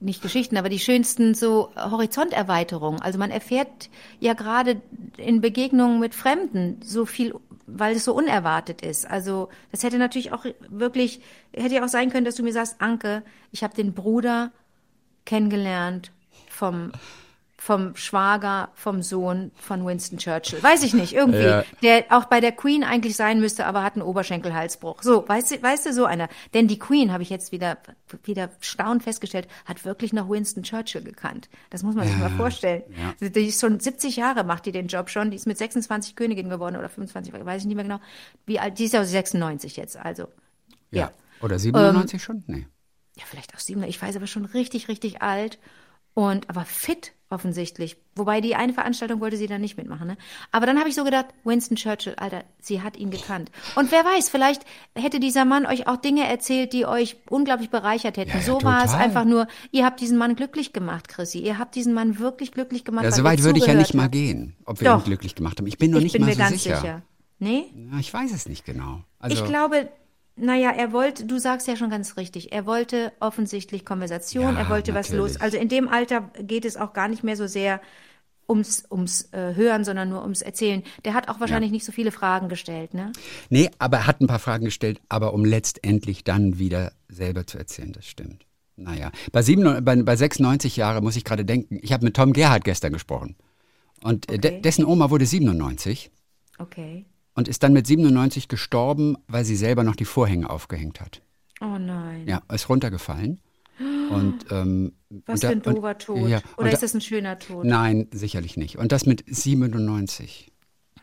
nicht 0.00 0.22
Geschichten, 0.22 0.56
aber 0.56 0.68
die 0.68 0.78
schönsten 0.78 1.34
so 1.34 1.70
Horizonterweiterungen. 1.76 3.00
Also 3.00 3.18
man 3.18 3.30
erfährt 3.30 3.90
ja 4.20 4.34
gerade 4.34 4.80
in 5.16 5.40
Begegnungen 5.40 6.00
mit 6.00 6.14
Fremden 6.14 6.80
so 6.82 7.06
viel, 7.06 7.34
weil 7.66 7.96
es 7.96 8.04
so 8.04 8.14
unerwartet 8.14 8.82
ist. 8.82 9.08
Also 9.08 9.48
das 9.72 9.82
hätte 9.82 9.98
natürlich 9.98 10.32
auch 10.32 10.44
wirklich, 10.68 11.20
hätte 11.52 11.74
ja 11.76 11.84
auch 11.84 11.88
sein 11.88 12.10
können, 12.10 12.24
dass 12.24 12.36
du 12.36 12.42
mir 12.42 12.52
sagst, 12.52 12.80
Anke, 12.80 13.22
ich 13.50 13.62
habe 13.62 13.74
den 13.74 13.94
Bruder 13.94 14.52
kennengelernt 15.26 16.10
vom 16.48 16.92
vom 17.66 17.96
Schwager, 17.96 18.68
vom 18.74 19.02
Sohn 19.02 19.50
von 19.56 19.84
Winston 19.84 20.18
Churchill. 20.18 20.62
Weiß 20.62 20.84
ich 20.84 20.94
nicht, 20.94 21.14
irgendwie. 21.14 21.42
Ja. 21.42 21.64
Der 21.82 22.04
auch 22.10 22.26
bei 22.26 22.40
der 22.40 22.52
Queen 22.52 22.84
eigentlich 22.84 23.16
sein 23.16 23.40
müsste, 23.40 23.66
aber 23.66 23.82
hat 23.82 23.94
einen 23.94 24.02
Oberschenkelhalsbruch. 24.02 25.02
So, 25.02 25.28
weißt 25.28 25.50
du, 25.50 25.62
weißt 25.62 25.86
du, 25.86 25.92
so 25.92 26.04
einer. 26.04 26.28
Denn 26.54 26.68
die 26.68 26.78
Queen, 26.78 27.12
habe 27.12 27.24
ich 27.24 27.30
jetzt 27.30 27.50
wieder, 27.50 27.78
wieder 28.22 28.50
staunend 28.60 29.02
festgestellt, 29.02 29.48
hat 29.64 29.84
wirklich 29.84 30.12
noch 30.12 30.28
Winston 30.28 30.62
Churchill 30.62 31.02
gekannt. 31.02 31.48
Das 31.70 31.82
muss 31.82 31.96
man 31.96 32.06
sich 32.06 32.16
mal 32.18 32.30
vorstellen. 32.30 32.84
Ja. 33.20 33.28
Die 33.28 33.46
ist 33.46 33.60
schon 33.60 33.80
70 33.80 34.14
Jahre, 34.14 34.44
macht 34.44 34.66
die 34.66 34.72
den 34.72 34.86
Job 34.86 35.10
schon. 35.10 35.32
Die 35.32 35.36
ist 35.36 35.48
mit 35.48 35.58
26 35.58 36.14
Königin 36.14 36.48
geworden 36.48 36.76
oder 36.76 36.88
25, 36.88 37.32
weiß 37.32 37.62
ich 37.62 37.66
nicht 37.66 37.74
mehr 37.74 37.84
genau. 37.84 38.00
Wie 38.44 38.60
alt, 38.60 38.78
die 38.78 38.84
ist 38.84 38.94
ja 38.94 39.04
96 39.04 39.76
jetzt, 39.76 39.96
also. 39.96 40.28
Ja. 40.92 41.00
Ja. 41.00 41.10
Oder 41.40 41.58
97 41.58 42.22
schon? 42.22 42.44
Nee. 42.46 42.66
Ja, 43.16 43.24
vielleicht 43.26 43.54
auch 43.54 43.60
7, 43.60 43.82
ich 43.84 44.00
weiß 44.00 44.16
aber 44.16 44.26
schon 44.26 44.44
richtig, 44.44 44.88
richtig 44.88 45.22
alt. 45.22 45.58
Und 46.14 46.48
aber 46.48 46.64
fit 46.64 47.12
offensichtlich. 47.28 47.96
Wobei 48.14 48.40
die 48.40 48.54
eine 48.54 48.72
Veranstaltung 48.72 49.20
wollte 49.20 49.36
sie 49.36 49.48
dann 49.48 49.60
nicht 49.60 49.76
mitmachen. 49.76 50.06
Ne? 50.06 50.16
Aber 50.50 50.64
dann 50.64 50.78
habe 50.78 50.88
ich 50.88 50.94
so 50.94 51.04
gedacht, 51.04 51.26
Winston 51.44 51.76
Churchill, 51.76 52.14
Alter, 52.16 52.44
sie 52.58 52.80
hat 52.80 52.96
ihn 52.96 53.10
gekannt. 53.10 53.50
Und 53.74 53.92
wer 53.92 54.02
weiß, 54.02 54.30
vielleicht 54.30 54.62
hätte 54.94 55.20
dieser 55.20 55.44
Mann 55.44 55.66
euch 55.66 55.86
auch 55.86 55.96
Dinge 55.96 56.26
erzählt, 56.26 56.72
die 56.72 56.86
euch 56.86 57.16
unglaublich 57.28 57.68
bereichert 57.68 58.16
hätten. 58.16 58.30
Ja, 58.30 58.36
ja, 58.38 58.42
so 58.42 58.62
war 58.62 58.82
es 58.84 58.94
einfach 58.94 59.26
nur, 59.26 59.46
ihr 59.72 59.84
habt 59.84 60.00
diesen 60.00 60.16
Mann 60.16 60.36
glücklich 60.36 60.72
gemacht, 60.72 61.08
Chrissy. 61.08 61.40
Ihr 61.40 61.58
habt 61.58 61.74
diesen 61.74 61.92
Mann 61.92 62.18
wirklich 62.18 62.52
glücklich 62.52 62.84
gemacht. 62.84 63.04
Ja, 63.04 63.10
so 63.10 63.24
weit 63.24 63.42
würde 63.42 63.58
ich 63.58 63.66
ja 63.66 63.74
nicht 63.74 63.92
mal 63.92 64.08
gehen, 64.08 64.56
ob 64.64 64.80
wir 64.80 64.88
Doch. 64.88 65.00
ihn 65.00 65.04
glücklich 65.04 65.34
gemacht 65.34 65.58
haben. 65.58 65.66
Ich 65.66 65.76
bin 65.76 65.90
noch 65.90 65.98
Ich 65.98 66.04
nicht 66.04 66.12
bin 66.12 66.22
mal 66.22 66.28
mir 66.28 66.34
so 66.34 66.38
ganz 66.38 66.62
sicher. 66.62 66.80
sicher. 66.80 67.02
Nee? 67.40 67.66
Ja, 67.92 67.98
ich 67.98 68.14
weiß 68.14 68.32
es 68.32 68.48
nicht 68.48 68.64
genau. 68.64 69.02
Also, 69.18 69.36
ich 69.36 69.46
glaube, 69.46 69.90
naja, 70.36 70.70
er 70.70 70.92
wollte, 70.92 71.24
du 71.24 71.38
sagst 71.38 71.66
ja 71.66 71.76
schon 71.76 71.90
ganz 71.90 72.16
richtig, 72.16 72.52
er 72.52 72.66
wollte 72.66 73.12
offensichtlich 73.20 73.84
Konversation, 73.84 74.54
Ja, 74.54 74.60
er 74.60 74.68
wollte 74.68 74.94
was 74.94 75.10
los. 75.10 75.32
natürlich. 75.34 75.42
Also 75.42 75.56
in 75.58 75.68
dem 75.68 75.88
Alter 75.88 76.30
geht 76.42 76.64
es 76.64 76.76
auch 76.76 76.92
gar 76.92 77.08
nicht 77.08 77.24
mehr 77.24 77.36
so 77.36 77.46
sehr 77.46 77.80
ums, 78.48 78.84
ums 78.90 79.32
äh, 79.32 79.54
Hören, 79.54 79.84
sondern 79.84 80.08
nur 80.08 80.22
ums 80.22 80.42
Erzählen. 80.42 80.82
Der 81.04 81.14
hat 81.14 81.28
auch 81.28 81.40
wahrscheinlich 81.40 81.70
nicht 81.72 81.84
so 81.84 81.90
viele 81.92 82.12
Fragen 82.12 82.48
gestellt, 82.48 82.94
ne? 82.94 83.12
nee, 83.50 83.70
aber 83.78 83.96
er 83.98 84.06
hat 84.06 84.20
ein 84.20 84.26
paar 84.26 84.38
Fragen 84.38 84.64
gestellt, 84.66 85.00
aber 85.08 85.32
um 85.34 85.44
letztendlich 85.44 86.22
dann 86.22 86.58
wieder 86.58 86.92
selber 87.08 87.46
zu 87.46 87.58
erzählen, 87.58 87.92
das 87.92 88.06
stimmt. 88.06 88.44
Naja, 88.76 89.10
bei, 89.32 89.40
97, 89.42 89.84
bei, 89.84 89.96
bei 90.02 90.16
96 90.16 90.76
Jahre 90.76 91.00
muss 91.00 91.16
ich 91.16 91.24
gerade 91.24 91.44
denken, 91.46 91.78
ich 91.82 91.92
habe 91.92 92.04
mit 92.04 92.14
Tom 92.14 92.32
Gerhardt 92.34 92.64
gestern 92.64 92.92
gesprochen. 92.92 93.36
Und 94.02 94.30
äh, 94.30 94.38
de, 94.38 94.50
Okay. 94.52 94.60
dessen 94.60 94.84
Oma 94.84 95.08
wurde 95.10 95.24
97 95.24 96.10
Okay. 96.58 97.06
Und 97.36 97.46
ist 97.48 97.62
dann 97.62 97.72
mit 97.72 97.86
97 97.86 98.48
gestorben, 98.48 99.16
weil 99.28 99.44
sie 99.44 99.56
selber 99.56 99.84
noch 99.84 99.94
die 99.96 100.04
Vorhänge 100.04 100.50
aufgehängt 100.50 101.00
hat. 101.00 101.22
Oh 101.60 101.78
nein. 101.78 102.26
Ja, 102.26 102.42
ist 102.52 102.68
runtergefallen. 102.68 103.40
Und, 104.10 104.46
ähm, 104.50 104.92
Was 105.26 105.40
für 105.40 105.46
da- 105.46 105.52
ein 105.52 105.62
doofer 105.62 105.88
und- 105.90 105.98
Tod. 106.00 106.28
Ja, 106.28 106.40
Oder 106.56 106.68
ist 106.72 106.76
da- 106.82 106.86
das 106.86 106.94
ein 106.94 107.00
schöner 107.00 107.38
Tod? 107.38 107.64
Nein, 107.64 108.08
sicherlich 108.10 108.56
nicht. 108.56 108.76
Und 108.78 108.90
das 108.92 109.06
mit 109.06 109.24
97. 109.28 110.50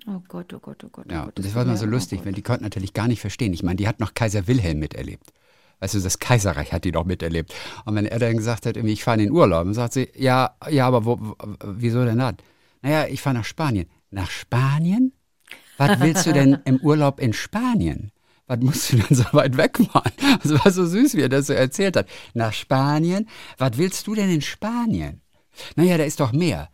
Oh 0.08 0.22
Gott, 0.28 0.54
oh 0.54 0.60
Gott, 0.60 0.84
oh 0.84 0.90
Gott. 0.92 1.06
Oh 1.10 1.14
Ja, 1.14 1.26
Gott, 1.26 1.38
das 1.40 1.46
tut 1.46 1.56
war 1.56 1.66
mal 1.66 1.78
so 1.78 1.86
lustig, 1.86 2.22
weil 2.26 2.34
die 2.34 2.42
konnten 2.42 2.64
natürlich 2.64 2.94
gar 2.94 3.08
nicht 3.08 3.22
verstehen. 3.22 3.54
Ich 3.54 3.64
meine, 3.64 3.78
die 3.78 3.88
hat 3.88 4.00
noch 4.02 4.14
Kaiser 4.14 4.48
Wilhelm 4.48 4.80
miterlebt. 4.80 5.32
Weißt 5.80 5.94
du, 5.96 6.00
das 6.00 6.20
Kaiserreich 6.20 6.72
hat 6.74 6.84
die 6.86 6.92
noch 6.92 7.06
miterlebt. 7.06 7.54
Und 7.86 7.96
wenn 7.96 8.06
er 8.06 8.20
dann 8.20 8.36
gesagt 8.38 8.66
hat, 8.66 8.76
irgendwie, 8.76 8.94
ich 8.94 9.04
fahre 9.04 9.18
in 9.22 9.26
den 9.28 9.32
Urlaub, 9.34 9.64
dann 9.66 9.74
sagt 9.74 9.94
sie, 9.94 10.10
ja, 10.16 10.56
ja, 10.70 10.88
aber 10.88 11.06
wo, 11.06 11.36
wieso 11.64 12.04
denn 12.06 12.18
das? 12.20 12.36
Naja, 12.82 13.08
ich 13.08 13.22
fahre 13.22 13.36
nach 13.38 13.46
Spanien. 13.46 13.88
Nach 14.12 14.30
Spanien? 14.30 15.14
Was 15.78 16.00
willst 16.00 16.26
du 16.26 16.34
denn 16.34 16.60
im 16.66 16.78
Urlaub 16.78 17.20
in 17.20 17.34
Spanien? 17.34 18.12
Was 18.48 18.60
musst 18.60 18.92
du 18.92 18.98
denn 18.98 19.16
so 19.16 19.26
weit 19.32 19.58
wegfahren? 19.58 20.12
Das 20.44 20.52
war 20.52 20.72
so 20.72 20.86
süß, 20.86 21.16
wie 21.16 21.22
er 21.22 21.30
das 21.30 21.48
so 21.48 21.54
erzählt 21.54 21.96
hat. 21.96 22.08
Nach 22.34 22.54
Spanien? 22.54 23.28
Was 23.58 23.78
willst 23.78 24.06
du 24.08 24.16
denn 24.16 24.30
in 24.30 24.42
Spanien? 24.42 25.22
Naja, 25.76 25.98
da 25.98 26.04
ist 26.04 26.20
doch 26.20 26.32
Meer. 26.32 26.70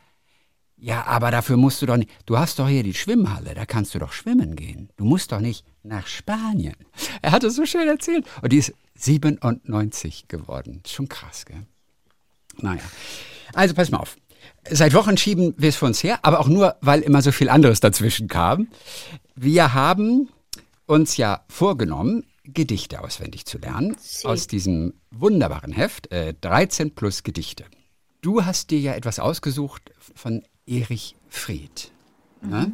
Ja, 0.82 1.06
aber 1.06 1.29
dafür 1.29 1.58
musst 1.58 1.82
du 1.82 1.86
doch 1.86 1.98
nicht. 1.98 2.10
Du 2.25 2.38
hast 2.38 2.58
doch 2.58 2.70
hier 2.70 2.84
die 2.84 2.94
Schwimmhalle, 2.94 3.53
da 3.53 3.65
kannst 3.65 3.94
du 3.94 4.00
doch 4.00 4.13
schwimmen 4.13 4.56
gehen. 4.56 4.89
Du 4.96 5.03
musst 5.03 5.32
doch 5.34 5.41
nicht 5.41 5.65
nach 5.84 6.08
Spanien. 6.08 6.75
Er 7.22 7.34
hat 7.34 7.44
es 7.44 7.56
so 7.56 7.65
schön 7.65 7.88
erzählt. 7.88 8.25
Und 8.41 8.53
die 8.53 8.60
ist 8.60 8.74
97 8.96 10.29
geworden. 10.29 10.82
Schon 10.88 11.10
krass, 11.10 11.46
gell? 11.46 11.65
Naja. 12.58 12.82
Also 13.53 13.74
pass 13.74 13.91
mal 13.91 13.98
auf. 13.98 14.15
Seit 14.69 14.93
Wochen 14.93 15.17
schieben 15.17 15.53
wir 15.58 15.69
es 15.69 15.75
vor 15.75 15.88
uns 15.88 16.03
her, 16.03 16.19
aber 16.24 16.39
auch 16.39 16.48
nur, 16.48 16.75
weil 16.81 17.01
immer 17.01 17.22
so 17.22 17.31
viel 17.31 17.50
anderes 17.50 17.79
dazwischen 17.79 18.27
kam. 18.27 18.67
Wir 19.36 19.74
haben 19.74 20.29
uns 20.86 21.17
ja 21.17 21.43
vorgenommen, 21.50 22.25
Gedichte 22.43 23.01
auswendig 23.01 23.46
zu 23.46 23.58
lernen 23.60 23.96
Sie. 24.00 24.25
aus 24.25 24.48
diesem 24.48 24.93
wunderbaren 25.12 25.72
Heft, 25.72 26.12
äh, 26.12 26.34
13 26.41 26.96
plus 26.96 27.24
Gedichte. 27.24 27.65
du 28.22 28.43
hast 28.43 28.72
dir 28.72 28.79
ja 28.79 28.93
etwas 28.93 29.19
ausgesucht 29.19 29.91
von 30.15 30.43
Erich 30.65 31.15
Fried. 31.29 31.91
Ne? 32.41 32.74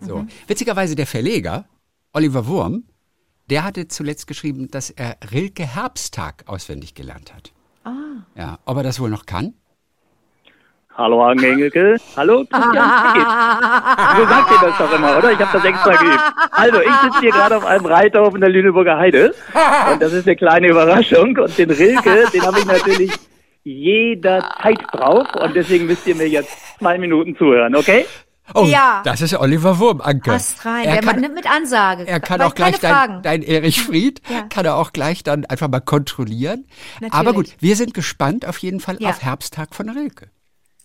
Mhm. 0.00 0.06
So. 0.06 0.18
Mhm. 0.18 0.28
Witzigerweise 0.46 0.94
der 0.94 1.06
Verleger, 1.06 1.66
Oliver 2.12 2.46
Wurm, 2.46 2.84
der 3.50 3.64
hatte 3.64 3.88
zuletzt 3.88 4.26
geschrieben, 4.26 4.68
dass 4.70 4.90
er 4.90 5.16
Rilke 5.30 5.66
Herbsttag 5.66 6.44
auswendig 6.46 6.94
gelernt 6.94 7.34
hat. 7.34 7.52
Ah. 7.84 8.24
Ja, 8.34 8.58
ob 8.64 8.76
er 8.78 8.82
das 8.82 8.98
wohl 8.98 9.10
noch 9.10 9.26
kann? 9.26 9.54
Hallo 10.96 11.28
Engelke. 11.28 11.98
Hallo 12.16 12.44
Christian. 12.50 12.72
so 14.16 14.26
sagt 14.26 14.50
ihr 14.50 14.68
das 14.68 14.78
doch 14.78 14.92
immer, 14.94 15.18
oder? 15.18 15.30
Ich 15.32 15.38
habe 15.38 15.50
das 15.52 15.64
extra 15.64 15.94
geübt. 15.94 16.22
Also, 16.52 16.80
ich 16.80 16.94
sitze 17.02 17.20
hier 17.20 17.32
gerade 17.32 17.56
auf 17.58 17.66
einem 17.66 17.84
Reiterhof 17.84 18.34
in 18.34 18.40
der 18.40 18.48
Lüneburger 18.48 18.96
Heide. 18.96 19.34
Und 19.92 20.00
das 20.00 20.14
ist 20.14 20.26
eine 20.26 20.36
kleine 20.36 20.68
Überraschung. 20.68 21.36
Und 21.36 21.58
den 21.58 21.70
Rilke, 21.70 22.24
den 22.32 22.42
habe 22.42 22.60
ich 22.60 22.64
natürlich 22.64 23.12
jederzeit 23.62 24.78
drauf. 24.92 25.28
Und 25.34 25.54
deswegen 25.54 25.86
müsst 25.86 26.06
ihr 26.06 26.14
mir 26.14 26.28
jetzt 26.28 26.56
zwei 26.78 26.96
Minuten 26.96 27.36
zuhören, 27.36 27.76
okay? 27.76 28.06
Oh, 28.54 28.64
ja. 28.64 29.02
das 29.04 29.20
ist 29.20 29.34
Oliver 29.38 29.78
Wurm, 29.80 30.00
Anke. 30.00 30.30
Passt 30.30 30.64
rein, 30.64 30.84
er 30.84 30.92
der 30.94 31.02
kann, 31.02 31.20
nimmt 31.20 31.34
mit 31.34 31.50
Ansage. 31.50 32.06
Er 32.06 32.20
kann 32.20 32.40
auch 32.40 32.54
gleich 32.54 32.78
dein, 32.78 33.20
dein 33.22 33.42
Erich 33.42 33.82
Fried, 33.82 34.22
ja. 34.30 34.42
kann 34.48 34.64
er 34.64 34.76
auch 34.76 34.92
gleich 34.92 35.24
dann 35.24 35.44
einfach 35.46 35.68
mal 35.68 35.80
kontrollieren. 35.80 36.64
Natürlich. 37.00 37.12
Aber 37.12 37.32
gut, 37.32 37.48
wir 37.58 37.74
sind 37.74 37.92
gespannt 37.92 38.46
auf 38.46 38.58
jeden 38.58 38.78
Fall 38.78 38.96
ja. 39.00 39.10
auf 39.10 39.20
Herbsttag 39.20 39.74
von 39.74 39.88
Rilke. 39.90 40.30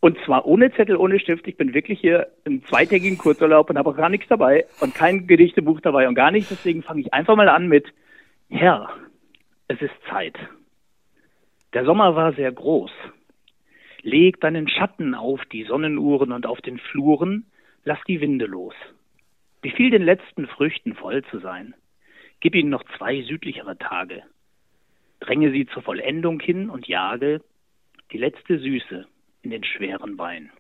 Und 0.02 0.18
zwar 0.26 0.48
ohne 0.48 0.74
Zettel, 0.74 0.98
ohne 0.98 1.20
Stift. 1.20 1.48
Ich 1.48 1.58
bin 1.58 1.76
wirklich 1.76 2.00
hier 2.00 2.28
im 2.44 2.66
zweitägigen 2.66 3.20
Kurzurlaub 3.20 3.70
und 3.70 3.78
habe 3.78 3.92
auch 3.92 3.96
gar 3.96 4.10
nichts 4.10 4.28
dabei 4.28 4.66
und 4.82 4.96
kein 4.96 5.28
Gedichtebuch 5.28 5.80
dabei 5.80 6.08
und 6.08 6.16
gar 6.16 6.32
nichts. 6.32 6.50
Deswegen 6.50 6.82
fange 6.82 7.02
ich 7.02 7.14
einfach 7.14 7.36
mal 7.36 7.48
an 7.48 7.68
mit 7.68 7.86
Herr, 8.50 8.90
es 9.68 9.80
ist 9.80 9.94
Zeit. 10.10 10.36
Der 11.74 11.86
Sommer 11.86 12.16
war 12.16 12.34
sehr 12.34 12.52
groß. 12.52 12.92
Leg 14.02 14.42
deinen 14.42 14.68
Schatten 14.68 15.14
auf 15.14 15.40
die 15.52 15.66
Sonnenuhren 15.66 16.32
und 16.32 16.48
auf 16.48 16.60
den 16.62 16.80
Fluren, 16.80 17.46
lass 17.84 18.00
die 18.08 18.22
Winde 18.22 18.48
los. 18.48 18.74
Befiehl 19.62 19.92
den 19.92 20.02
letzten 20.02 20.48
Früchten 20.48 20.96
voll 20.96 21.24
zu 21.26 21.38
sein. 21.38 21.76
Gib 22.40 22.56
ihnen 22.56 22.72
noch 22.72 22.84
zwei 22.98 23.22
südlichere 23.22 23.78
Tage. 23.78 24.24
Dränge 25.20 25.52
sie 25.52 25.68
zur 25.68 25.84
Vollendung 25.84 26.40
hin 26.40 26.72
und 26.72 26.88
jage 26.88 27.42
die 28.12 28.18
letzte 28.18 28.58
Süße 28.58 29.06
in 29.42 29.52
den 29.52 29.64
schweren 29.64 30.18
Wein. 30.18 30.52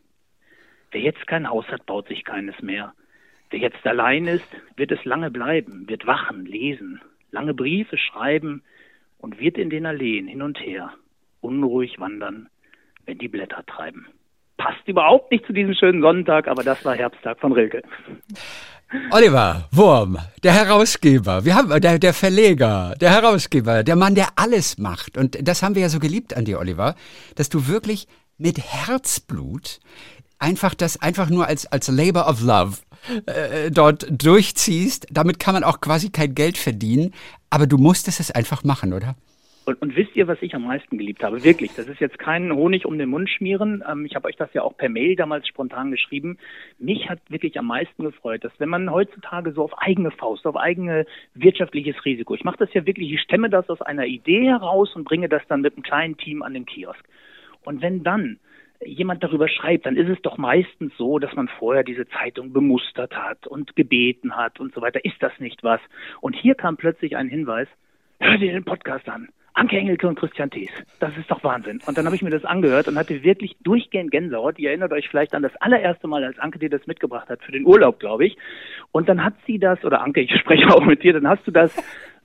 Wer 0.91 1.01
jetzt 1.01 1.25
kein 1.27 1.49
Haus 1.49 1.65
hat, 1.67 1.85
baut 1.85 2.07
sich 2.07 2.23
keines 2.23 2.59
mehr. 2.61 2.93
Wer 3.49 3.59
jetzt 3.59 3.85
allein 3.85 4.27
ist, 4.27 4.47
wird 4.75 4.91
es 4.91 5.03
lange 5.05 5.31
bleiben, 5.31 5.87
wird 5.87 6.05
wachen, 6.07 6.45
lesen, 6.45 7.01
lange 7.31 7.53
Briefe 7.53 7.97
schreiben 7.97 8.63
und 9.17 9.39
wird 9.39 9.57
in 9.57 9.69
den 9.69 9.85
Alleen 9.85 10.27
hin 10.27 10.41
und 10.41 10.59
her 10.59 10.93
unruhig 11.41 11.99
wandern, 11.99 12.49
wenn 13.05 13.17
die 13.17 13.27
Blätter 13.27 13.65
treiben. 13.65 14.07
Passt 14.57 14.87
überhaupt 14.87 15.31
nicht 15.31 15.45
zu 15.45 15.53
diesem 15.53 15.73
schönen 15.73 16.01
Sonntag, 16.01 16.47
aber 16.47 16.63
das 16.63 16.85
war 16.85 16.95
Herbsttag 16.95 17.39
von 17.39 17.51
Rilke. 17.51 17.81
Oliver 19.11 19.67
Wurm, 19.71 20.17
der 20.43 20.51
Herausgeber, 20.51 21.45
wir 21.45 21.55
haben 21.55 21.69
der, 21.79 21.97
der 21.97 22.13
Verleger, 22.13 22.93
der 22.99 23.09
Herausgeber, 23.11 23.83
der 23.83 23.95
Mann, 23.95 24.15
der 24.15 24.27
alles 24.35 24.77
macht. 24.77 25.17
Und 25.17 25.47
das 25.47 25.63
haben 25.63 25.75
wir 25.75 25.81
ja 25.81 25.89
so 25.89 25.99
geliebt 25.99 26.35
an 26.35 26.45
dir, 26.45 26.59
Oliver, 26.59 26.95
dass 27.35 27.49
du 27.49 27.67
wirklich 27.67 28.07
mit 28.41 28.57
Herzblut 28.57 29.79
einfach 30.39 30.73
das 30.73 31.01
einfach 31.01 31.29
nur 31.29 31.47
als, 31.47 31.65
als 31.67 31.87
Labor 31.87 32.27
of 32.27 32.41
Love 32.41 32.77
äh, 33.27 33.71
dort 33.71 34.07
durchziehst. 34.09 35.07
Damit 35.11 35.39
kann 35.39 35.53
man 35.53 35.63
auch 35.63 35.81
quasi 35.81 36.09
kein 36.09 36.33
Geld 36.35 36.57
verdienen, 36.57 37.13
aber 37.49 37.67
du 37.67 37.77
musstest 37.77 38.19
es 38.19 38.31
einfach 38.31 38.63
machen, 38.63 38.93
oder? 38.93 39.15
Und, 39.63 39.79
und 39.79 39.95
wisst 39.95 40.15
ihr, 40.15 40.27
was 40.27 40.41
ich 40.41 40.55
am 40.55 40.63
meisten 40.63 40.97
geliebt 40.97 41.23
habe? 41.23 41.43
Wirklich, 41.43 41.71
das 41.75 41.87
ist 41.87 41.99
jetzt 41.99 42.17
kein 42.17 42.51
Honig 42.51 42.87
um 42.87 42.97
den 42.97 43.09
Mund 43.09 43.29
schmieren. 43.29 43.83
Ähm, 43.87 44.05
ich 44.05 44.15
habe 44.15 44.27
euch 44.27 44.35
das 44.35 44.51
ja 44.53 44.63
auch 44.63 44.75
per 44.75 44.89
Mail 44.89 45.15
damals 45.15 45.47
spontan 45.47 45.91
geschrieben. 45.91 46.39
Mich 46.79 47.09
hat 47.09 47.19
wirklich 47.29 47.59
am 47.59 47.67
meisten 47.67 48.03
gefreut, 48.03 48.43
dass 48.43 48.51
wenn 48.57 48.69
man 48.69 48.89
heutzutage 48.89 49.51
so 49.51 49.63
auf 49.63 49.77
eigene 49.77 50.09
Faust, 50.09 50.47
auf 50.47 50.55
eigene 50.55 51.05
wirtschaftliches 51.35 52.03
Risiko, 52.05 52.33
ich 52.33 52.43
mache 52.43 52.57
das 52.57 52.73
ja 52.73 52.87
wirklich, 52.87 53.11
ich 53.11 53.21
stemme 53.21 53.51
das 53.51 53.69
aus 53.69 53.81
einer 53.81 54.07
Idee 54.07 54.47
heraus 54.47 54.95
und 54.95 55.03
bringe 55.03 55.29
das 55.29 55.43
dann 55.47 55.61
mit 55.61 55.75
einem 55.75 55.83
kleinen 55.83 56.17
Team 56.17 56.41
an 56.41 56.55
den 56.55 56.65
Kiosk. 56.65 57.03
Und 57.63 57.81
wenn 57.81 58.03
dann 58.03 58.39
jemand 58.83 59.23
darüber 59.23 59.47
schreibt, 59.47 59.85
dann 59.85 59.95
ist 59.95 60.09
es 60.09 60.21
doch 60.21 60.37
meistens 60.37 60.93
so, 60.97 61.19
dass 61.19 61.33
man 61.35 61.47
vorher 61.47 61.83
diese 61.83 62.07
Zeitung 62.07 62.51
bemustert 62.53 63.15
hat 63.15 63.47
und 63.47 63.75
gebeten 63.75 64.35
hat 64.35 64.59
und 64.59 64.73
so 64.73 64.81
weiter. 64.81 65.03
Ist 65.05 65.21
das 65.21 65.33
nicht 65.39 65.63
was? 65.63 65.79
Und 66.19 66.35
hier 66.35 66.55
kam 66.55 66.77
plötzlich 66.77 67.15
ein 67.15 67.29
Hinweis, 67.29 67.67
hör 68.19 68.37
dir 68.37 68.51
den 68.51 68.63
Podcast 68.63 69.07
an. 69.07 69.29
Anke 69.53 69.77
Engelke 69.77 70.07
und 70.07 70.17
Christian 70.17 70.49
Thies. 70.49 70.71
Das 70.99 71.15
ist 71.17 71.29
doch 71.29 71.43
Wahnsinn. 71.43 71.81
Und 71.85 71.97
dann 71.97 72.05
habe 72.05 72.15
ich 72.15 72.21
mir 72.21 72.29
das 72.29 72.45
angehört 72.45 72.87
und 72.87 72.97
hatte 72.97 73.21
wirklich 73.21 73.57
durchgehend 73.61 74.09
Gänsehaut. 74.09 74.57
Ihr 74.57 74.69
erinnert 74.69 74.93
euch 74.93 75.09
vielleicht 75.09 75.33
an 75.33 75.43
das 75.43 75.55
allererste 75.57 76.07
Mal, 76.07 76.23
als 76.23 76.39
Anke 76.39 76.57
dir 76.57 76.69
das 76.69 76.87
mitgebracht 76.87 77.27
hat, 77.27 77.43
für 77.43 77.51
den 77.51 77.65
Urlaub, 77.65 77.99
glaube 77.99 78.25
ich. 78.25 78.37
Und 78.93 79.09
dann 79.09 79.23
hat 79.23 79.33
sie 79.45 79.59
das, 79.59 79.83
oder 79.83 80.01
Anke, 80.01 80.21
ich 80.21 80.33
spreche 80.39 80.67
auch 80.73 80.85
mit 80.85 81.03
dir, 81.03 81.13
dann 81.13 81.27
hast 81.27 81.45
du 81.45 81.51
das 81.51 81.75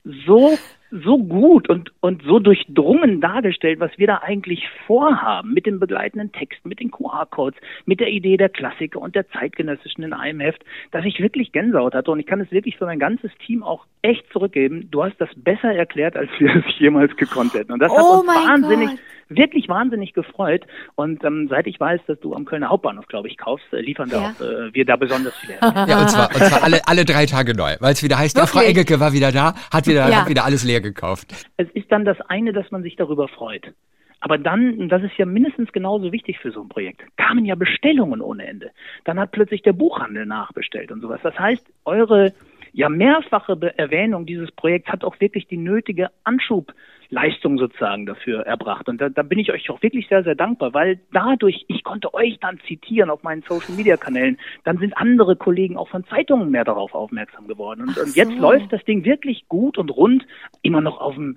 so 0.03 0.57
so 0.91 1.17
gut 1.17 1.69
und, 1.69 1.91
und 1.99 2.23
so 2.23 2.39
durchdrungen 2.39 3.19
dargestellt, 3.19 3.79
was 3.79 3.91
wir 3.97 4.07
da 4.07 4.21
eigentlich 4.23 4.63
vorhaben, 4.85 5.53
mit 5.53 5.65
dem 5.65 5.79
begleitenden 5.79 6.31
Text, 6.31 6.65
mit 6.65 6.79
den 6.79 6.91
QR-Codes, 6.91 7.59
mit 7.85 7.99
der 7.99 8.09
Idee 8.09 8.37
der 8.37 8.49
Klassiker 8.49 9.01
und 9.01 9.15
der 9.15 9.27
zeitgenössischen 9.29 10.03
in 10.03 10.13
einem 10.13 10.39
Heft, 10.39 10.63
dass 10.91 11.05
ich 11.05 11.19
wirklich 11.19 11.51
Gänsehaut 11.51 11.93
hatte 11.93 12.11
und 12.11 12.19
ich 12.19 12.25
kann 12.25 12.39
es 12.39 12.51
wirklich 12.51 12.77
für 12.77 12.85
mein 12.85 12.99
ganzes 12.99 13.31
Team 13.45 13.63
auch 13.63 13.85
echt 14.01 14.23
zurückgeben. 14.31 14.87
Du 14.91 15.03
hast 15.03 15.19
das 15.19 15.29
besser 15.35 15.73
erklärt, 15.73 16.15
als 16.15 16.29
wir 16.39 16.55
es 16.55 16.79
jemals 16.79 17.15
gekonnt 17.17 17.53
hätten. 17.53 17.71
Und 17.71 17.79
das 17.79 17.91
oh 17.91 17.97
hat 17.97 18.19
uns 18.19 18.49
wahnsinnig, 18.49 18.89
Gott. 18.89 18.99
wirklich 19.29 19.67
wahnsinnig 19.67 20.13
gefreut. 20.13 20.65
Und 20.95 21.23
ähm, 21.23 21.47
seit 21.49 21.67
ich 21.67 21.79
weiß, 21.79 22.01
dass 22.07 22.19
du 22.19 22.33
am 22.33 22.45
Kölner 22.45 22.69
Hauptbahnhof, 22.69 23.07
glaube 23.07 23.27
ich, 23.27 23.37
kaufst, 23.37 23.65
äh, 23.73 23.81
liefern 23.81 24.09
ja. 24.09 24.33
da 24.39 24.45
äh, 24.45 24.73
wir 24.73 24.85
da 24.85 24.95
besonders 24.95 25.35
viel. 25.35 25.55
ja, 25.61 26.01
und 26.01 26.09
zwar, 26.09 26.29
und 26.33 26.43
zwar 26.43 26.63
alle, 26.63 26.79
alle 26.87 27.05
drei 27.05 27.25
Tage 27.25 27.53
neu, 27.53 27.75
weil 27.79 27.93
es 27.93 28.03
wieder 28.03 28.17
heißt, 28.17 28.37
ja, 28.37 28.45
Frau 28.45 28.61
Engelke 28.61 28.99
war 28.99 29.13
wieder 29.13 29.31
da, 29.31 29.53
hat 29.71 29.87
wieder, 29.87 30.09
ja. 30.09 30.21
hat 30.21 30.29
wieder 30.29 30.45
alles 30.45 30.63
leer 30.63 30.76
Fernseher 30.77 30.81
gekauft. 30.81 31.49
Es 31.57 31.69
ist 31.71 31.91
dann 31.91 32.05
das 32.05 32.19
eine, 32.21 32.53
dass 32.53 32.71
man 32.71 32.83
sich 32.83 32.95
darüber 32.95 33.27
freut. 33.27 33.73
Aber 34.19 34.37
dann, 34.37 34.89
das 34.89 35.03
ist 35.03 35.17
ja 35.17 35.25
mindestens 35.25 35.71
genauso 35.71 36.11
wichtig 36.11 36.39
für 36.39 36.51
so 36.51 36.61
ein 36.61 36.69
Projekt, 36.69 37.03
kamen 37.17 37.45
ja 37.45 37.53
Bestellungen 37.53 38.21
ohne 38.21 38.47
Ende. 38.47 38.71
Dann 39.05 39.19
hat 39.19 39.31
plötzlich 39.31 39.61
der 39.61 39.73
Buchhandel 39.73 40.25
nachbestellt 40.25 40.91
und 40.91 41.01
sowas. 41.01 41.19
Das 41.21 41.37
heißt, 41.37 41.71
eure 41.85 42.33
ja 42.73 42.89
mehrfache 42.89 43.57
Erwähnung 43.77 44.25
dieses 44.25 44.51
Projekts 44.51 44.89
hat 44.89 45.03
auch 45.03 45.19
wirklich 45.19 45.47
die 45.47 45.57
nötige 45.57 46.09
Anschub 46.23 46.73
Leistung 47.09 47.57
sozusagen 47.57 48.05
dafür 48.05 48.41
erbracht. 48.41 48.89
Und 48.89 48.99
da, 48.99 49.09
da 49.09 49.23
bin 49.23 49.39
ich 49.39 49.51
euch 49.51 49.69
auch 49.69 49.81
wirklich 49.81 50.07
sehr, 50.07 50.23
sehr 50.23 50.35
dankbar, 50.35 50.73
weil 50.73 50.99
dadurch, 51.11 51.65
ich 51.67 51.83
konnte 51.83 52.13
euch 52.13 52.37
dann 52.39 52.59
zitieren 52.67 53.09
auf 53.09 53.23
meinen 53.23 53.43
Social 53.43 53.75
Media 53.75 53.97
Kanälen, 53.97 54.37
dann 54.63 54.77
sind 54.77 54.97
andere 54.97 55.35
Kollegen 55.35 55.77
auch 55.77 55.89
von 55.89 56.05
Zeitungen 56.05 56.51
mehr 56.51 56.63
darauf 56.63 56.93
aufmerksam 56.93 57.47
geworden. 57.47 57.81
Und, 57.81 57.91
so. 57.91 58.01
und 58.01 58.15
jetzt 58.15 58.37
läuft 58.37 58.71
das 58.73 58.83
Ding 58.85 59.05
wirklich 59.05 59.47
gut 59.47 59.77
und 59.77 59.89
rund, 59.89 60.25
immer 60.61 60.81
noch 60.81 60.99
auf 60.99 61.15
einem 61.15 61.35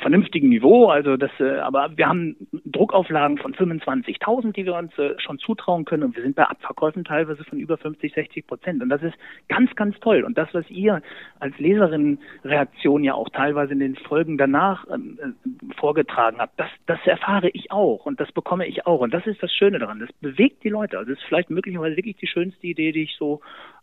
vernünftigen 0.00 0.48
Niveau. 0.48 0.86
Also 0.86 1.16
das, 1.16 1.30
äh, 1.40 1.58
aber 1.58 1.90
wir 1.96 2.08
haben 2.08 2.36
Druckauflagen 2.64 3.38
von 3.38 3.54
25.000, 3.54 4.52
die 4.52 4.64
wir 4.64 4.74
uns 4.74 4.96
äh, 4.98 5.14
schon 5.18 5.38
zutrauen 5.38 5.84
können. 5.84 6.04
Und 6.04 6.16
wir 6.16 6.22
sind 6.22 6.36
bei 6.36 6.44
Abverkäufen 6.44 7.04
teilweise 7.04 7.44
von 7.44 7.58
über 7.58 7.76
50, 7.76 8.14
60 8.14 8.46
Prozent. 8.46 8.82
Und 8.82 8.88
das 8.88 9.02
ist 9.02 9.14
ganz, 9.48 9.74
ganz 9.74 9.98
toll. 10.00 10.22
Und 10.24 10.38
das, 10.38 10.48
was 10.52 10.68
ihr 10.70 11.02
als 11.40 11.58
Leserin-Reaktion 11.58 13.04
ja 13.04 13.14
auch 13.14 13.28
teilweise 13.30 13.72
in 13.72 13.80
den 13.80 13.96
Folgen 13.96 14.38
danach 14.38 14.86
ähm, 14.94 15.18
äh, 15.20 15.74
vorgetragen 15.74 16.38
habt, 16.38 16.58
das, 16.58 16.68
das 16.86 16.98
erfahre 17.04 17.48
ich 17.50 17.70
auch 17.70 18.06
und 18.06 18.20
das 18.20 18.30
bekomme 18.32 18.66
ich 18.66 18.86
auch. 18.86 19.00
Und 19.00 19.12
das 19.12 19.26
ist 19.26 19.42
das 19.42 19.52
Schöne 19.52 19.78
daran. 19.78 20.00
Das 20.00 20.12
bewegt 20.20 20.64
die 20.64 20.68
Leute. 20.68 20.98
Also 20.98 21.10
das 21.10 21.20
ist 21.20 21.26
vielleicht 21.28 21.50
möglicherweise 21.50 21.96
wirklich 21.96 22.16
die 22.16 22.26
schönste 22.26 22.66
Idee, 22.66 22.92
die 22.92 23.02
ich 23.02 23.16
so 23.18 23.40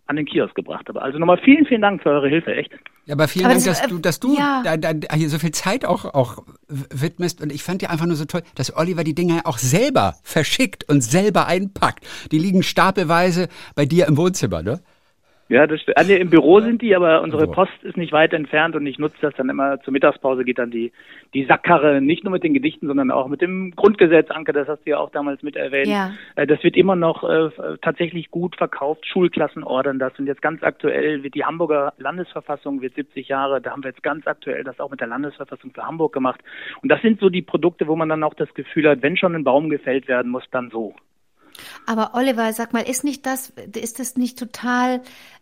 an 0.08 0.17
den 0.17 0.26
Kiosk 0.26 0.56
gebracht 0.56 0.88
habe. 0.89 1.02
Also 1.02 1.17
nochmal 1.19 1.38
vielen, 1.38 1.65
vielen 1.65 1.82
Dank 1.82 2.04
für 2.04 2.10
eure 2.10 2.28
Hilfe, 2.28 2.54
echt. 2.54 2.71
Ja, 3.06 3.15
aber 3.15 3.28
vielen 3.28 3.45
aber 3.45 3.54
Dank, 3.56 3.65
das, 3.65 3.80
dass 3.80 3.89
du, 3.89 3.97
dass 4.00 4.19
du 4.19 4.36
ja. 4.38 4.62
da, 4.63 4.78
da, 4.78 5.15
hier 5.15 5.30
so 5.30 5.39
viel 5.39 5.52
Zeit 5.52 5.86
auch, 5.86 6.06
auch 6.06 6.43
widmest. 6.67 7.41
Und 7.41 7.52
ich 7.52 7.63
fand 7.63 7.82
ja 7.82 7.89
einfach 7.89 8.06
nur 8.06 8.15
so 8.15 8.26
toll, 8.26 8.41
dass 8.56 8.76
Oliver 8.76 9.04
die 9.04 9.15
Dinger 9.15 9.41
auch 9.45 9.58
selber 9.58 10.15
verschickt 10.24 10.88
und 10.89 11.02
selber 11.02 11.47
einpackt. 11.47 12.06
Die 12.32 12.39
liegen 12.39 12.62
stapelweise 12.62 13.47
bei 13.76 13.86
dir 13.86 14.08
im 14.08 14.17
Wohnzimmer, 14.17 14.62
ne? 14.62 14.82
Ja, 15.52 15.68
das 15.68 15.82
stimmt. 15.82 15.98
Also 15.98 16.14
Im 16.14 16.30
Büro 16.30 16.62
sind 16.62 16.82
die, 16.82 16.96
aber 16.96 17.22
unsere 17.22 17.46
Post 17.46 17.84
ist 17.84 17.98
nicht 17.98 18.14
weit 18.14 18.32
entfernt 18.32 18.74
und 18.78 18.88
ich 18.88 19.00
nutze 19.00 19.18
das 19.20 19.34
dann 19.36 19.50
immer 19.50 19.82
zur 19.82 19.92
Mittagspause 19.92 20.46
geht 20.46 20.60
dann 20.60 20.72
die, 20.72 20.94
die 21.34 21.44
Sackkarre, 21.44 22.00
nicht 22.00 22.24
nur 22.24 22.32
mit 22.32 22.46
den 22.46 22.54
Gedichten, 22.54 22.88
sondern 22.88 23.12
auch 23.12 23.28
mit 23.28 23.42
dem 23.42 23.76
Grundgesetz, 23.76 24.32
Anke, 24.32 24.54
das 24.54 24.70
hast 24.70 24.86
du 24.86 24.92
ja 24.92 24.98
auch 24.98 25.10
damals 25.10 25.44
mit 25.44 25.58
erwähnt. 25.58 25.88
Ja. 25.88 26.14
Äh, 26.38 26.48
das 26.48 26.64
wird 26.64 26.78
immer 26.78 26.96
noch 26.96 27.26
äh, 27.26 27.50
tatsächlich 27.82 28.32
gut 28.32 28.56
verkauft. 28.56 29.06
Schulklassen 29.06 29.66
ordern 29.66 30.00
das 30.00 30.18
und 30.18 30.26
jetzt 30.26 30.42
ganz 30.42 30.64
aktuell 30.64 31.22
wird 31.22 31.36
die 31.36 31.44
Hamburger 31.44 31.92
Landesverfassung 31.98 32.82
wird 32.82 32.96
70 32.96 33.28
Jahre, 33.28 33.60
da 33.60 33.72
haben 33.72 33.84
wir 33.84 33.90
jetzt 33.90 34.04
ganz 34.04 34.26
aktuell 34.28 34.64
das 34.64 34.80
auch 34.80 34.90
mit 34.90 35.02
der 35.02 35.08
Landesverfassung 35.08 35.72
für 35.72 35.86
Hamburg 35.86 36.14
gemacht. 36.14 36.40
Und 36.82 36.90
das 36.90 37.02
sind 37.02 37.20
so 37.20 37.28
die 37.28 37.42
Produkte, 37.42 37.90
wo 37.90 37.98
man 37.98 38.08
dann 38.08 38.24
auch 38.24 38.36
das 38.36 38.54
Gefühl 38.54 38.88
hat, 38.88 39.02
wenn 39.02 39.18
schon 39.18 39.36
ein 39.36 39.44
Baum 39.44 39.70
gefällt 39.70 40.08
werden 40.08 40.32
muss, 40.32 40.46
dann 40.50 40.70
so. 40.70 40.96
Aber 41.86 42.12
Oliver, 42.14 42.54
sag 42.54 42.72
mal, 42.74 42.82
ist 42.82 43.04
nicht 43.04 43.26
das, 43.26 43.50
ist 43.50 44.00
das 44.00 44.16
nicht 44.16 44.40
total 44.40 45.02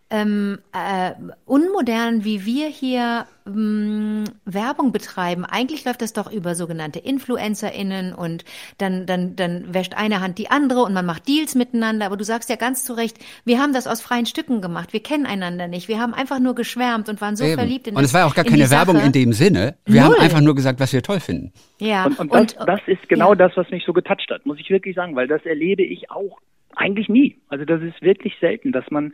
ähm, 0.10 0.60
äh, 0.74 1.12
unmodern, 1.46 2.24
wie 2.24 2.46
wir 2.46 2.68
hier 2.68 3.28
ähm, 3.46 4.24
Werbung 4.46 4.92
betreiben. 4.92 5.46
Eigentlich 5.46 5.86
läuft 5.86 6.02
das 6.02 6.14
doch 6.14 6.32
über 6.32 6.56
sogenannte 6.56 7.00
InfluencerInnen 7.00 8.14
und 8.14 8.44
dann, 8.80 9.06
dann, 9.06 9.36
dann 9.36 9.74
wäscht 9.74 9.94
eine 9.96 10.22
Hand 10.22 10.40
die 10.40 10.50
andere 10.50 10.82
und 10.82 10.94
man 10.94 11.06
macht 11.06 11.28
Deals 11.28 11.54
miteinander. 11.54 12.08
Aber 12.08 12.18
du 12.18 12.24
sagst 12.24 12.50
ja 12.50 12.56
ganz 12.56 12.84
zu 12.84 12.94
Recht, 12.94 13.18
wir 13.46 13.60
haben 13.60 13.74
das 13.74 13.86
aus 13.86 14.02
freien 14.02 14.26
Stücken 14.26 14.62
gemacht. 14.62 14.94
Wir 14.94 15.04
kennen 15.04 15.28
einander 15.28 15.68
nicht. 15.68 15.88
Wir 15.88 16.00
haben 16.00 16.14
einfach 16.14 16.40
nur 16.40 16.56
geschwärmt 16.56 17.08
und 17.08 17.22
waren 17.22 17.36
so 17.36 17.44
Eben. 17.44 17.56
verliebt 17.56 17.88
in 17.88 17.96
Und 17.96 18.04
es 18.04 18.14
war 18.14 18.26
auch 18.26 18.34
gar 18.34 18.46
keine 18.46 18.70
Werbung 18.70 19.00
in 19.00 19.12
dem 19.12 19.34
Sinne. 19.34 19.76
Wir 19.86 20.02
Null. 20.02 20.16
haben 20.16 20.22
einfach 20.22 20.42
nur 20.42 20.56
gesagt, 20.56 20.80
was 20.80 20.92
wir 20.92 21.04
toll 21.04 21.20
finden. 21.20 21.54
Ja. 21.80 22.06
Und, 22.06 22.20
und, 22.20 22.34
das, 22.34 22.54
und, 22.54 22.68
das 22.68 22.82
ist 22.88 23.08
genau 23.10 23.30
ja. 23.30 23.36
das, 23.36 23.52
was 23.56 23.70
mich 23.70 23.84
so 23.86 23.94
getoucht 23.94 24.30
hat, 24.32 24.46
muss 24.46 24.60
ich 24.60 24.70
wirklich 24.70 24.96
sagen, 24.96 25.16
weil 25.16 25.28
das 25.28 25.46
erlebe 25.46 25.84
ich 25.84 26.10
auch 26.10 26.40
eigentlich 26.80 27.10
nie. 27.10 27.36
Also 27.50 27.66
das 27.66 27.82
ist 27.82 28.02
wirklich 28.02 28.38
selten, 28.40 28.72
dass 28.72 28.90
man, 28.90 29.14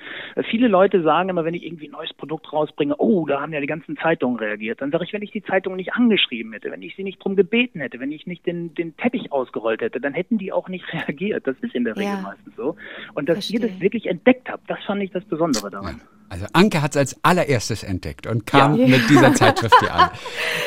viele 0.50 0.68
Leute 0.68 1.02
sagen 1.02 1.30
immer, 1.30 1.46
wenn 1.46 1.56
ich 1.56 1.66
irgendwie 1.66 1.88
ein 1.88 1.92
neues 1.92 2.14
Produkt 2.14 2.54
rausbringe, 2.54 2.96
oh, 2.98 3.26
da 3.26 3.42
haben 3.42 3.54
ja 3.54 3.60
die 3.60 3.68
ganzen 3.68 3.98
Zeitungen 3.98 4.38
reagiert. 4.38 4.82
Dann 4.82 4.92
sage 4.92 5.04
ich, 5.04 5.14
wenn 5.14 5.24
ich 5.24 5.32
die 5.32 5.44
Zeitung 5.44 5.76
nicht 5.76 5.94
angeschrieben 5.94 6.54
hätte, 6.54 6.72
wenn 6.72 6.82
ich 6.82 6.96
sie 6.96 7.04
nicht 7.04 7.24
drum 7.24 7.36
gebeten 7.36 7.80
hätte, 7.80 8.00
wenn 8.00 8.12
ich 8.12 8.28
nicht 8.28 8.46
den, 8.46 8.74
den 8.76 8.96
Teppich 8.98 9.32
ausgerollt 9.32 9.82
hätte, 9.82 10.00
dann 10.00 10.14
hätten 10.14 10.38
die 10.38 10.52
auch 10.52 10.70
nicht 10.70 10.86
reagiert. 10.94 11.48
Das 11.48 11.58
ist 11.62 11.74
in 11.74 11.84
der 11.84 11.96
Regel 11.96 12.14
ja. 12.14 12.22
meistens 12.22 12.56
so. 12.56 12.76
Und 13.16 13.28
dass 13.28 13.38
Verstehe. 13.38 13.60
ihr 13.60 13.68
das 13.68 13.80
wirklich 13.80 14.06
entdeckt 14.06 14.50
habt, 14.50 14.70
das 14.70 14.84
fand 14.86 15.02
ich 15.02 15.12
das 15.12 15.26
Besondere 15.26 15.70
daran. 15.72 15.96
Ja. 15.98 16.15
Also 16.30 16.46
Anke 16.54 16.82
hat 16.82 16.92
es 16.92 16.98
als 16.98 17.16
allererstes 17.24 17.84
entdeckt 17.84 18.26
und 18.26 18.46
kam 18.46 18.76
ja. 18.76 18.88
mit 18.88 19.10
dieser 19.10 19.34
Zeitschrift 19.36 19.76
hier 19.80 19.94
an. 19.94 20.10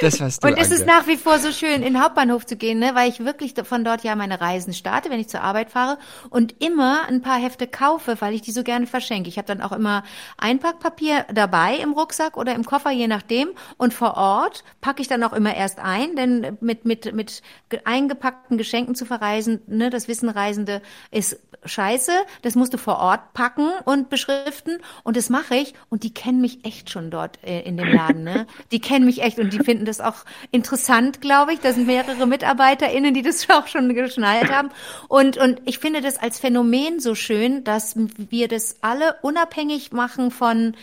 Das 0.00 0.20
warst 0.20 0.42
du, 0.42 0.48
Und 0.48 0.56
es 0.56 0.70
ist 0.70 0.86
nach 0.86 1.06
wie 1.06 1.16
vor 1.16 1.38
so 1.38 1.50
schön, 1.50 1.74
in 1.74 1.94
den 1.94 2.02
Hauptbahnhof 2.02 2.46
zu 2.46 2.56
gehen, 2.56 2.78
ne? 2.78 2.94
weil 2.94 3.08
ich 3.08 3.24
wirklich 3.24 3.54
von 3.64 3.84
dort 3.84 4.04
ja 4.04 4.14
meine 4.14 4.40
Reisen 4.40 4.72
starte, 4.72 5.10
wenn 5.10 5.18
ich 5.18 5.28
zur 5.28 5.40
Arbeit 5.40 5.70
fahre 5.70 5.98
und 6.30 6.62
immer 6.62 7.08
ein 7.08 7.22
paar 7.22 7.38
Hefte 7.38 7.66
kaufe, 7.66 8.16
weil 8.20 8.34
ich 8.34 8.42
die 8.42 8.52
so 8.52 8.62
gerne 8.62 8.86
verschenke. 8.86 9.28
Ich 9.28 9.36
habe 9.36 9.48
dann 9.48 9.60
auch 9.60 9.72
immer 9.72 10.04
Einpackpapier 10.36 11.26
dabei 11.32 11.76
im 11.76 11.92
Rucksack 11.92 12.36
oder 12.36 12.54
im 12.54 12.64
Koffer, 12.64 12.90
je 12.90 13.08
nachdem. 13.08 13.48
Und 13.76 13.92
vor 13.92 14.16
Ort 14.16 14.62
packe 14.80 15.02
ich 15.02 15.08
dann 15.08 15.22
auch 15.24 15.32
immer 15.32 15.54
erst 15.54 15.80
ein, 15.80 16.14
denn 16.14 16.56
mit, 16.60 16.84
mit, 16.84 17.12
mit 17.12 17.42
eingepackten 17.84 18.58
Geschenken 18.58 18.94
zu 18.94 19.04
verreisen, 19.04 19.60
ne, 19.66 19.90
das 19.90 20.08
wissen 20.08 20.28
Reisende, 20.28 20.82
ist 21.10 21.40
scheiße. 21.64 22.12
Das 22.42 22.54
musst 22.54 22.74
du 22.74 22.78
vor 22.78 22.98
Ort 22.98 23.32
packen 23.32 23.70
und 23.84 24.08
beschriften. 24.10 24.78
Und 25.02 25.16
das 25.16 25.30
mache 25.48 25.60
ich. 25.60 25.74
Und 25.88 26.02
die 26.02 26.12
kennen 26.12 26.40
mich 26.40 26.64
echt 26.64 26.90
schon 26.90 27.10
dort 27.10 27.38
äh, 27.44 27.60
in 27.62 27.76
dem 27.76 27.92
Laden. 27.92 28.24
Ne? 28.24 28.46
Die 28.70 28.80
kennen 28.80 29.04
mich 29.04 29.22
echt 29.22 29.38
und 29.38 29.52
die 29.52 29.60
finden 29.60 29.84
das 29.84 30.00
auch 30.00 30.24
interessant, 30.50 31.20
glaube 31.20 31.52
ich. 31.52 31.60
Da 31.60 31.72
sind 31.72 31.86
mehrere 31.86 32.26
MitarbeiterInnen, 32.26 33.14
die 33.14 33.22
das 33.22 33.48
auch 33.50 33.66
schon 33.66 33.94
geschnallt 33.94 34.50
haben. 34.50 34.70
Und, 35.08 35.36
und 35.36 35.60
ich 35.64 35.78
finde 35.78 36.00
das 36.00 36.18
als 36.18 36.38
Phänomen 36.38 37.00
so 37.00 37.14
schön, 37.14 37.64
dass 37.64 37.96
wir 37.96 38.48
das 38.48 38.76
alle 38.80 39.16
unabhängig 39.22 39.92
machen 39.92 40.30
von 40.30 40.74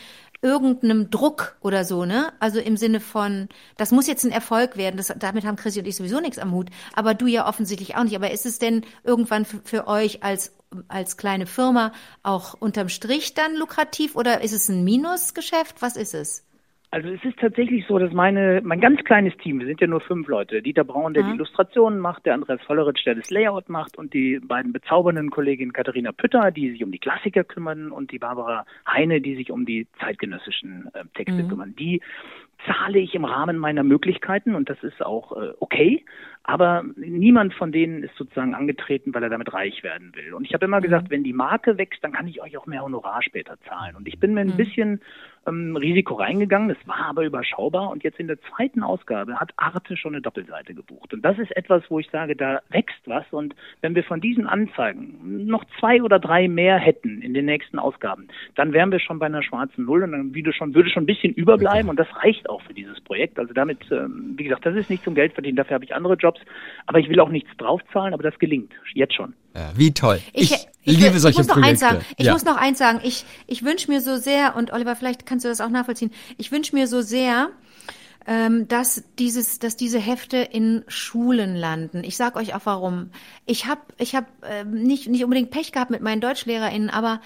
irgendeinem 0.42 1.10
Druck 1.10 1.56
oder 1.62 1.86
so, 1.86 2.06
ne? 2.06 2.32
Also 2.40 2.60
im 2.60 2.78
Sinne 2.78 3.00
von, 3.00 3.50
das 3.78 3.92
muss 3.92 4.06
jetzt 4.06 4.24
ein 4.26 4.32
Erfolg 4.32 4.78
werden. 4.78 4.96
Das, 4.96 5.12
damit 5.18 5.44
haben 5.44 5.56
Chrissy 5.56 5.80
und 5.80 5.88
ich 5.88 5.96
sowieso 5.96 6.20
nichts 6.20 6.38
am 6.38 6.52
Hut. 6.52 6.70
Aber 6.94 7.16
du 7.16 7.26
ja 7.26 7.48
offensichtlich 7.48 7.96
auch 7.96 8.04
nicht. 8.04 8.16
Aber 8.16 8.30
ist 8.30 8.46
es 8.46 8.60
denn 8.60 8.86
irgendwann 9.04 9.46
für, 9.46 9.60
für 9.64 9.88
euch 9.88 10.24
als 10.24 10.52
als 10.88 11.18
kleine 11.18 11.46
Firma 11.46 11.92
auch 12.24 12.54
unterm 12.54 12.90
Strich 12.90 13.34
dann 13.34 13.56
lukrativ 13.56 14.16
oder 14.16 14.42
ist 14.42 14.54
es 14.54 14.70
ein 14.70 14.84
Minusgeschäft? 14.84 15.82
Was 15.82 15.96
ist 15.96 16.14
es? 16.14 16.46
Also 16.96 17.10
es 17.10 17.22
ist 17.26 17.38
tatsächlich 17.40 17.86
so, 17.88 18.00
dass 18.00 18.14
meine, 18.14 18.62
mein 18.64 18.80
ganz 18.80 19.04
kleines 19.04 19.36
Team, 19.40 19.60
wir 19.60 19.68
sind 19.68 19.82
ja 19.82 19.88
nur 19.88 20.00
fünf 20.00 20.30
Leute, 20.30 20.62
Dieter 20.62 20.86
Braun, 20.86 21.14
der 21.14 21.24
mhm. 21.24 21.28
die 21.28 21.36
Illustrationen 21.36 22.00
macht, 22.00 22.26
der 22.26 22.36
Andreas 22.36 22.62
Volleritsch, 22.66 23.06
der 23.06 23.16
das 23.16 23.30
Layout 23.30 23.68
macht 23.68 23.98
und 23.98 24.14
die 24.14 24.40
beiden 24.40 24.72
bezaubernden 24.72 25.30
Kolleginnen 25.30 25.74
Katharina 25.74 26.14
Pütter, 26.14 26.52
die 26.52 26.72
sich 26.72 26.86
um 26.86 26.94
die 26.94 27.00
Klassiker 27.00 27.44
kümmern 27.44 27.92
und 27.92 28.14
die 28.14 28.20
Barbara 28.20 28.66
Heine, 28.88 29.20
die 29.20 29.36
sich 29.36 29.52
um 29.52 29.66
die 29.66 29.88
zeitgenössischen 30.00 30.90
äh, 30.94 31.04
Texte 31.16 31.44
mhm. 31.44 31.50
kümmern. 31.50 31.76
Die 31.76 32.02
zahle 32.66 33.00
ich 33.00 33.14
im 33.14 33.26
Rahmen 33.26 33.58
meiner 33.58 33.84
Möglichkeiten 33.84 34.56
und 34.56 34.70
das 34.70 34.82
ist 34.82 35.06
auch 35.06 35.34
äh, 35.34 35.52
okay. 35.60 36.06
Aber 36.48 36.84
niemand 36.96 37.56
von 37.56 37.72
denen 37.72 38.04
ist 38.04 38.16
sozusagen 38.16 38.54
angetreten, 38.54 39.14
weil 39.16 39.24
er 39.24 39.30
damit 39.30 39.52
reich 39.52 39.82
werden 39.82 40.12
will. 40.16 40.34
Und 40.36 40.46
ich 40.46 40.54
habe 40.54 40.66
immer 40.66 40.80
gesagt, 40.80 41.06
mhm. 41.06 41.12
wenn 41.12 41.24
die 41.24 41.34
Marke 41.34 41.80
wächst, 41.80 42.04
dann 42.04 42.12
kann 42.12 42.28
ich 42.28 42.42
euch 42.42 42.56
auch 42.58 42.68
mehr 42.68 42.84
Honorar 42.84 43.24
später 43.24 43.58
zahlen. 43.68 43.96
Und 43.96 44.08
ich 44.08 44.20
bin 44.20 44.36
mir 44.36 44.42
ein 44.42 44.50
mhm. 44.50 44.58
bisschen 44.58 45.02
ähm, 45.48 45.76
Risiko 45.76 46.16
reingegangen, 46.16 46.70
das 46.70 46.88
war 46.88 47.08
aber 47.08 47.24
überschaubar. 47.24 47.90
Und 47.90 48.04
jetzt 48.04 48.20
in 48.20 48.28
der 48.28 48.40
zweiten 48.42 48.84
Ausgabe 48.84 49.40
hat 49.40 49.54
Arte 49.58 49.98
schon 49.98 50.14
eine 50.14 50.22
Doppelseite 50.22 50.74
gebucht. 50.74 51.14
Und 51.14 51.24
das 51.24 51.38
ist 51.40 51.56
etwas, 51.56 51.84
wo 51.90 52.00
ich 52.00 52.10
sage, 52.10 52.36
da 52.36 52.62
wächst 52.70 53.02
was. 53.06 53.26
Und 53.32 53.56
wenn 53.82 53.96
wir 53.96 54.04
von 54.04 54.22
diesen 54.22 54.48
Anzeigen 54.48 55.46
noch 55.48 55.64
zwei 55.80 56.02
oder 56.02 56.20
drei 56.20 56.48
mehr 56.48 56.78
hätten 56.78 57.22
in 57.22 57.34
den 57.34 57.46
nächsten 57.46 57.80
Ausgaben, 57.80 58.28
dann 58.56 58.74
wären 58.74 58.92
wir 58.92 59.00
schon 59.00 59.20
bei 59.20 59.28
einer 59.28 59.44
schwarzen 59.44 59.86
Null 59.86 60.04
und 60.04 60.12
dann 60.12 60.36
würde 60.36 60.54
schon, 60.54 60.74
würde 60.74 60.90
schon 60.90 61.04
ein 61.04 61.08
bisschen 61.08 61.34
überbleiben. 61.34 61.90
Und 61.90 62.00
das 62.00 62.08
reicht 62.24 62.50
auch 62.50 62.62
für 62.62 62.74
dieses 62.74 63.00
Projekt. 63.02 63.40
Also 63.40 63.54
damit, 63.54 63.80
ähm, 63.92 64.34
wie 64.38 64.44
gesagt, 64.44 64.66
das 64.66 64.76
ist 64.76 64.90
nicht 64.90 65.04
zum 65.04 65.16
Geld 65.16 65.34
verdienen. 65.34 65.58
Dafür 65.58 65.76
habe 65.76 65.86
ich 65.86 65.94
andere 65.94 66.16
Jobs. 66.16 66.35
Aber 66.88 67.00
ich 67.00 67.10
will 67.10 67.20
auch 67.20 67.30
nichts 67.30 67.50
draufzahlen, 67.58 68.14
aber 68.14 68.24
das 68.24 68.38
gelingt 68.40 68.72
jetzt 68.94 69.16
schon. 69.16 69.34
Ja, 69.56 69.72
wie 69.76 69.94
toll. 69.94 70.22
Ich, 70.34 70.52
ich, 70.52 70.68
ich 70.84 71.00
liebe 71.00 71.20
solche 71.20 71.42
ich 71.42 71.48
muss 71.48 71.56
noch 71.56 71.64
Eins 71.64 71.80
sagen. 71.80 72.06
Ich 72.18 72.26
ja. 72.26 72.34
muss 72.34 72.46
noch 72.46 72.58
eins 72.58 72.78
sagen. 72.78 73.00
Ich, 73.04 73.26
ich 73.48 73.64
wünsche 73.64 73.90
mir 73.90 74.02
so 74.02 74.18
sehr, 74.18 74.56
und 74.56 74.72
Oliver, 74.72 74.96
vielleicht 74.96 75.26
kannst 75.26 75.46
du 75.46 75.50
das 75.50 75.62
auch 75.62 75.70
nachvollziehen, 75.70 76.12
ich 76.38 76.52
wünsche 76.52 76.76
mir 76.76 76.88
so 76.88 77.02
sehr, 77.02 77.50
ähm, 78.28 78.68
dass 78.68 79.04
dieses, 79.20 79.60
dass 79.60 79.78
diese 79.78 80.00
Hefte 80.00 80.38
in 80.38 80.84
Schulen 80.88 81.56
landen. 81.56 82.04
Ich 82.04 82.18
sag 82.18 82.36
euch 82.36 82.56
auch 82.56 82.66
warum. 82.66 83.12
Ich 83.46 83.68
habe, 83.68 83.82
ich 83.98 84.16
habe 84.16 84.28
äh, 84.42 84.64
nicht 84.64 85.08
nicht 85.08 85.24
unbedingt 85.24 85.52
Pech 85.52 85.72
gehabt 85.72 85.92
mit 85.92 86.02
meinen 86.02 86.22
DeutschlehrerInnen, 86.22 86.90
aber 86.90 87.22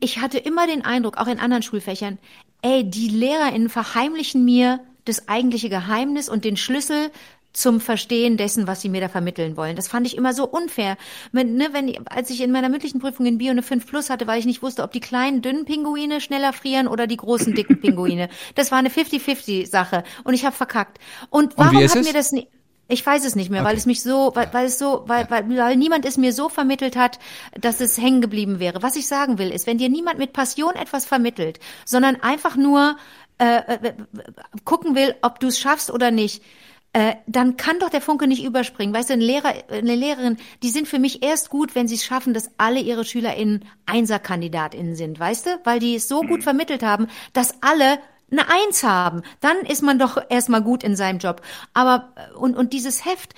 ich 0.00 0.20
hatte 0.20 0.38
immer 0.38 0.66
den 0.66 0.84
Eindruck, 0.84 1.16
auch 1.16 1.28
in 1.28 1.38
anderen 1.38 1.62
Schulfächern, 1.62 2.18
ey, 2.62 2.88
die 2.88 3.08
LehrerInnen 3.08 3.70
verheimlichen 3.70 4.44
mir 4.44 4.80
das 5.04 5.28
eigentliche 5.28 5.70
Geheimnis 5.70 6.28
und 6.28 6.44
den 6.44 6.58
Schlüssel 6.58 7.10
zum 7.52 7.80
Verstehen 7.80 8.36
dessen, 8.36 8.66
was 8.66 8.80
sie 8.80 8.88
mir 8.88 9.00
da 9.00 9.08
vermitteln 9.08 9.56
wollen. 9.56 9.74
Das 9.74 9.88
fand 9.88 10.06
ich 10.06 10.16
immer 10.16 10.32
so 10.32 10.46
unfair. 10.46 10.96
Wenn, 11.32 11.54
ne, 11.54 11.68
wenn, 11.72 12.06
als 12.06 12.30
ich 12.30 12.40
in 12.40 12.52
meiner 12.52 12.68
mündlichen 12.68 13.00
Prüfung 13.00 13.26
in 13.26 13.38
Bio 13.38 13.50
eine 13.50 13.62
5 13.62 13.86
Plus 13.86 14.10
hatte, 14.10 14.26
weil 14.26 14.38
ich 14.38 14.46
nicht 14.46 14.62
wusste, 14.62 14.82
ob 14.82 14.92
die 14.92 15.00
kleinen, 15.00 15.42
dünnen 15.42 15.64
Pinguine 15.64 16.20
schneller 16.20 16.52
frieren 16.52 16.86
oder 16.86 17.06
die 17.06 17.16
großen, 17.16 17.54
dicken 17.54 17.80
Pinguine. 17.80 18.28
Das 18.54 18.70
war 18.70 18.78
eine 18.78 18.90
50-50-Sache 18.90 20.04
und 20.24 20.34
ich 20.34 20.44
habe 20.44 20.54
verkackt. 20.54 20.98
Und 21.30 21.56
warum 21.56 21.76
und 21.76 21.88
hat 21.88 22.04
mir 22.04 22.12
das 22.12 22.32
nie... 22.32 22.48
Ich 22.90 23.04
weiß 23.04 23.26
es 23.26 23.36
nicht 23.36 23.50
mehr, 23.50 23.60
okay. 23.60 23.70
weil 23.70 23.76
es 23.76 23.84
mich 23.84 24.02
so, 24.02 24.32
weil, 24.34 24.50
weil 24.54 24.64
es 24.64 24.78
so, 24.78 25.04
weil, 25.06 25.30
weil, 25.30 25.46
weil 25.58 25.76
niemand 25.76 26.06
es 26.06 26.16
mir 26.16 26.32
so 26.32 26.48
vermittelt 26.48 26.96
hat, 26.96 27.18
dass 27.60 27.82
es 27.82 27.98
hängen 27.98 28.22
geblieben 28.22 28.60
wäre. 28.60 28.82
Was 28.82 28.96
ich 28.96 29.06
sagen 29.06 29.36
will, 29.36 29.50
ist, 29.50 29.66
wenn 29.66 29.76
dir 29.76 29.90
niemand 29.90 30.18
mit 30.18 30.32
Passion 30.32 30.74
etwas 30.74 31.04
vermittelt, 31.04 31.60
sondern 31.84 32.16
einfach 32.22 32.56
nur 32.56 32.96
äh, 33.36 33.58
äh 33.58 33.92
gucken 34.64 34.94
will, 34.94 35.14
ob 35.20 35.38
du 35.38 35.48
es 35.48 35.58
schaffst 35.58 35.90
oder 35.90 36.10
nicht, 36.10 36.42
äh, 36.98 37.14
dann 37.28 37.56
kann 37.56 37.78
doch 37.78 37.90
der 37.90 38.00
Funke 38.00 38.26
nicht 38.26 38.42
überspringen. 38.42 38.92
Weißt 38.92 39.10
du, 39.10 39.12
ein 39.12 39.20
Lehrer, 39.20 39.54
eine 39.70 39.94
Lehrerin, 39.94 40.36
die 40.64 40.70
sind 40.70 40.88
für 40.88 40.98
mich 40.98 41.22
erst 41.22 41.48
gut, 41.48 41.76
wenn 41.76 41.86
sie 41.86 41.94
es 41.94 42.04
schaffen, 42.04 42.34
dass 42.34 42.50
alle 42.58 42.80
ihre 42.80 43.04
SchülerInnen 43.04 43.64
EinserkandidatInnen 43.86 44.96
sind, 44.96 45.20
weißt 45.20 45.46
du? 45.46 45.50
Weil 45.62 45.78
die 45.78 45.94
es 45.94 46.08
so 46.08 46.22
gut 46.22 46.40
mhm. 46.40 46.42
vermittelt 46.42 46.82
haben, 46.82 47.06
dass 47.34 47.62
alle 47.62 48.00
eine 48.30 48.48
Eins 48.48 48.82
haben, 48.82 49.22
dann 49.40 49.58
ist 49.58 49.82
man 49.82 49.98
doch 49.98 50.18
erstmal 50.28 50.62
gut 50.62 50.82
in 50.82 50.96
seinem 50.96 51.18
Job. 51.18 51.40
Aber 51.72 52.12
äh, 52.16 52.36
und 52.36 52.56
und 52.56 52.72
dieses 52.72 53.04
Heft 53.04 53.34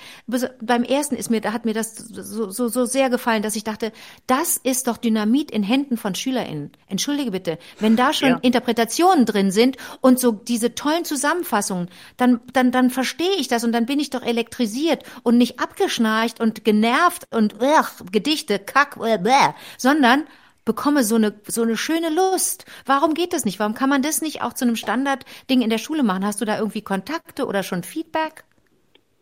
beim 0.61 0.83
ersten 0.83 1.15
ist 1.15 1.29
mir, 1.29 1.41
da 1.41 1.53
hat 1.53 1.65
mir 1.65 1.73
das 1.73 1.95
so, 1.95 2.49
so 2.49 2.67
so 2.67 2.85
sehr 2.85 3.09
gefallen, 3.09 3.41
dass 3.41 3.55
ich 3.55 3.63
dachte, 3.63 3.91
das 4.27 4.57
ist 4.57 4.87
doch 4.87 4.97
Dynamit 4.97 5.51
in 5.51 5.63
Händen 5.63 5.97
von 5.97 6.15
SchülerInnen. 6.15 6.71
Entschuldige 6.87 7.31
bitte, 7.31 7.57
wenn 7.79 7.95
da 7.95 8.13
schon 8.13 8.29
ja. 8.29 8.39
Interpretationen 8.41 9.25
drin 9.25 9.51
sind 9.51 9.77
und 10.01 10.19
so 10.19 10.31
diese 10.31 10.75
tollen 10.75 11.05
Zusammenfassungen, 11.05 11.89
dann 12.17 12.41
dann 12.53 12.71
dann 12.71 12.89
verstehe 12.89 13.35
ich 13.37 13.47
das 13.47 13.63
und 13.63 13.71
dann 13.71 13.85
bin 13.85 13.99
ich 13.99 14.09
doch 14.09 14.23
elektrisiert 14.23 15.03
und 15.23 15.37
nicht 15.37 15.59
abgeschnarcht 15.59 16.39
und 16.39 16.65
genervt 16.65 17.27
und 17.31 17.55
ugh, 17.61 18.05
Gedichte, 18.11 18.59
Kack, 18.59 18.99
bläh, 18.99 19.17
bläh, 19.17 19.53
sondern 19.77 20.25
bekomme 20.65 21.03
so 21.03 21.15
eine, 21.15 21.39
so 21.47 21.61
eine 21.61 21.77
schöne 21.77 22.09
Lust. 22.09 22.65
Warum 22.85 23.13
geht 23.13 23.33
das 23.33 23.45
nicht? 23.45 23.59
Warum 23.59 23.73
kann 23.73 23.89
man 23.89 24.01
das 24.01 24.21
nicht 24.21 24.41
auch 24.41 24.53
zu 24.53 24.65
einem 24.65 24.75
Standardding 24.75 25.61
in 25.61 25.69
der 25.69 25.77
Schule 25.77 26.03
machen? 26.03 26.25
Hast 26.25 26.41
du 26.41 26.45
da 26.45 26.57
irgendwie 26.57 26.81
Kontakte 26.81 27.45
oder 27.45 27.63
schon 27.63 27.83
Feedback? 27.83 28.43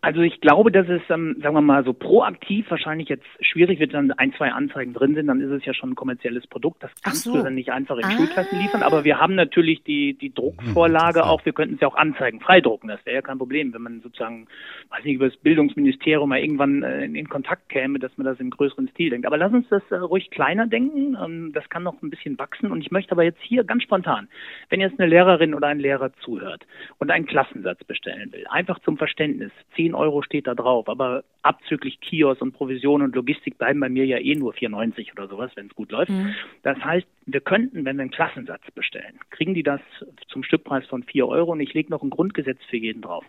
Also 0.01 0.21
ich 0.21 0.39
glaube, 0.39 0.71
dass 0.71 0.87
es, 0.87 1.01
ähm, 1.09 1.35
sagen 1.41 1.55
wir 1.55 1.61
mal, 1.61 1.83
so 1.83 1.91
proaktiv 1.91 2.69
wahrscheinlich 2.69 3.09
jetzt 3.09 3.25
schwierig 3.41 3.79
wird, 3.79 3.93
dann 3.93 4.11
ein, 4.11 4.33
zwei 4.33 4.51
Anzeigen 4.51 4.93
drin 4.93 5.13
sind, 5.13 5.27
dann 5.27 5.41
ist 5.41 5.51
es 5.51 5.65
ja 5.65 5.73
schon 5.73 5.91
ein 5.91 5.95
kommerzielles 5.95 6.47
Produkt. 6.47 6.81
Das 6.81 6.91
kannst 7.03 7.23
so. 7.23 7.33
du 7.33 7.43
dann 7.43 7.55
nicht 7.55 7.71
einfach 7.71 7.97
in 7.97 8.05
ah. 8.05 8.11
Schulklassen 8.11 8.59
liefern. 8.59 8.81
Aber 8.81 9.03
wir 9.03 9.19
haben 9.19 9.35
natürlich 9.35 9.83
die, 9.83 10.13
die 10.13 10.33
Druckvorlage 10.33 11.25
auch. 11.25 11.43
Wir 11.43 11.51
könnten 11.51 11.75
es 11.75 11.81
ja 11.81 11.87
auch 11.89 11.95
Anzeigen 11.95 12.39
freidrucken. 12.39 12.87
Das 12.87 13.05
wäre 13.05 13.15
ja 13.15 13.21
kein 13.21 13.37
Problem, 13.37 13.73
wenn 13.73 13.81
man 13.81 14.01
sozusagen, 14.01 14.47
weiß 14.89 15.03
nicht, 15.03 15.15
über 15.15 15.27
das 15.27 15.37
Bildungsministerium 15.37 16.29
mal 16.29 16.39
irgendwann 16.39 16.81
äh, 16.83 17.03
in, 17.03 17.15
in, 17.15 17.27
Kontakt 17.27 17.67
käme, 17.67 17.99
dass 17.99 18.17
man 18.17 18.25
das 18.25 18.39
im 18.39 18.51
größeren 18.51 18.87
Stil 18.89 19.09
denkt. 19.09 19.27
Aber 19.27 19.37
lass 19.37 19.51
uns 19.51 19.67
das 19.69 19.83
äh, 19.91 19.95
ruhig 19.95 20.31
kleiner 20.31 20.65
denken. 20.67 21.17
Ähm, 21.21 21.51
das 21.53 21.67
kann 21.69 21.83
noch 21.83 22.01
ein 22.01 22.09
bisschen 22.09 22.39
wachsen. 22.39 22.71
Und 22.71 22.81
ich 22.81 22.91
möchte 22.91 23.11
aber 23.11 23.23
jetzt 23.23 23.41
hier 23.41 23.65
ganz 23.65 23.83
spontan, 23.83 24.29
wenn 24.69 24.79
jetzt 24.79 24.97
eine 24.97 25.09
Lehrerin 25.09 25.53
oder 25.53 25.67
ein 25.67 25.79
Lehrer 25.79 26.13
zuhört 26.21 26.65
und 26.99 27.11
einen 27.11 27.25
Klassensatz 27.25 27.83
bestellen 27.83 28.31
will, 28.31 28.45
einfach 28.49 28.79
zum 28.79 28.97
Verständnis, 28.97 29.51
zehn 29.75 29.88
10 29.89 29.95
Euro 29.95 30.21
steht 30.21 30.47
da 30.47 30.53
drauf, 30.53 30.87
aber 30.87 31.23
abzüglich 31.41 31.99
Kiosk 31.99 32.41
und 32.41 32.51
Provision 32.51 33.01
und 33.01 33.15
Logistik 33.15 33.57
bleiben 33.57 33.79
bei 33.79 33.89
mir 33.89 34.05
ja 34.05 34.17
eh 34.17 34.35
nur 34.35 34.53
4,90 34.53 35.13
oder 35.13 35.27
sowas, 35.27 35.51
wenn 35.55 35.67
es 35.67 35.75
gut 35.75 35.91
läuft. 35.91 36.11
Mhm. 36.11 36.35
Das 36.63 36.77
heißt, 36.77 37.07
wir 37.25 37.41
könnten, 37.41 37.85
wenn 37.85 37.97
wir 37.97 38.03
einen 38.03 38.11
Klassensatz 38.11 38.61
bestellen, 38.75 39.19
kriegen 39.31 39.53
die 39.53 39.63
das 39.63 39.81
zum 40.27 40.43
Stückpreis 40.43 40.85
von 40.87 41.03
4 41.03 41.27
Euro 41.27 41.53
und 41.53 41.59
ich 41.59 41.73
lege 41.73 41.89
noch 41.89 42.03
ein 42.03 42.09
Grundgesetz 42.09 42.59
für 42.69 42.77
jeden 42.77 43.01
drauf. 43.01 43.25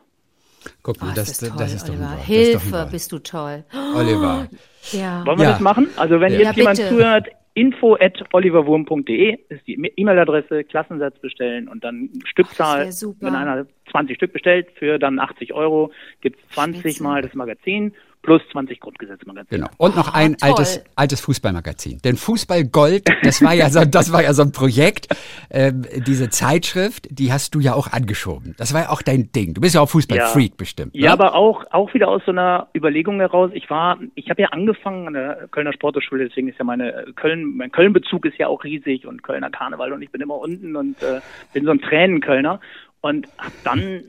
Guck 0.83 1.01
mal, 1.01 1.11
oh, 1.11 1.15
das, 1.15 1.39
das, 1.39 1.49
toll, 1.49 1.59
das, 1.59 1.73
ist 1.73 1.89
doch 1.89 1.95
Oliver. 1.95 2.17
Hilfe, 2.17 2.89
bist 2.91 3.13
du 3.13 3.19
toll. 3.19 3.65
Oliver. 3.95 4.49
Ja. 4.93 5.27
Wollen 5.27 5.39
wir 5.39 5.45
ja. 5.45 5.51
das 5.53 5.61
machen? 5.61 5.89
Also 5.97 6.21
wenn 6.21 6.33
ja. 6.33 6.41
jetzt 6.41 6.57
jemand 6.57 6.79
zuhört, 6.79 7.29
info 7.55 7.97
at 7.97 8.23
oliverwurm.de 8.33 9.39
ist 9.49 9.67
die 9.67 9.75
E-Mail-Adresse, 9.97 10.65
Klassensatz 10.65 11.19
bestellen 11.19 11.69
und 11.69 11.85
dann 11.85 12.11
Stückzahl. 12.25 12.87
Wenn 13.21 13.35
einer 13.35 13.67
20 13.91 14.17
Stück 14.17 14.33
bestellt 14.33 14.69
für 14.77 14.99
dann 14.99 15.19
80 15.19 15.53
Euro, 15.53 15.93
gibt 16.21 16.39
es 16.39 16.55
20 16.55 17.01
Mal 17.01 17.23
das 17.23 17.35
Magazin 17.35 17.95
plus 18.23 18.43
20 18.53 18.81
Grundgesetzmagazine. 18.81 19.61
Genau. 19.61 19.71
Und 19.79 19.97
noch 19.97 20.13
ein 20.13 20.37
oh, 20.43 20.47
altes, 20.47 20.85
altes 20.95 21.21
Fußballmagazin. 21.21 22.01
Denn 22.05 22.17
Fußball 22.17 22.65
Gold, 22.65 23.09
das 23.23 23.43
war 23.43 23.55
ja 23.55 23.71
so, 23.71 23.85
das 23.85 24.13
war 24.13 24.23
ja 24.23 24.33
so 24.33 24.43
ein 24.43 24.53
Projekt. 24.53 25.09
Ähm, 25.51 25.87
diese 26.07 26.29
Zeitschrift, 26.29 27.09
die 27.11 27.33
hast 27.33 27.55
du 27.55 27.61
ja 27.61 27.75
auch 27.75 27.93
angeschoben. 27.93 28.55
Das 28.59 28.75
war 28.75 28.83
ja 28.83 28.89
auch 28.91 29.03
dein 29.03 29.33
Ding. 29.33 29.55
Du 29.55 29.61
bist 29.61 29.75
ja 29.75 29.81
auch 29.81 29.89
Fußballfreak 29.89 30.51
ja. 30.51 30.57
bestimmt. 30.57 30.95
Ne? 30.95 31.03
Ja, 31.03 31.13
aber 31.13 31.35
auch, 31.35 31.65
auch 31.71 31.93
wieder 31.95 32.09
aus 32.09 32.23
so 32.27 32.33
einer 32.33 32.69
Überlegung 32.75 33.21
heraus. 33.21 33.51
Ich 33.55 33.71
war, 33.71 33.99
ich 34.15 34.29
habe 34.29 34.43
ja 34.43 34.49
angefangen 34.49 35.09
an 35.09 35.15
der 35.15 35.49
Kölner 35.51 35.73
Sporthochschule, 35.73 36.29
deswegen 36.29 36.49
ist 36.49 36.59
ja 36.59 36.65
meine 36.65 37.07
Köln, 37.17 37.57
mein 37.57 37.73
Köln-Bezug 37.73 38.27
ist 38.27 38.39
ja 38.39 38.49
auch 38.49 38.65
riesig 38.65 39.07
und 39.07 39.23
Kölner 39.23 39.51
Karneval 39.51 39.93
und 39.93 40.03
ich 40.03 40.11
bin 40.11 40.21
immer 40.21 40.37
unten 40.37 40.77
und 40.77 41.03
äh, 41.03 41.21
bin 41.53 41.65
so 41.65 41.71
ein 41.71 41.81
Tränenkölner 41.81 42.61
und 43.03 43.29
habe 43.39 43.55
dann 43.65 44.03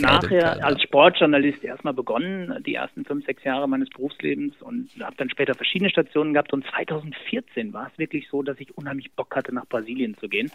nachher 0.00 0.64
als 0.64 0.80
Sportjournalist 0.82 1.64
erstmal 1.64 1.94
begonnen, 1.94 2.62
die 2.64 2.74
ersten 2.74 3.04
fünf, 3.04 3.26
sechs 3.26 3.42
Jahre 3.42 3.68
meines 3.68 3.88
Berufslebens 3.90 4.54
und 4.62 4.88
habe 5.00 5.16
dann 5.16 5.30
später 5.30 5.54
verschiedene 5.54 5.90
Stationen 5.90 6.32
gehabt 6.32 6.52
und 6.52 6.64
2014 6.66 7.72
war 7.72 7.90
es 7.92 7.98
wirklich 7.98 8.28
so, 8.28 8.42
dass 8.42 8.60
ich 8.60 8.76
unheimlich 8.76 9.10
Bock 9.12 9.34
hatte, 9.34 9.52
nach 9.52 9.66
Brasilien 9.66 10.16
zu 10.18 10.28
gehen 10.28 10.52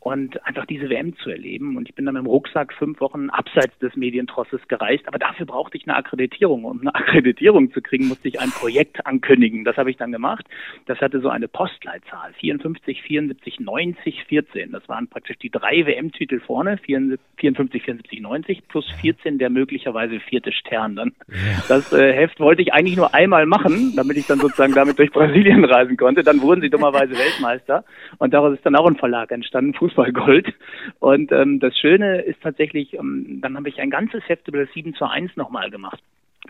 und 0.00 0.44
einfach 0.44 0.66
diese 0.66 0.88
WM 0.90 1.16
zu 1.18 1.30
erleben 1.30 1.76
und 1.76 1.88
ich 1.88 1.94
bin 1.94 2.06
dann 2.06 2.14
mit 2.14 2.24
dem 2.24 2.26
Rucksack 2.26 2.72
fünf 2.72 3.00
Wochen 3.00 3.30
abseits 3.30 3.78
des 3.78 3.94
Medientrosses 3.94 4.66
gereist, 4.66 5.06
aber 5.06 5.18
dafür 5.18 5.46
brauchte 5.46 5.76
ich 5.76 5.86
eine 5.86 5.96
Akkreditierung. 5.96 6.64
Um 6.64 6.80
eine 6.80 6.94
Akkreditierung 6.94 7.72
zu 7.72 7.80
kriegen, 7.80 8.08
musste 8.08 8.28
ich 8.28 8.40
ein 8.40 8.50
Projekt 8.50 9.06
ankündigen. 9.06 9.64
Das 9.64 9.76
habe 9.76 9.90
ich 9.90 9.96
dann 9.96 10.12
gemacht. 10.12 10.46
Das 10.86 11.00
hatte 11.00 11.20
so 11.20 11.28
eine 11.28 11.48
Postleitzahl, 11.48 12.32
54, 12.34 13.02
74, 13.02 13.60
90, 13.60 14.24
14. 14.24 14.72
Das 14.72 14.88
waren 14.88 15.08
praktisch 15.08 15.38
die 15.38 15.50
drei 15.50 15.86
WM-Titel 15.86 16.40
vorne, 16.40 16.78
74 16.78 17.18
54, 17.38 17.82
74, 17.82 18.20
90 18.20 18.68
plus 18.68 18.86
14 19.00 19.38
der 19.38 19.50
möglicherweise 19.50 20.20
vierte 20.20 20.52
Stern 20.52 20.96
dann. 20.96 21.12
Das 21.68 21.92
äh, 21.92 22.12
Heft 22.12 22.40
wollte 22.40 22.62
ich 22.62 22.72
eigentlich 22.72 22.96
nur 22.96 23.14
einmal 23.14 23.46
machen, 23.46 23.94
damit 23.96 24.16
ich 24.16 24.26
dann 24.26 24.38
sozusagen 24.38 24.74
damit 24.74 24.98
durch 24.98 25.10
Brasilien 25.10 25.64
reisen 25.64 25.96
konnte. 25.96 26.22
Dann 26.22 26.40
wurden 26.40 26.60
sie 26.60 26.70
dummerweise 26.70 27.12
Weltmeister 27.18 27.84
und 28.18 28.34
daraus 28.34 28.54
ist 28.54 28.66
dann 28.66 28.76
auch 28.76 28.86
ein 28.86 28.96
Verlag 28.96 29.30
entstanden, 29.30 29.74
Fußballgold. 29.74 30.52
Und 30.98 31.32
ähm, 31.32 31.60
das 31.60 31.76
Schöne 31.78 32.22
ist 32.22 32.42
tatsächlich, 32.42 32.94
ähm, 32.94 33.40
dann 33.40 33.56
habe 33.56 33.68
ich 33.68 33.80
ein 33.80 33.90
ganzes 33.90 34.22
Heft 34.28 34.48
über 34.48 34.58
das 34.58 34.72
7 34.74 34.94
zu 34.94 35.04
1 35.04 35.36
nochmal 35.36 35.70
gemacht 35.70 36.00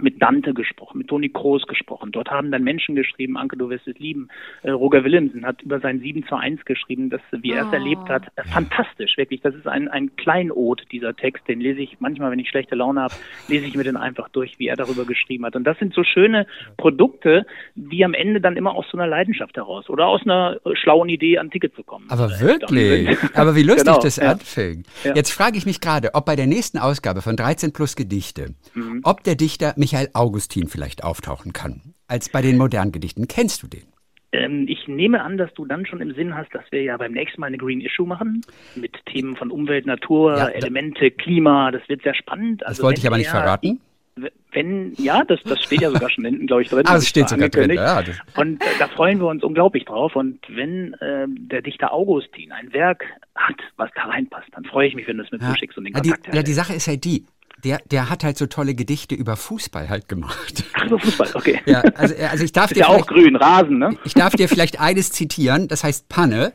mit 0.01 0.21
Dante 0.23 0.55
gesprochen, 0.55 0.99
mit 0.99 1.09
Toni 1.09 1.29
Kroos 1.29 1.67
gesprochen. 1.67 2.13
Dort 2.13 2.31
haben 2.31 2.51
dann 2.51 2.63
Menschen 2.63 2.95
geschrieben, 2.95 3.37
Anke, 3.37 3.57
du 3.57 3.71
wirst 3.71 3.87
es 3.87 3.99
lieben. 3.99 4.29
Äh, 4.63 4.71
Roger 4.71 5.05
Willemsen 5.05 5.45
hat 5.45 5.63
über 5.63 5.81
sein 5.81 6.01
7 6.01 6.27
zu 6.27 6.37
1 6.37 6.65
geschrieben, 6.65 7.11
das, 7.11 7.21
wie 7.33 7.53
er 7.53 7.63
es 7.63 7.69
oh. 7.71 7.75
erlebt 7.75 8.09
hat. 8.09 8.25
Äh, 8.37 8.45
fantastisch, 8.45 9.17
wirklich. 9.17 9.41
Das 9.41 9.55
ist 9.55 9.67
ein, 9.67 9.89
ein 9.89 10.15
Kleinod, 10.17 10.83
dieser 10.93 11.15
Text. 11.15 11.47
Den 11.49 11.61
lese 11.61 11.81
ich 11.81 11.97
manchmal, 12.01 12.31
wenn 12.31 12.39
ich 12.39 12.49
schlechte 12.49 12.75
Laune 12.75 13.03
habe, 13.03 13.15
lese 13.49 13.67
ich 13.67 13.75
mir 13.75 13.85
den 13.85 13.97
einfach 13.97 14.29
durch, 14.31 14.59
wie 14.59 14.69
er 14.69 14.77
darüber 14.77 15.05
geschrieben 15.05 15.45
hat. 15.45 15.57
Und 15.57 15.65
das 15.65 15.79
sind 15.79 15.95
so 15.95 16.05
schöne 16.05 16.47
Produkte, 16.77 17.47
die 17.75 18.05
am 18.05 18.15
Ende 18.15 18.41
dann 18.41 18.57
immer 18.57 18.75
aus 18.75 18.87
so 18.91 18.99
einer 18.99 19.07
Leidenschaft 19.07 19.57
heraus 19.57 19.89
oder 19.89 20.07
aus 20.07 20.23
einer 20.23 20.59
schlauen 20.75 21.09
Idee 21.09 21.39
an 21.39 21.51
Ticket 21.51 21.75
zu 21.75 21.83
kommen. 21.83 22.07
Aber 22.09 22.27
äh, 22.27 22.41
wirklich? 22.41 23.19
Aber 23.35 23.55
wie 23.55 23.63
lustig 23.63 23.87
genau, 23.87 24.01
das 24.01 24.17
ja. 24.17 24.33
anfing. 24.33 24.85
Ja. 25.05 25.15
Jetzt 25.15 25.33
frage 25.33 25.57
ich 25.57 25.67
mich 25.67 25.81
gerade, 25.81 26.15
ob 26.15 26.27
bei 26.27 26.37
der 26.37 26.47
nächsten 26.47 26.79
Ausgabe 26.79 27.23
von 27.23 27.37
13 27.37 27.73
plus 27.73 27.97
Gedichte, 27.97 28.55
mhm. 28.75 29.01
ob 29.05 29.25
der 29.25 29.35
Dichter 29.35 29.75
Michael 29.89 30.11
Augustin 30.13 30.69
vielleicht 30.69 31.03
auftauchen 31.03 31.55
kann, 31.55 31.81
als 32.09 32.29
bei 32.29 32.43
den 32.43 32.59
modernen 32.59 32.93
Gedichten. 32.93 33.27
Kennst 33.27 33.63
du 33.63 33.69
den? 33.69 33.85
Ähm, 34.33 34.67
ich 34.69 34.87
nehme 34.87 35.23
an, 35.23 35.39
dass 35.39 35.53
du 35.55 35.65
dann 35.65 35.87
schon 35.87 36.03
im 36.03 36.15
Sinn 36.15 36.35
hast, 36.35 36.55
dass 36.55 36.65
wir 36.71 36.83
ja 36.83 36.99
beim 36.99 37.13
nächsten 37.13 37.41
Mal 37.41 37.47
eine 37.47 37.57
Green 37.57 37.81
Issue 37.81 38.07
machen 38.07 38.43
mit 38.75 38.93
Themen 39.07 39.35
von 39.37 39.51
Umwelt, 39.51 39.87
Natur, 39.87 40.37
ja, 40.37 40.49
Elemente, 40.49 41.11
Klima. 41.11 41.71
Das 41.71 41.81
wird 41.89 42.03
sehr 42.03 42.15
spannend. 42.15 42.67
Also 42.67 42.83
das 42.83 42.85
wollte 42.85 43.01
ich 43.01 43.07
aber 43.07 43.17
nicht 43.17 43.31
verraten. 43.31 43.81
Wenn, 44.53 44.93
ja, 44.99 45.25
das, 45.25 45.41
das 45.45 45.63
steht 45.63 45.81
ja 45.81 45.91
sogar 45.91 46.11
schon 46.11 46.25
hinten, 46.27 46.47
glaube 46.47 46.63
ich, 46.63 46.69
drin. 46.69 46.83
Ah, 46.85 46.95
das 46.95 47.09
steht 47.09 47.31
sogar 47.31 47.49
drin, 47.49 47.71
ja. 47.71 48.03
Und 48.37 48.61
äh, 48.61 48.67
da 48.79 48.89
freuen 48.89 49.21
wir 49.21 49.29
uns 49.29 49.43
unglaublich 49.43 49.85
drauf. 49.87 50.17
Und 50.17 50.41
wenn 50.49 50.93
äh, 50.95 51.27
der 51.29 51.63
Dichter 51.63 51.95
Augustin 51.95 52.53
ein 52.53 52.73
Werk 52.75 53.05
hat, 53.37 53.57
was 53.77 53.91
da 53.95 54.03
reinpasst, 54.03 54.49
dann 54.53 54.65
freue 54.65 54.89
ich 54.89 54.95
mich, 54.95 55.07
wenn 55.07 55.17
du 55.17 55.23
es 55.23 55.31
mir 55.31 55.39
ja. 55.39 55.51
zuschickst 55.51 55.79
und 55.79 55.85
den 55.85 55.95
Kontakt 55.95 56.27
ja, 56.27 56.33
die, 56.33 56.37
ja, 56.37 56.43
die 56.43 56.53
Sache 56.53 56.75
ist 56.75 56.87
ja 56.87 56.97
die, 56.97 57.25
der, 57.65 57.81
der 57.91 58.09
hat 58.09 58.25
halt 58.25 58.39
so 58.39 58.47
tolle 58.47 58.75
Gedichte 58.75 59.15
über 59.15 59.37
Fußball 59.37 59.89
halt 59.89 60.09
gemacht. 60.09 60.65
Ach, 60.75 60.87
über 60.87 60.99
Fußball, 60.99 61.31
okay. 61.35 61.61
Ja, 61.67 61.81
also, 61.81 62.15
also 62.15 62.45
ich 62.45 62.53
darf 62.53 62.71
ist 62.71 62.77
dir 62.77 62.81
ja 62.81 62.89
auch 62.89 63.07
grün, 63.07 63.37
Rasen, 63.37 63.79
ne? 63.79 63.97
Ich 64.05 64.15
darf 64.15 64.35
dir 64.35 64.49
vielleicht 64.49 64.81
eines 64.81 65.11
zitieren, 65.11 65.69
das 65.69 65.85
heißt 65.85 66.09
Panne. 66.09 66.53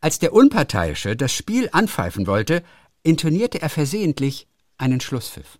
Als 0.00 0.18
der 0.18 0.32
Unparteiische 0.32 1.14
das 1.14 1.32
Spiel 1.32 1.68
anpfeifen 1.70 2.26
wollte, 2.26 2.64
intonierte 3.04 3.62
er 3.62 3.68
versehentlich 3.68 4.48
einen 4.76 5.00
Schlusspfiff. 5.00 5.58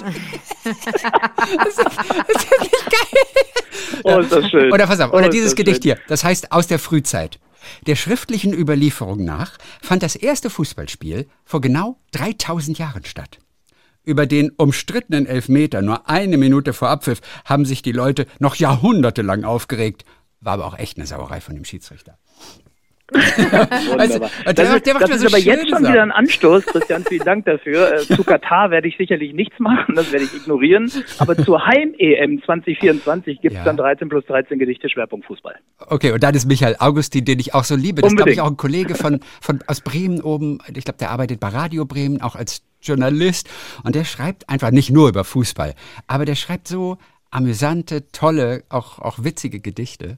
das, 0.00 0.14
ist, 0.14 1.78
das 1.78 1.78
ist 1.78 2.50
wirklich 2.50 2.84
geil. 2.84 4.02
Oh, 4.02 4.18
ist 4.18 4.32
das 4.32 4.50
schön. 4.50 4.72
Oder 4.72 4.86
pass 4.86 5.00
auf, 5.00 5.12
oder 5.12 5.26
oh, 5.26 5.30
dieses 5.30 5.54
Gedicht 5.54 5.84
schön. 5.84 5.94
hier, 5.94 5.98
das 6.08 6.24
heißt 6.24 6.50
aus 6.50 6.66
der 6.66 6.80
Frühzeit. 6.80 7.38
Der 7.86 7.96
schriftlichen 7.96 8.52
Überlieferung 8.52 9.24
nach 9.24 9.58
fand 9.82 10.02
das 10.02 10.16
erste 10.16 10.50
Fußballspiel 10.50 11.28
vor 11.44 11.60
genau 11.60 11.98
3000 12.12 12.78
Jahren 12.78 13.04
statt. 13.04 13.38
Über 14.02 14.26
den 14.26 14.50
umstrittenen 14.50 15.26
Elfmeter 15.26 15.82
nur 15.82 16.08
eine 16.08 16.36
Minute 16.36 16.72
vor 16.72 16.90
Abpfiff 16.90 17.20
haben 17.44 17.64
sich 17.64 17.82
die 17.82 17.92
Leute 17.92 18.26
noch 18.38 18.54
jahrhundertelang 18.54 19.44
aufgeregt. 19.44 20.04
War 20.40 20.54
aber 20.54 20.66
auch 20.66 20.78
echt 20.78 20.96
eine 20.96 21.06
Sauerei 21.06 21.40
von 21.40 21.56
dem 21.56 21.64
Schiedsrichter. 21.64 22.16
also, 23.98 24.18
der, 24.18 24.54
das 24.54 24.74
ist, 24.74 24.86
der 24.86 24.94
das 24.94 25.10
ist 25.10 25.20
so 25.20 25.26
aber 25.28 25.38
jetzt 25.38 25.70
schon 25.70 25.82
wieder 25.86 26.02
ein 26.02 26.10
Anstoß, 26.10 26.66
Christian, 26.66 27.04
vielen 27.04 27.24
Dank 27.24 27.44
dafür. 27.44 27.94
Äh, 27.94 27.98
zu 28.00 28.24
Katar 28.24 28.70
werde 28.70 28.88
ich 28.88 28.96
sicherlich 28.96 29.32
nichts 29.32 29.58
machen, 29.60 29.94
das 29.94 30.10
werde 30.10 30.24
ich 30.24 30.34
ignorieren. 30.34 30.90
Aber 31.18 31.36
zur 31.36 31.64
Heim-EM 31.64 32.42
2024 32.44 33.40
gibt 33.40 33.52
es 33.52 33.58
ja. 33.58 33.64
dann 33.64 33.76
13 33.76 34.08
plus 34.08 34.24
13 34.26 34.58
Gedichte 34.58 34.88
Schwerpunkt 34.88 35.26
Fußball. 35.26 35.54
Okay, 35.86 36.10
und 36.10 36.22
dann 36.22 36.34
ist 36.34 36.46
Michael 36.46 36.76
Augustin, 36.80 37.24
den 37.24 37.38
ich 37.38 37.54
auch 37.54 37.64
so 37.64 37.76
liebe. 37.76 38.02
Das 38.02 38.10
ist, 38.10 38.16
glaube 38.16 38.32
ich, 38.32 38.40
auch 38.40 38.50
ein 38.50 38.56
Kollege 38.56 38.96
von, 38.96 39.20
von, 39.40 39.60
aus 39.68 39.82
Bremen 39.82 40.20
oben. 40.20 40.58
Ich 40.74 40.84
glaube, 40.84 40.98
der 40.98 41.10
arbeitet 41.10 41.38
bei 41.38 41.48
Radio 41.48 41.84
Bremen, 41.84 42.20
auch 42.22 42.34
als 42.34 42.62
Journalist. 42.82 43.48
Und 43.84 43.94
der 43.94 44.04
schreibt 44.04 44.48
einfach 44.48 44.72
nicht 44.72 44.90
nur 44.90 45.08
über 45.08 45.22
Fußball, 45.22 45.74
aber 46.08 46.24
der 46.24 46.34
schreibt 46.34 46.66
so 46.66 46.98
amüsante, 47.30 48.10
tolle, 48.10 48.64
auch, 48.68 48.98
auch 48.98 49.22
witzige 49.22 49.60
Gedichte. 49.60 50.16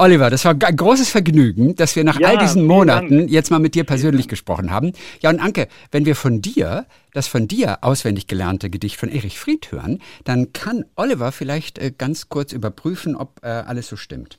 Oliver, 0.00 0.30
das 0.30 0.46
war 0.46 0.56
ein 0.58 0.76
großes 0.76 1.10
Vergnügen, 1.10 1.76
dass 1.76 1.94
wir 1.94 2.04
nach 2.04 2.18
ja, 2.18 2.28
all 2.28 2.38
diesen 2.38 2.64
Monaten 2.64 3.28
jetzt 3.28 3.50
mal 3.50 3.58
mit 3.58 3.74
dir 3.74 3.84
persönlich 3.84 4.28
gesprochen 4.28 4.70
haben. 4.70 4.92
Ja, 5.20 5.28
und 5.28 5.40
Anke, 5.40 5.68
wenn 5.92 6.06
wir 6.06 6.16
von 6.16 6.40
dir, 6.40 6.86
das 7.12 7.26
von 7.26 7.46
dir 7.46 7.78
auswendig 7.82 8.26
gelernte 8.26 8.70
Gedicht 8.70 8.96
von 8.96 9.10
Erich 9.10 9.38
Fried 9.38 9.70
hören, 9.72 10.00
dann 10.24 10.54
kann 10.54 10.86
Oliver 10.96 11.32
vielleicht 11.32 11.78
äh, 11.78 11.92
ganz 11.96 12.30
kurz 12.30 12.54
überprüfen, 12.54 13.14
ob 13.14 13.40
äh, 13.42 13.48
alles 13.48 13.88
so 13.88 13.96
stimmt. 13.96 14.38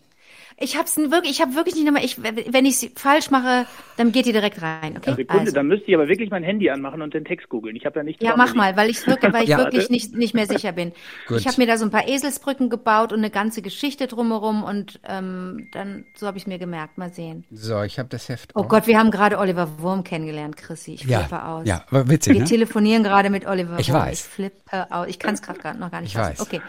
Ich 0.61 0.77
hab's 0.77 0.97
wirklich, 0.97 1.31
ich 1.31 1.41
habe 1.41 1.55
wirklich 1.55 1.75
nicht 1.75 1.85
nochmal, 1.85 2.03
ich, 2.03 2.17
wenn 2.21 2.65
ich 2.65 2.83
es 2.83 2.91
falsch 2.95 3.31
mache, 3.31 3.65
dann 3.97 4.11
geht 4.11 4.27
ihr 4.27 4.33
direkt 4.33 4.61
rein. 4.61 4.97
Okay? 4.97 5.15
Sekunde, 5.15 5.41
also. 5.41 5.51
dann 5.53 5.67
müsste 5.67 5.87
ich 5.87 5.95
aber 5.95 6.07
wirklich 6.07 6.29
mein 6.29 6.43
Handy 6.43 6.69
anmachen 6.69 7.01
und 7.01 7.13
den 7.13 7.25
Text 7.25 7.49
googeln. 7.49 7.75
Ich 7.75 7.85
habe 7.85 7.99
ja 7.99 8.03
nicht. 8.03 8.21
Ja, 8.21 8.35
mach 8.37 8.53
mal, 8.53 8.75
weil, 8.77 8.89
ich's 8.89 9.05
wirklich, 9.07 9.33
weil 9.33 9.43
ich 9.43 9.49
ja, 9.49 9.57
wirklich 9.57 9.89
nicht, 9.89 10.15
nicht 10.15 10.33
mehr 10.33 10.47
sicher 10.47 10.71
bin. 10.71 10.91
Gut. 11.27 11.39
Ich 11.39 11.47
habe 11.47 11.57
mir 11.57 11.67
da 11.67 11.77
so 11.77 11.85
ein 11.85 11.91
paar 11.91 12.07
Eselsbrücken 12.07 12.69
gebaut 12.69 13.11
und 13.11 13.19
eine 13.19 13.29
ganze 13.29 13.61
Geschichte 13.61 14.07
drumherum 14.07 14.63
und 14.63 14.99
ähm, 15.07 15.67
dann 15.73 16.05
so 16.15 16.27
habe 16.27 16.37
ich 16.37 16.47
mir 16.47 16.59
gemerkt. 16.59 16.97
Mal 16.97 17.13
sehen. 17.13 17.45
So, 17.51 17.81
ich 17.83 17.99
habe 17.99 18.09
das 18.09 18.29
Heft. 18.29 18.51
Oh 18.55 18.63
Gott, 18.63 18.85
wir 18.85 18.97
haben 18.97 19.11
gerade 19.11 19.37
Oliver 19.37 19.79
Wurm 19.79 20.03
kennengelernt, 20.03 20.57
Chrissy. 20.57 20.95
Ich 20.95 21.05
flippe 21.05 21.27
ja, 21.31 21.53
aus. 21.53 21.67
Ja, 21.67 21.85
aber 21.89 22.09
witzig. 22.09 22.33
Wir 22.33 22.41
ne? 22.41 22.47
telefonieren 22.47 23.03
gerade 23.03 23.29
mit 23.29 23.45
Oliver 23.45 23.79
ich 23.79 23.91
Wurm. 23.91 24.01
Weiß. 24.01 24.19
Ich 24.19 24.25
flippe 24.25 24.91
aus. 24.91 25.07
Ich 25.07 25.19
kann 25.19 25.35
es 25.35 25.41
gerade 25.41 25.79
noch 25.79 25.91
gar 25.91 26.01
nicht. 26.01 26.11
Ich 26.11 26.19
weiß. 26.19 26.41
Okay. 26.41 26.61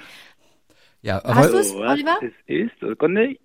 Ja, 1.02 1.24
aber 1.24 1.35
Hast 1.35 1.52
du 1.52 1.59
es, 1.59 1.74
Oliver? 1.74 2.18
Es 2.22 2.33
ist, 2.46 2.78
Sekunde, 2.81 3.37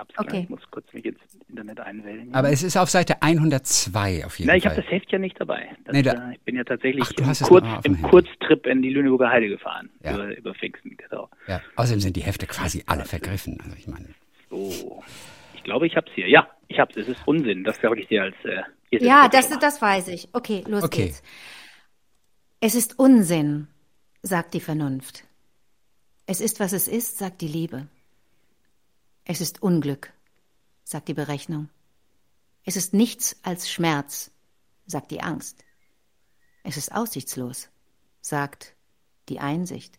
hab's 0.00 0.18
okay. 0.18 0.40
Ich 0.42 0.48
muss 0.48 0.60
kurz 0.70 0.92
mich 0.92 1.04
ins 1.04 1.18
Internet 1.48 1.80
einwählen. 1.80 2.34
Aber 2.34 2.50
es 2.50 2.62
ist 2.62 2.76
auf 2.76 2.90
Seite 2.90 3.22
102 3.22 4.24
auf 4.24 4.38
jeden 4.38 4.46
Na, 4.46 4.52
Fall. 4.52 4.58
ich 4.58 4.66
habe 4.66 4.76
das 4.76 4.90
Heft 4.90 5.12
ja 5.12 5.18
nicht 5.18 5.40
dabei. 5.40 5.68
Das, 5.84 5.94
nee, 5.94 6.02
da, 6.02 6.30
ich 6.32 6.40
bin 6.40 6.56
ja 6.56 6.64
tatsächlich 6.64 7.04
Ach, 7.04 7.40
im, 7.40 7.46
Kurz, 7.46 7.66
im 7.84 8.02
Kurztrip 8.02 8.66
in 8.66 8.82
die 8.82 8.90
Lüneburger 8.90 9.30
Heide 9.30 9.48
gefahren. 9.48 9.90
Ja. 10.02 10.14
Über, 10.14 10.36
über 10.36 10.54
Pfingsten, 10.54 10.96
genau. 10.96 11.28
Ja. 11.46 11.60
Außerdem 11.76 12.00
sind 12.00 12.16
die 12.16 12.22
Hefte 12.22 12.46
quasi 12.46 12.82
alle 12.86 13.04
vergriffen. 13.04 13.58
Also 13.62 13.76
ich 13.76 13.86
meine. 13.86 14.08
So. 14.48 15.02
Ich 15.54 15.62
glaube, 15.62 15.86
ich 15.86 15.96
habe 15.96 16.08
es 16.08 16.14
hier. 16.14 16.28
Ja, 16.28 16.48
ich 16.68 16.78
habe 16.78 16.90
es. 16.92 16.96
Es 16.96 17.08
ist 17.08 17.26
Unsinn. 17.26 17.64
Das 17.64 17.80
sage 17.80 18.00
ich 18.00 18.08
dir 18.08 18.22
als. 18.22 18.36
Äh, 18.44 18.62
ja, 19.04 19.28
das, 19.28 19.48
das 19.58 19.80
weiß 19.80 20.08
ich. 20.08 20.28
Okay, 20.32 20.64
los 20.66 20.82
okay. 20.82 21.04
geht's. 21.04 21.22
Es 22.60 22.74
ist 22.74 22.98
Unsinn, 22.98 23.68
sagt 24.22 24.54
die 24.54 24.60
Vernunft. 24.60 25.24
Es 26.26 26.40
ist, 26.40 26.60
was 26.60 26.72
es 26.72 26.88
ist, 26.88 27.18
sagt 27.18 27.40
die 27.40 27.48
Liebe. 27.48 27.88
Es 29.24 29.40
ist 29.40 29.62
Unglück, 29.62 30.12
sagt 30.84 31.08
die 31.08 31.14
Berechnung. 31.14 31.68
Es 32.64 32.76
ist 32.76 32.94
nichts 32.94 33.36
als 33.42 33.70
Schmerz, 33.70 34.30
sagt 34.86 35.10
die 35.10 35.20
Angst. 35.20 35.64
Es 36.62 36.76
ist 36.76 36.92
aussichtslos, 36.92 37.68
sagt 38.20 38.74
die 39.28 39.40
Einsicht. 39.40 39.98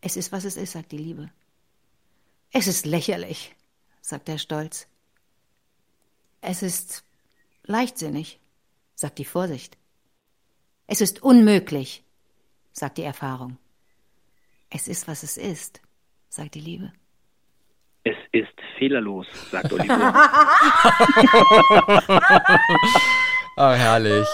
Es 0.00 0.16
ist, 0.16 0.32
was 0.32 0.44
es 0.44 0.56
ist, 0.56 0.72
sagt 0.72 0.92
die 0.92 0.98
Liebe. 0.98 1.30
Es 2.52 2.66
ist 2.66 2.86
lächerlich, 2.86 3.54
sagt 4.00 4.28
der 4.28 4.38
Stolz. 4.38 4.86
Es 6.40 6.62
ist 6.62 7.04
leichtsinnig, 7.64 8.38
sagt 8.94 9.18
die 9.18 9.24
Vorsicht. 9.24 9.76
Es 10.86 11.00
ist 11.00 11.22
unmöglich, 11.22 12.04
sagt 12.72 12.98
die 12.98 13.02
Erfahrung. 13.02 13.58
Es 14.70 14.88
ist, 14.88 15.08
was 15.08 15.22
es 15.22 15.36
ist, 15.36 15.80
sagt 16.28 16.54
die 16.54 16.60
Liebe. 16.60 16.92
Ist 18.36 18.52
fehlerlos, 18.78 19.26
sagt 19.50 19.72
Oliver. 19.72 20.12
oh, 23.56 23.70
herrlich. 23.70 24.26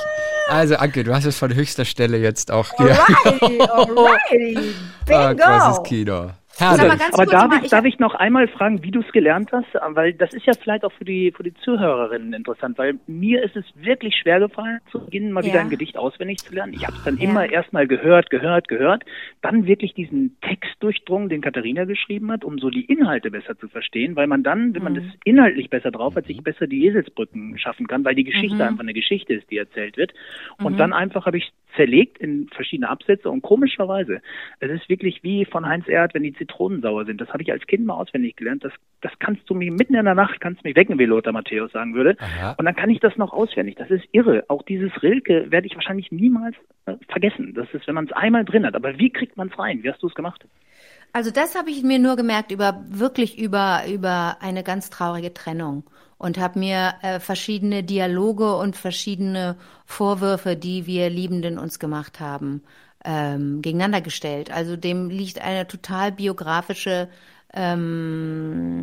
Also, 0.49 0.77
Anke, 0.77 1.05
du 1.05 1.15
hast 1.15 1.25
es 1.25 1.39
von 1.39 1.55
höchster 1.55 1.85
Stelle 1.85 2.19
jetzt 2.19 2.51
auch 2.51 2.69
hier. 2.77 2.99
Alrighty, 3.25 3.61
alrighty. 3.61 4.59
Ah, 5.11 5.33
Bingo. 5.33 5.45
großes 5.45 5.83
Kino. 5.83 6.31
Sag 6.63 6.79
mal 6.79 6.79
Herrlich. 6.87 7.01
ganz 7.01 7.15
Aber 7.15 7.25
kurz 7.25 7.33
darf, 7.33 7.51
mal, 7.51 7.65
ich, 7.65 7.71
darf 7.71 7.85
ich 7.85 7.99
noch 7.99 8.15
einmal 8.15 8.49
fragen, 8.49 8.83
wie 8.83 8.91
du 8.91 9.01
es 9.01 9.13
gelernt 9.13 9.51
hast? 9.53 9.67
Weil 9.95 10.13
das 10.15 10.33
ist 10.33 10.47
ja 10.47 10.55
vielleicht 10.55 10.85
auch 10.85 10.93
für 10.93 11.05
die, 11.05 11.33
für 11.33 11.43
die 11.43 11.55
Zuhörerinnen 11.55 12.33
interessant, 12.33 12.79
weil 12.79 12.99
mir 13.07 13.43
ist 13.43 13.57
es 13.57 13.65
wirklich 13.75 14.15
schwer 14.17 14.39
gefallen, 14.39 14.79
zu 14.91 15.01
Beginn 15.05 15.33
mal 15.33 15.45
Ja. 15.45 15.53
wieder 15.53 15.61
ein 15.61 15.71
Gedicht 15.71 15.97
auswendig 15.97 16.43
zu 16.45 16.55
lernen. 16.55 16.73
Ich 16.73 16.85
habe 16.85 16.95
es 16.97 17.03
dann 17.03 17.17
Ja. 17.17 17.25
immer 17.25 17.51
erstmal 17.51 17.87
gehört, 17.87 18.31
gehört, 18.31 18.69
gehört, 18.69 19.05
dann 19.41 19.67
wirklich 19.67 19.95
diesen 19.95 20.37
Text 20.41 20.71
durchdrungen, 20.81 21.29
den 21.29 21.41
Katharina 21.41 21.85
geschrieben 21.85 22.31
hat, 22.31 22.45
um 22.45 22.59
so 22.59 22.71
die 22.71 22.85
Inhalte 22.85 23.31
besser 23.31 23.59
zu 23.59 23.69
verstehen, 23.69 24.17
weil 24.17 24.27
man 24.27 24.43
dann, 24.43 24.75
wenn 24.75 24.83
man 24.85 24.95
das 24.95 25.05
inhaltlich 25.25 25.69
besser 25.71 25.91
drauf 25.91 26.15
hat, 26.17 26.27
sich 26.27 26.43
besser 26.43 26.67
die 26.67 26.87
Eselsbrücken 26.87 27.59
schaffen 27.59 27.87
kann, 27.87 28.05
weil 28.05 28.15
die 28.15 28.25
Geschichte 28.25 28.65
einfach 28.65 28.81
eine 28.83 28.95
Geschichte 28.95 29.35
ist, 29.35 29.51
die 29.51 29.57
erzählt 29.59 29.97
wird. 29.97 30.13
Und 30.63 30.79
dann 30.79 30.93
einfach 30.93 31.27
habe 31.27 31.39
ich 31.39 31.53
zerlegt 31.77 32.19
in 32.19 32.49
verschiedene 32.49 32.89
Absätze 32.89 33.31
und 33.31 33.43
komischerweise, 33.43 34.21
es 34.61 34.71
ist 34.71 34.89
wirklich 34.89 35.23
wie 35.23 35.45
von 35.45 35.67
Heinz 35.67 35.89
Erd, 35.89 36.15
wenn 36.15 36.23
die 36.23 36.35
Zitronen 36.35 36.83
sauer 36.83 37.05
sind. 37.05 37.21
Das 37.21 37.29
habe 37.31 37.43
ich 37.43 37.53
als 37.53 37.67
Kind 37.67 37.87
mal 37.87 37.95
auswendig 37.95 38.37
gelernt. 38.37 38.65
Das, 38.65 38.73
das 39.01 39.13
kannst 39.19 39.49
du 39.49 39.55
mir 39.55 39.73
mitten 39.73 39.95
in 39.95 40.05
der 40.05 40.15
Nacht, 40.15 40.41
kannst 40.41 40.65
mich 40.65 40.77
wecken, 40.77 40.99
wie 40.99 41.07
Lothar 41.07 41.33
Matthäus 41.33 41.73
sagen 41.73 41.95
würde. 41.95 42.17
Aha. 42.19 42.55
Und 42.59 42.65
dann 42.65 42.77
kann 42.77 42.91
ich 42.91 43.01
das 43.01 43.17
noch 43.17 43.33
auswendig. 43.33 43.77
Das 43.77 43.91
ist 43.91 44.05
irre. 44.13 44.45
Auch 44.49 44.63
dieses 44.63 44.91
Rilke 45.03 45.51
werde 45.51 45.67
ich 45.67 45.75
wahrscheinlich 45.75 46.13
niemals 46.13 46.57
äh, 46.87 46.95
vergessen. 47.09 47.55
Das 47.55 47.73
ist, 47.73 47.87
wenn 47.87 47.95
man 47.95 48.07
es 48.07 48.13
einmal 48.13 48.45
drin 48.45 48.67
hat. 48.67 48.75
Aber 48.75 48.99
wie 48.99 49.11
kriegt 49.11 49.37
man 49.37 49.49
es 49.49 49.59
rein? 49.59 49.83
Wie 49.83 49.91
hast 49.91 50.03
du 50.03 50.09
es 50.09 50.15
gemacht? 50.15 50.45
Also 51.13 51.31
das 51.31 51.55
habe 51.55 51.71
ich 51.71 51.83
mir 51.83 51.99
nur 51.99 52.17
gemerkt 52.17 52.51
über 52.53 52.83
wirklich 52.89 53.39
über 53.39 53.83
über 53.87 54.39
eine 54.41 54.63
ganz 54.63 54.89
traurige 54.89 55.35
Trennung 55.35 55.85
und 56.17 56.39
habe 56.39 56.59
mir 56.59 56.95
äh, 57.03 57.21
verschiedene 57.21 57.83
Dialoge 57.83 58.57
und 58.57 58.77
verschiedene 58.77 59.57
Vorwürfe, 59.85 60.57
die 60.57 60.87
wir 60.87 61.11
Liebenden 61.11 61.59
uns 61.59 61.79
gemacht 61.79 62.21
haben, 62.21 62.63
ähm, 63.05 63.61
gegeneinander 63.61 64.01
gestellt. 64.01 64.51
Also 64.51 64.77
dem 64.77 65.11
liegt 65.11 65.41
eine 65.43 65.67
total 65.67 66.13
biografische 66.13 67.09
ähm, 67.53 68.81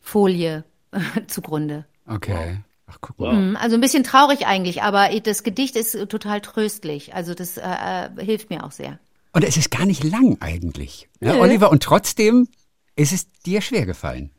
Folie 0.00 0.64
zugrunde. 1.26 1.84
Okay. 2.06 2.60
Ach, 2.86 2.98
guck 3.00 3.18
mal. 3.18 3.34
Mm, 3.34 3.56
Also 3.56 3.74
ein 3.74 3.80
bisschen 3.80 4.04
traurig 4.04 4.46
eigentlich, 4.46 4.82
aber 4.82 5.10
das 5.22 5.42
Gedicht 5.42 5.76
ist 5.76 6.08
total 6.08 6.40
tröstlich. 6.40 7.14
Also 7.14 7.34
das 7.34 7.56
äh, 7.56 7.62
äh, 7.62 8.24
hilft 8.24 8.48
mir 8.50 8.64
auch 8.64 8.72
sehr. 8.72 8.98
Und 9.32 9.44
es 9.44 9.56
ist 9.56 9.70
gar 9.70 9.86
nicht 9.86 10.04
lang 10.04 10.38
eigentlich. 10.40 11.08
Ja, 11.20 11.34
Nö. 11.34 11.40
Oliver, 11.40 11.70
und 11.70 11.82
trotzdem 11.82 12.48
ist 12.96 13.12
es 13.12 13.30
dir 13.42 13.60
schwer 13.60 13.86
gefallen. 13.86 14.30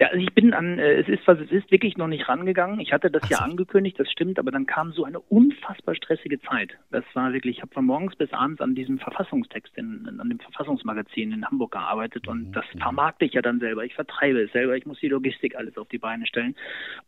Ja, 0.00 0.06
also 0.08 0.18
ich 0.18 0.32
bin 0.32 0.54
an, 0.54 0.78
äh, 0.78 1.00
es 1.00 1.08
ist 1.08 1.26
was 1.26 1.40
es 1.40 1.50
ist, 1.50 1.72
wirklich 1.72 1.96
noch 1.96 2.06
nicht 2.06 2.28
rangegangen. 2.28 2.78
Ich 2.78 2.92
hatte 2.92 3.10
das 3.10 3.28
ja 3.28 3.38
angekündigt, 3.38 3.98
das 3.98 4.08
stimmt, 4.08 4.38
aber 4.38 4.52
dann 4.52 4.64
kam 4.64 4.92
so 4.92 5.04
eine 5.04 5.18
unfassbar 5.18 5.96
stressige 5.96 6.40
Zeit. 6.40 6.70
Das 6.92 7.02
war 7.14 7.32
wirklich, 7.32 7.56
ich 7.56 7.62
habe 7.62 7.74
von 7.74 7.84
morgens 7.84 8.14
bis 8.14 8.32
abends 8.32 8.60
an 8.60 8.76
diesem 8.76 9.00
Verfassungstext, 9.00 9.76
in, 9.76 10.20
an 10.20 10.28
dem 10.28 10.38
Verfassungsmagazin 10.38 11.32
in 11.32 11.44
Hamburg 11.44 11.72
gearbeitet 11.72 12.28
und 12.28 12.52
das 12.52 12.64
vermarkte 12.80 13.24
ich 13.24 13.32
ja 13.32 13.42
dann 13.42 13.58
selber. 13.58 13.84
Ich 13.84 13.94
vertreibe 13.94 14.40
es 14.40 14.52
selber, 14.52 14.76
ich 14.76 14.86
muss 14.86 15.00
die 15.00 15.08
Logistik 15.08 15.56
alles 15.56 15.76
auf 15.76 15.88
die 15.88 15.98
Beine 15.98 16.26
stellen 16.26 16.54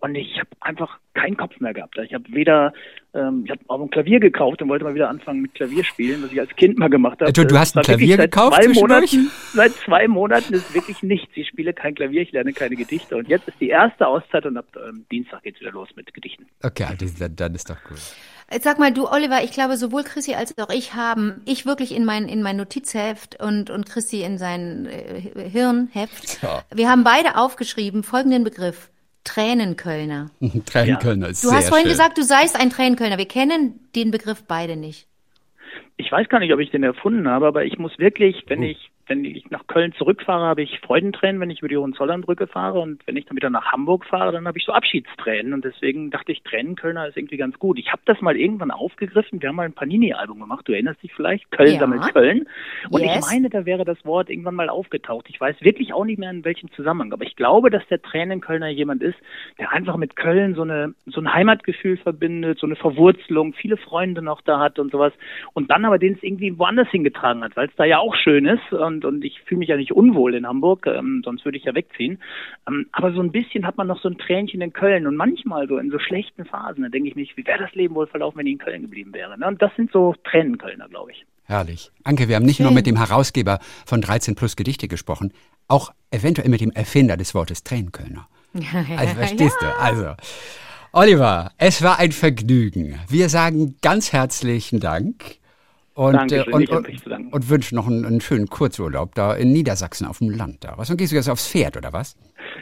und 0.00 0.16
ich 0.16 0.40
habe 0.40 0.50
einfach 0.58 0.98
keinen 1.14 1.36
Kopf 1.36 1.60
mehr 1.60 1.74
gehabt. 1.74 1.96
Ich 1.98 2.12
habe 2.12 2.24
weder, 2.32 2.72
ähm, 3.14 3.42
ich 3.44 3.50
habe 3.50 3.60
auch 3.68 3.80
ein 3.80 3.90
Klavier 3.90 4.20
gekauft 4.20 4.62
und 4.62 4.68
wollte 4.68 4.84
mal 4.84 4.94
wieder 4.94 5.08
anfangen 5.08 5.42
mit 5.42 5.54
Klavierspielen, 5.54 6.22
was 6.22 6.32
ich 6.32 6.40
als 6.40 6.54
Kind 6.56 6.78
mal 6.78 6.88
gemacht 6.88 7.20
habe. 7.20 7.32
Du- 7.32 7.44
du 7.44 7.58
hast 7.58 7.76
ein 7.76 7.82
Klavier 7.82 8.16
seit 8.16 8.30
gekauft 8.30 8.54
Zwei 8.56 8.64
zwischendurch? 8.66 9.12
Monaten, 9.12 9.30
seit 9.54 9.72
zwei 9.84 10.08
Monaten 10.08 10.54
ist 10.54 10.74
wirklich 10.74 11.02
nichts. 11.02 11.30
Ich 11.34 11.48
spiele 11.48 11.72
kein 11.72 11.94
Klavier, 11.94 12.22
ich 12.22 12.32
lerne 12.32 12.52
keine 12.52 12.76
Gedichte. 12.76 13.16
Und 13.16 13.28
jetzt 13.28 13.48
ist 13.48 13.60
die 13.60 13.68
erste 13.70 14.06
Auszeit 14.06 14.46
und 14.46 14.56
ab 14.56 14.66
ähm, 14.88 15.04
Dienstag 15.10 15.42
geht's 15.42 15.60
wieder 15.60 15.72
los 15.72 15.88
mit 15.96 16.12
Gedichten. 16.14 16.46
Okay, 16.62 16.86
das, 16.98 17.14
dann, 17.16 17.34
dann 17.36 17.54
ist 17.54 17.68
doch 17.70 17.82
gut. 17.84 17.98
Jetzt 18.52 18.64
Sag 18.64 18.80
mal, 18.80 18.92
du 18.92 19.06
Oliver, 19.08 19.44
ich 19.44 19.52
glaube, 19.52 19.76
sowohl 19.76 20.02
Chrissy 20.02 20.34
als 20.34 20.58
auch 20.58 20.70
ich 20.70 20.94
haben, 20.94 21.40
ich 21.46 21.66
wirklich 21.66 21.94
in 21.94 22.04
mein, 22.04 22.28
in 22.28 22.42
mein 22.42 22.56
Notizheft 22.56 23.40
und, 23.40 23.70
und 23.70 23.86
Chrissy 23.88 24.22
in 24.22 24.38
sein 24.38 24.86
äh, 24.86 25.48
Hirnheft, 25.48 26.42
Ja. 26.42 26.62
wir 26.74 26.88
haben 26.90 27.04
beide 27.04 27.36
aufgeschrieben 27.36 28.02
folgenden 28.02 28.42
Begriff, 28.42 28.89
Tränenkölner. 29.24 30.30
Tränenkölner 30.66 31.28
ist 31.28 31.44
Du 31.44 31.48
sehr 31.48 31.58
hast 31.58 31.68
vorhin 31.68 31.86
schön. 31.86 31.92
gesagt, 31.92 32.18
du 32.18 32.22
seist 32.22 32.58
ein 32.60 32.70
Tränenkölner. 32.70 33.18
Wir 33.18 33.28
kennen 33.28 33.80
den 33.94 34.10
Begriff 34.10 34.44
beide 34.46 34.76
nicht. 34.76 35.06
Ich 35.96 36.10
weiß 36.10 36.28
gar 36.28 36.38
nicht, 36.40 36.52
ob 36.52 36.60
ich 36.60 36.70
den 36.70 36.82
erfunden 36.82 37.28
habe, 37.28 37.46
aber 37.46 37.64
ich 37.64 37.78
muss 37.78 37.96
wirklich, 37.98 38.42
wenn 38.48 38.60
Oh. 38.60 38.64
ich 38.64 38.90
wenn 39.10 39.24
ich 39.24 39.50
nach 39.50 39.66
Köln 39.66 39.92
zurückfahre, 39.98 40.46
habe 40.46 40.62
ich 40.62 40.78
Freudentränen, 40.80 41.40
wenn 41.40 41.50
ich 41.50 41.58
über 41.58 41.68
die 41.68 41.76
Hohenzollernbrücke 41.76 42.46
fahre. 42.46 42.78
Und 42.78 43.04
wenn 43.06 43.16
ich 43.16 43.26
dann 43.26 43.36
wieder 43.36 43.50
nach 43.50 43.72
Hamburg 43.72 44.06
fahre, 44.06 44.30
dann 44.30 44.46
habe 44.46 44.56
ich 44.56 44.64
so 44.64 44.72
Abschiedstränen. 44.72 45.52
Und 45.52 45.64
deswegen 45.64 46.10
dachte 46.10 46.30
ich, 46.30 46.42
Tränenkölner 46.44 47.08
ist 47.08 47.16
irgendwie 47.16 47.36
ganz 47.36 47.58
gut. 47.58 47.78
Ich 47.78 47.90
habe 47.90 48.00
das 48.06 48.20
mal 48.20 48.36
irgendwann 48.36 48.70
aufgegriffen, 48.70 49.42
wir 49.42 49.48
haben 49.48 49.56
mal 49.56 49.64
ein 49.64 49.72
Panini-Album 49.72 50.38
gemacht, 50.38 50.66
du 50.68 50.72
erinnerst 50.72 51.02
dich 51.02 51.12
vielleicht, 51.12 51.50
Köln 51.50 51.74
Ja. 51.74 51.80
sammelt 51.80 52.14
Köln. 52.14 52.46
Und 52.88 53.02
Yes. 53.02 53.16
ich 53.16 53.20
meine, 53.20 53.50
da 53.50 53.66
wäre 53.66 53.84
das 53.84 54.02
Wort 54.04 54.30
irgendwann 54.30 54.54
mal 54.54 54.68
aufgetaucht. 54.68 55.26
Ich 55.28 55.40
weiß 55.40 55.56
wirklich 55.60 55.92
auch 55.92 56.04
nicht 56.04 56.18
mehr 56.18 56.30
in 56.30 56.44
welchem 56.44 56.70
Zusammenhang, 56.72 57.12
aber 57.12 57.24
ich 57.24 57.34
glaube, 57.34 57.70
dass 57.70 57.86
der 57.88 58.00
Tränenkölner 58.00 58.68
jemand 58.68 59.02
ist, 59.02 59.18
der 59.58 59.72
einfach 59.72 59.96
mit 59.96 60.14
Köln 60.14 60.54
so 60.54 60.62
eine 60.62 60.94
so 61.06 61.20
ein 61.20 61.34
Heimatgefühl 61.34 61.96
verbindet, 61.96 62.60
so 62.60 62.66
eine 62.66 62.76
Verwurzelung, 62.76 63.54
viele 63.54 63.76
Freunde 63.76 64.22
noch 64.22 64.40
da 64.42 64.60
hat 64.60 64.78
und 64.78 64.92
sowas. 64.92 65.12
Und 65.52 65.68
dann 65.70 65.84
aber 65.84 65.98
den 65.98 66.14
es 66.14 66.22
irgendwie 66.22 66.56
woanders 66.56 66.88
hingetragen 66.90 67.42
hat, 67.42 67.56
weil 67.56 67.66
es 67.66 67.74
da 67.74 67.84
ja 67.84 67.98
auch 67.98 68.14
schön 68.14 68.46
ist. 68.46 68.72
Und 68.72 68.99
und 69.04 69.24
ich 69.24 69.40
fühle 69.42 69.60
mich 69.60 69.68
ja 69.68 69.76
nicht 69.76 69.92
unwohl 69.92 70.34
in 70.34 70.46
Hamburg, 70.46 70.86
ähm, 70.86 71.22
sonst 71.24 71.44
würde 71.44 71.58
ich 71.58 71.64
ja 71.64 71.74
wegziehen. 71.74 72.18
Ähm, 72.68 72.86
aber 72.92 73.12
so 73.12 73.20
ein 73.20 73.32
bisschen 73.32 73.66
hat 73.66 73.76
man 73.76 73.86
noch 73.86 74.00
so 74.00 74.08
ein 74.08 74.18
Tränchen 74.18 74.60
in 74.60 74.72
Köln 74.72 75.06
und 75.06 75.16
manchmal 75.16 75.68
so 75.68 75.78
in 75.78 75.90
so 75.90 75.98
schlechten 75.98 76.44
Phasen, 76.44 76.82
da 76.82 76.88
denke 76.88 77.08
ich 77.08 77.16
mich, 77.16 77.36
wie 77.36 77.46
wäre 77.46 77.58
das 77.58 77.74
Leben 77.74 77.94
wohl 77.94 78.06
verlaufen, 78.06 78.38
wenn 78.38 78.46
ich 78.46 78.54
in 78.54 78.58
Köln 78.58 78.82
geblieben 78.82 79.12
wäre. 79.14 79.38
Ne? 79.38 79.46
Und 79.46 79.60
das 79.62 79.74
sind 79.76 79.92
so 79.92 80.14
Tränenkölner, 80.24 80.88
glaube 80.88 81.12
ich. 81.12 81.24
Herrlich. 81.44 81.90
Anke, 82.04 82.28
wir 82.28 82.36
haben 82.36 82.46
nicht 82.46 82.60
nur 82.60 82.70
mit 82.70 82.86
dem 82.86 82.96
Herausgeber 82.96 83.58
von 83.84 84.00
13 84.00 84.36
plus 84.36 84.54
Gedichte 84.54 84.86
gesprochen, 84.86 85.32
auch 85.66 85.92
eventuell 86.10 86.48
mit 86.48 86.60
dem 86.60 86.70
Erfinder 86.70 87.16
des 87.16 87.34
Wortes 87.34 87.64
Tränenkölner. 87.64 88.28
Also 88.96 89.14
verstehst 89.14 89.56
du? 89.60 89.66
Also, 89.78 90.14
Oliver, 90.92 91.52
es 91.56 91.82
war 91.82 91.98
ein 91.98 92.12
Vergnügen. 92.12 92.98
Wir 93.08 93.28
sagen 93.28 93.76
ganz 93.80 94.12
herzlichen 94.12 94.80
Dank. 94.80 95.39
Und, 96.00 96.32
äh, 96.32 96.44
und, 96.50 96.62
ich 96.62 96.70
und, 96.70 97.30
und 97.30 97.50
wünschen 97.50 97.74
noch 97.74 97.86
einen, 97.86 98.06
einen 98.06 98.22
schönen 98.22 98.46
Kurzurlaub 98.46 99.14
da 99.14 99.34
in 99.34 99.52
Niedersachsen 99.52 100.06
auf 100.06 100.16
dem 100.16 100.30
Land. 100.30 100.64
Da. 100.64 100.78
Was, 100.78 100.88
und 100.88 100.96
gehst 100.96 101.12
du 101.12 101.16
jetzt 101.16 101.28
aufs 101.28 101.46
Pferd 101.46 101.76
oder 101.76 101.92
was? 101.92 102.16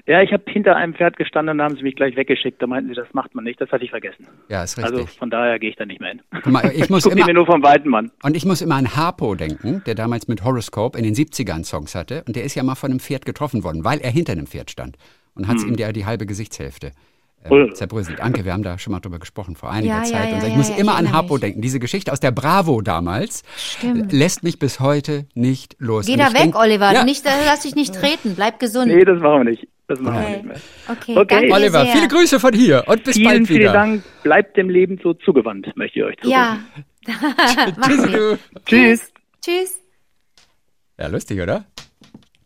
Ja, 0.06 0.22
ich 0.22 0.32
habe 0.32 0.42
hinter 0.48 0.74
einem 0.74 0.92
Pferd 0.92 1.16
gestanden 1.16 1.52
und 1.52 1.58
da 1.58 1.64
haben 1.64 1.76
sie 1.76 1.84
mich 1.84 1.94
gleich 1.94 2.16
weggeschickt. 2.16 2.60
Da 2.60 2.66
meinten 2.66 2.88
sie, 2.88 2.96
das 2.96 3.06
macht 3.12 3.36
man 3.36 3.44
nicht. 3.44 3.60
Das 3.60 3.70
hatte 3.70 3.84
ich 3.84 3.90
vergessen. 3.90 4.26
Ja, 4.48 4.64
ist 4.64 4.76
richtig. 4.76 4.92
Also 4.92 5.06
von 5.06 5.30
daher 5.30 5.60
gehe 5.60 5.70
ich 5.70 5.76
da 5.76 5.86
nicht 5.86 6.00
mehr 6.00 6.10
hin. 6.10 6.22
Mal, 6.46 6.72
ich 6.74 6.90
muss 6.90 7.04
die 7.04 7.10
immer, 7.10 7.26
mir 7.26 7.34
nur 7.34 7.46
vom 7.46 7.62
Weiten 7.62 7.94
an. 7.94 8.10
Und 8.24 8.36
ich 8.36 8.44
muss 8.44 8.60
immer 8.60 8.74
an 8.74 8.96
Harpo 8.96 9.36
denken, 9.36 9.84
der 9.86 9.94
damals 9.94 10.26
mit 10.26 10.42
Horoscope 10.42 10.98
in 10.98 11.04
den 11.04 11.14
70ern 11.14 11.64
Songs 11.64 11.94
hatte. 11.94 12.24
Und 12.26 12.34
der 12.34 12.42
ist 12.42 12.56
ja 12.56 12.64
mal 12.64 12.74
von 12.74 12.90
einem 12.90 12.98
Pferd 12.98 13.24
getroffen 13.24 13.62
worden, 13.62 13.84
weil 13.84 14.00
er 14.00 14.10
hinter 14.10 14.32
einem 14.32 14.48
Pferd 14.48 14.72
stand. 14.72 14.96
Und 15.36 15.46
hat 15.46 15.62
ihm 15.62 15.76
der 15.76 15.92
die 15.92 16.06
halbe 16.06 16.26
Gesichtshälfte 16.26 16.90
äh, 17.50 17.72
zerbröselt. 17.74 18.20
Anke, 18.20 18.44
wir 18.44 18.52
haben 18.52 18.62
da 18.62 18.78
schon 18.78 18.92
mal 18.92 19.00
drüber 19.00 19.18
gesprochen 19.18 19.56
vor 19.56 19.70
einiger 19.70 19.98
Ja, 19.98 20.04
Zeit. 20.04 20.28
ja, 20.30 20.34
und 20.36 20.40
so. 20.40 20.46
ich 20.46 20.52
ja, 20.52 20.56
muss 20.58 20.68
ja, 20.68 20.74
ich 20.74 20.80
immer 20.80 20.94
an 20.96 21.12
Harpo 21.12 21.34
mich. 21.34 21.40
denken. 21.42 21.60
Diese 21.62 21.78
Geschichte 21.80 22.12
aus 22.12 22.20
der 22.20 22.30
Bravo 22.30 22.80
damals 22.80 23.42
Stimmt. 23.56 24.12
lässt 24.12 24.42
mich 24.42 24.58
bis 24.58 24.80
heute 24.80 25.26
nicht 25.34 25.76
los. 25.78 26.06
Geh 26.06 26.16
da 26.16 26.28
weg, 26.32 26.36
denk- 26.42 26.56
Oliver. 26.56 26.92
Ja, 26.92 27.04
Nicht, 27.04 27.24
äh, 27.26 27.30
lass 27.46 27.60
dich 27.60 27.74
nicht 27.74 27.94
treten. 27.94 28.34
Bleib 28.34 28.58
gesund. 28.60 28.88
Nee, 28.92 29.04
das 29.04 29.20
machen 29.20 29.44
wir 29.46 29.50
nicht. 29.50 29.66
Das 29.86 29.98
machen 30.00 30.16
wir 30.16 30.20
okay. 30.22 30.32
nicht 30.36 30.44
mehr. 30.46 30.56
okay, 30.88 31.18
Okay. 31.18 31.26
danke 31.40 31.52
Oliver, 31.54 31.82
sehr. 31.84 31.92
viele 31.94 32.08
Grüße 32.08 32.40
von 32.40 32.52
hier 32.52 32.84
und 32.86 33.04
bis 33.04 33.16
Vielen, 33.16 33.28
bald 33.30 33.46
vielen 33.46 33.60
wieder. 33.60 33.72
Dank. 33.72 34.02
Bleibt 34.22 34.56
dem 34.58 34.68
Leben 34.68 34.98
so 35.02 35.14
zugewandt, 35.14 35.66
möchte 35.76 35.98
ich 36.00 36.04
euch 36.04 36.16
zurufen. 36.18 36.30
Ja. 36.30 36.58
Tschüss, 37.86 38.12
wir. 38.12 38.38
Tschüss. 38.66 39.12
Tschüss. 39.42 39.78
Ja, 40.98 41.06
lustig, 41.06 41.40
oder? 41.40 41.64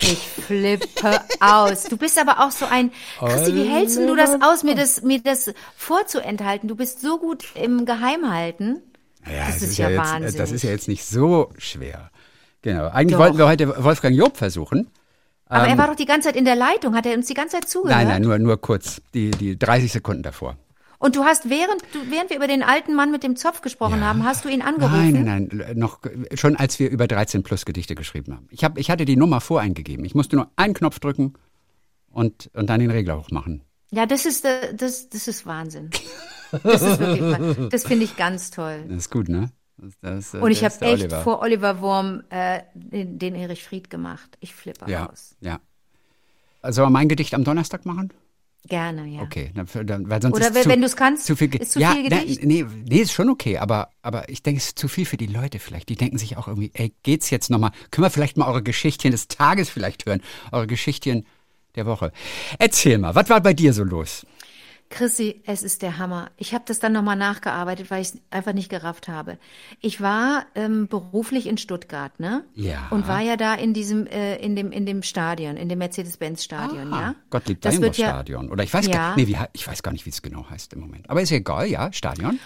Ich 0.03 0.19
flippe 0.19 1.21
aus. 1.41 1.85
Du 1.85 1.97
bist 1.97 2.19
aber 2.19 2.45
auch 2.45 2.51
so 2.51 2.67
ein, 2.67 2.91
Christi, 3.19 3.55
wie 3.55 3.65
hältst 3.65 3.97
du 3.97 4.17
das 4.17 4.43
aus, 4.43 4.65
mir 4.65 4.75
das, 4.75 5.03
mir 5.03 5.21
das 5.23 5.53
vorzuenthalten? 5.77 6.69
Du 6.69 6.75
bist 6.75 7.01
so 7.01 7.19
gut 7.19 7.45
im 7.55 7.87
Geheimhalten. 7.87 8.83
Ja, 9.25 9.47
das, 9.47 9.61
das 9.61 9.63
ist, 9.63 9.79
ja, 9.79 9.91
ja 9.91 10.03
Wahnsinn. 10.03 10.39
Das 10.39 10.51
ist 10.51 10.63
ja 10.63 10.71
jetzt 10.71 10.89
nicht 10.89 11.05
so 11.05 11.53
schwer. 11.57 12.11
Genau. 12.63 12.89
Eigentlich 12.89 13.13
doch. 13.13 13.21
wollten 13.21 13.39
wir 13.39 13.47
heute 13.47 13.85
Wolfgang 13.85 14.17
Job 14.17 14.37
versuchen. 14.37 14.89
Aber 15.47 15.65
ähm, 15.65 15.71
er 15.71 15.79
war 15.79 15.87
doch 15.89 15.97
die 15.97 16.07
ganze 16.07 16.29
Zeit 16.29 16.37
in 16.37 16.45
der 16.45 16.57
Leitung. 16.57 16.97
Hat 16.97 17.07
er 17.07 17.15
uns 17.15 17.27
die 17.27 17.35
ganze 17.35 17.57
Zeit 17.57 17.69
zugehört? 17.69 17.97
Nein, 17.97 18.09
nein, 18.09 18.23
nur, 18.23 18.39
nur 18.39 18.61
kurz. 18.61 19.01
Die, 19.15 19.31
die 19.31 19.59
30 19.59 19.93
Sekunden 19.93 20.23
davor. 20.23 20.57
Und 21.03 21.17
du 21.17 21.25
hast, 21.25 21.51
während, 21.51 21.83
während 22.11 22.31
wir 22.31 22.37
über 22.37 22.47
den 22.47 22.63
alten 22.63 22.95
Mann 22.95 23.11
mit 23.11 23.25
dem 23.25 23.35
Zopf 23.35 23.61
gesprochen 23.61 23.99
ja. 23.99 24.07
haben, 24.07 24.25
hast 24.25 24.45
du 24.45 24.49
ihn 24.49 24.63
angerufen? 24.63 25.13
Nein, 25.13 25.25
nein, 25.25 25.51
nein, 25.53 25.77
noch, 25.77 25.99
schon 26.35 26.55
als 26.55 26.79
wir 26.79 26.91
über 26.91 27.09
13 27.09 27.43
plus 27.43 27.65
Gedichte 27.65 27.97
geschrieben 27.97 28.37
haben. 28.37 28.47
Ich, 28.51 28.63
hab, 28.63 28.79
ich 28.79 28.89
hatte 28.89 29.05
die 29.05 29.17
Nummer 29.17 29.41
voreingegeben. 29.41 30.05
Ich 30.05 30.15
musste 30.15 30.37
nur 30.37 30.53
einen 30.55 30.75
Knopf 30.75 31.01
drücken 31.01 31.33
und, 32.09 32.53
und 32.55 32.71
dann 32.71 32.79
den 32.79 32.93
Regler 32.93 33.19
hochmachen. 33.19 33.65
Ja, 33.91 34.07
das 34.07 34.27
ist, 34.27 34.45
äh, 34.45 34.77
das, 34.77 35.09
das 35.09 35.27
ist 35.27 35.45
Wahnsinn. 35.45 35.91
Das 36.63 36.83
ist 36.83 37.01
wirklich, 37.01 37.71
das 37.71 37.85
finde 37.85 38.05
ich 38.05 38.17
ganz 38.17 38.53
toll. 38.53 38.85
Das 38.87 38.99
ist 38.99 39.11
gut, 39.11 39.29
ne? 39.29 39.51
Das, 39.79 40.31
das, 40.31 40.35
und 40.35 40.53
ich 40.53 40.63
habe 40.63 40.75
echt 40.83 41.05
Oliver. 41.05 41.23
vor 41.23 41.41
Oliver 41.41 41.81
Wurm 41.81 42.23
äh, 42.31 42.61
den, 42.75 43.19
den 43.19 43.35
Erich 43.35 43.65
Fried 43.65 43.91
gemacht. 43.91 44.37
Ich 44.39 44.55
flippe 44.55 44.89
ja, 44.89 45.09
aus. 45.11 45.35
Ja. 45.41 45.59
Sollen 46.63 46.87
wir 46.87 46.91
mein 46.91 47.09
Gedicht 47.09 47.35
am 47.35 47.43
Donnerstag 47.43 47.87
machen? 47.87 48.13
Gerne, 48.69 49.07
ja. 49.07 49.23
Okay, 49.23 49.51
dann, 49.55 49.67
dann, 49.87 50.09
weil 50.09 50.23
sonst 50.23 50.37
Oder 50.37 50.49
ist 50.49 50.69
wenn 50.69 50.81
du 50.81 50.87
es 50.87 50.95
kannst, 50.95 51.27
zu 51.27 51.35
viel, 51.35 51.53
ist 51.57 51.73
zu 51.73 51.81
ja, 51.81 51.93
viel 51.93 52.09
Gedicht? 52.09 52.45
Nee, 52.45 52.65
nee, 52.89 53.01
ist 53.01 53.13
schon 53.13 53.29
okay, 53.29 53.59
aber, 53.59 53.91
aber 54.03 54.29
ich 54.29 54.43
denke, 54.43 54.59
es 54.59 54.69
ist 54.69 54.79
zu 54.79 54.87
viel 54.87 55.05
für 55.05 55.17
die 55.17 55.27
Leute 55.27 55.59
vielleicht. 55.59 55.89
Die 55.89 55.97
denken 55.97 56.17
sich 56.17 56.37
auch 56.37 56.47
irgendwie, 56.47 56.71
ey, 56.75 56.95
geht's 57.03 57.31
jetzt 57.31 57.51
nochmal? 57.51 57.73
Können 57.91 58.05
wir 58.05 58.11
vielleicht 58.11 58.37
mal 58.37 58.47
eure 58.47 58.63
Geschichtchen 58.63 59.11
des 59.11 59.27
Tages 59.27 59.69
vielleicht 59.69 60.07
hören? 60.07 60.23
Eure 60.53 60.69
Geschichtchen 60.69 61.27
der 61.75 61.87
Woche. 61.87 62.13
Erzähl 62.59 62.99
mal, 62.99 63.15
was 63.17 63.29
war 63.31 63.41
bei 63.41 63.53
dir 63.53 63.73
so 63.73 63.83
los? 63.83 64.27
Chrissy, 64.93 65.43
es 65.47 65.63
ist 65.63 65.83
der 65.83 65.99
Hammer. 65.99 66.31
Ich 66.37 66.55
habe 66.55 66.65
das 66.67 66.79
dann 66.79 66.93
nochmal 66.93 67.17
nachgearbeitet, 67.17 67.91
weil 67.91 68.03
ich 68.03 68.09
es 68.09 68.19
einfach 68.31 68.53
nicht 68.53 68.69
gerafft 68.69 69.09
habe. 69.09 69.39
Ich 69.81 70.01
war 70.01 70.45
ähm, 70.55 70.87
beruflich 70.87 71.47
in 71.47 71.57
Stuttgart, 71.57 72.21
ne? 72.21 72.45
Ja. 72.55 72.89
Und 72.91 73.09
war 73.09 73.21
ja 73.21 73.37
da 73.37 73.55
in 73.55 73.73
diesem, 73.73 74.07
äh, 74.07 74.37
in 74.37 74.55
dem, 74.55 74.71
in 74.71 74.85
dem 74.85 75.03
Stadion, 75.03 75.57
in 75.57 75.69
dem 75.69 75.79
Mercedes-Benz-Stadion, 75.79 76.93
ah, 76.93 77.01
ja? 77.01 77.15
Gottlieb 77.31 77.63
das 77.63 77.81
wird 77.81 77.97
ja, 77.97 78.09
Stadion. 78.09 78.51
Oder 78.51 78.65
ich 78.65 78.73
weiß 78.73 78.87
ja, 78.87 78.93
gar, 78.93 79.17
nee, 79.17 79.27
wie, 79.27 79.37
ich 79.55 79.67
weiß 79.67 79.83
gar 79.83 79.93
nicht, 79.93 80.05
wie 80.05 80.11
es 80.11 80.21
genau 80.21 80.49
heißt 80.49 80.75
im 80.75 80.81
Moment. 80.81 81.09
Aber 81.09 81.23
ist 81.23 81.31
ja 81.31 81.39
egal, 81.39 81.67
ja, 81.69 81.91
Stadion. 81.93 82.39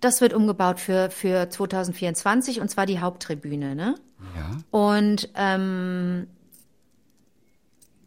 Das 0.00 0.20
wird 0.20 0.34
umgebaut 0.34 0.78
für, 0.78 1.10
für 1.10 1.48
2024 1.48 2.60
und 2.60 2.68
zwar 2.68 2.84
die 2.84 3.00
Haupttribüne, 3.00 3.74
ne? 3.74 3.94
Ja. 4.36 4.58
Und 4.70 5.30
ähm, 5.34 6.26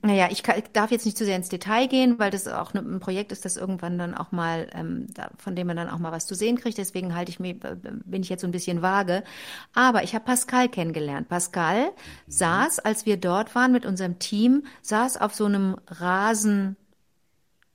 naja, 0.10 0.28
ich, 0.32 0.41
kann, 0.41 0.57
ich 0.57 0.64
darf 0.74 0.89
jetzt 0.89 1.05
nicht 1.05 1.20
zu 1.20 1.24
sehr 1.24 1.36
ins 1.36 1.49
Detail 1.49 1.88
gehen, 1.88 2.18
weil 2.18 2.32
das 2.32 2.47
auch 2.47 2.74
ne, 2.74 2.82
ein 2.82 2.99
Projekt 2.99 3.32
ist, 3.32 3.45
das 3.45 3.57
irgendwann 3.57 3.99
dann 3.99 4.16
auch 4.16 4.32
mal, 4.32 4.68
ähm, 4.74 5.05
da, 5.14 5.30
von 5.38 5.55
dem 5.55 5.68
man 5.68 5.78
dann 5.78 5.88
auch 5.88 5.99
mal 5.99 6.12
was 6.12 6.26
zu 6.26 6.34
sehen 6.34 6.57
kriegt. 6.57 6.80
Deswegen 6.80 7.14
halte 7.14 7.30
ich 7.30 7.39
mir, 7.39 7.51
äh, 7.51 7.76
bin 8.05 8.24
ich 8.24 8.30
jetzt 8.30 8.41
so 8.41 8.47
ein 8.47 8.51
bisschen 8.51 8.82
vage. 8.82 9.24
Aber 9.76 10.03
ich 10.03 10.16
habe 10.16 10.26
Pascal 10.26 10.68
kennengelernt. 10.68 11.30
Pascal 11.30 11.84
mhm. 11.84 11.91
saß, 12.26 12.80
als 12.80 13.05
wir 13.05 13.18
dort 13.18 13.53
waren 13.53 13.72
mit 13.72 13.86
unserem 13.86 14.18
Team, 14.18 14.64
saß 14.82 15.18
auf 15.18 15.36
so 15.36 15.45
einem 15.45 15.78
Rasen. 15.88 16.76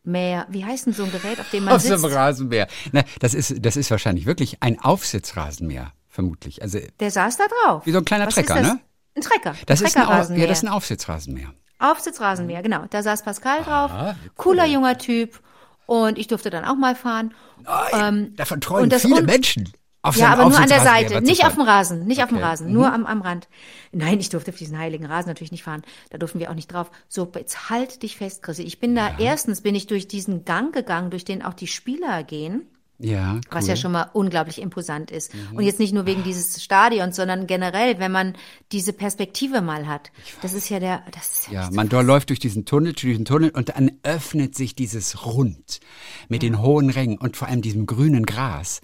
Mehr, 0.03 0.47
wie 0.51 0.64
heißt 0.64 0.87
denn 0.87 0.93
so 0.93 1.05
ein 1.05 1.12
Gerät, 1.12 1.39
auf 1.39 1.49
dem 1.51 1.64
man 1.64 1.74
auf 1.74 1.82
sitzt? 1.82 1.95
Auf 1.95 2.01
so 2.01 2.07
einem 2.09 2.16
Rasenmäher. 2.16 2.66
Na, 2.91 3.05
das 3.20 3.32
ist, 3.32 3.64
das 3.64 3.76
ist 3.76 3.93
wahrscheinlich 3.93 4.26
wirklich 4.26 4.61
ein 4.61 4.80
Aufsitzrasenmäher, 4.80 5.93
vermutlich. 6.09 6.61
Also, 6.62 6.80
Der 6.99 7.11
saß 7.12 7.37
da 7.37 7.45
drauf. 7.47 7.87
Wie 7.87 7.93
so 7.93 7.99
ein 7.99 8.05
kleiner 8.05 8.26
Was 8.26 8.35
Trecker, 8.35 8.61
ne? 8.61 8.80
Ein 9.14 9.22
Trecker. 9.22 9.55
Das, 9.66 9.80
ein 9.80 9.87
ist 9.87 9.97
ein, 9.97 10.37
ja, 10.37 10.47
das 10.47 10.59
ist 10.59 10.64
ein 10.64 10.68
Aufsitzrasenmäher. 10.68 11.55
Aufsitzrasenmäher, 11.91 12.62
genau. 12.62 12.85
Da 12.91 13.03
saß 13.03 13.22
Pascal 13.22 13.62
drauf. 13.62 13.91
Aha, 13.91 14.16
Cooler 14.37 14.66
junger 14.66 14.99
Typ. 14.99 15.41
Und 15.87 16.18
ich 16.18 16.28
durfte 16.28 16.51
dann 16.51 16.64
auch 16.64 16.76
mal 16.76 16.95
fahren. 16.95 17.35
Nein, 17.62 17.85
ähm, 17.93 18.37
davon 18.37 18.61
träumen 18.61 18.91
viele 18.91 19.22
Menschen. 19.22 19.70
Auf 20.05 20.16
ja, 20.16 20.28
aber 20.28 20.51
nur 20.51 20.59
an 20.59 20.68
der 20.68 20.82
Seite, 20.82 21.22
nicht 21.22 21.47
auf 21.47 21.55
dem 21.55 21.62
Rasen, 21.62 22.05
nicht 22.05 22.18
okay. 22.18 22.24
auf 22.24 22.28
dem 22.28 22.39
Rasen, 22.39 22.70
nur 22.70 22.89
mhm. 22.89 22.95
am, 22.95 23.07
am 23.07 23.22
Rand. 23.22 23.49
Nein, 23.91 24.20
ich 24.20 24.28
durfte 24.28 24.51
auf 24.51 24.59
diesen 24.59 24.78
heiligen 24.78 25.07
Rasen 25.07 25.30
natürlich 25.30 25.51
nicht 25.51 25.62
fahren. 25.62 25.82
Da 26.11 26.18
durften 26.18 26.41
wir 26.41 26.51
auch 26.51 26.55
nicht 26.55 26.70
drauf. 26.70 26.91
So, 27.09 27.30
jetzt 27.37 27.70
halt 27.70 28.03
dich 28.03 28.18
fest, 28.18 28.43
Chrissy. 28.43 28.64
Ich 28.64 28.80
bin 28.80 28.95
da, 28.95 29.16
erstens 29.18 29.62
bin 29.62 29.74
ich 29.74 29.87
durch 29.87 30.07
diesen 30.07 30.45
Gang 30.45 30.74
gegangen, 30.74 31.09
durch 31.09 31.24
den 31.24 31.43
auch 31.43 31.55
die 31.55 31.66
Spieler 31.66 32.22
gehen. 32.22 32.68
Ja, 32.99 33.35
cool. 33.35 33.41
Was 33.51 33.67
ja 33.67 33.75
schon 33.75 33.91
mal 33.91 34.09
unglaublich 34.13 34.63
imposant 34.63 35.11
ist. 35.11 35.35
Mhm. 35.35 35.57
Und 35.57 35.65
jetzt 35.65 35.81
nicht 35.81 35.93
nur 35.93 36.07
wegen 36.07 36.23
dieses 36.23 36.63
Stadions, 36.63 37.17
sondern 37.17 37.49
generell, 37.49 37.99
wenn 37.99 38.13
man 38.13 38.35
diese 38.71 38.93
Perspektive 38.93 39.63
mal 39.63 39.89
hat. 39.89 40.13
Das 40.43 40.53
ist 40.53 40.69
ja 40.69 40.79
der, 40.79 41.03
das 41.11 41.33
ist 41.33 41.49
ja. 41.51 41.65
Ja, 41.65 41.71
man 41.73 41.91
so 41.91 42.01
läuft 42.01 42.29
durch 42.29 42.39
diesen 42.39 42.67
Tunnel, 42.67 42.93
durch 42.93 43.03
diesen 43.03 43.25
Tunnel 43.25 43.51
und 43.51 43.71
dann 43.71 43.91
öffnet 44.05 44.55
sich 44.55 44.77
dieses 44.77 45.27
Rund 45.27 45.81
mit 46.29 46.45
ja. 46.45 46.51
den 46.51 46.63
hohen 46.63 46.89
Rängen 46.89 47.19
und 47.19 47.37
vor 47.37 47.49
allem 47.49 47.63
diesem 47.63 47.87
grünen 47.87 48.27
Gras. 48.27 48.81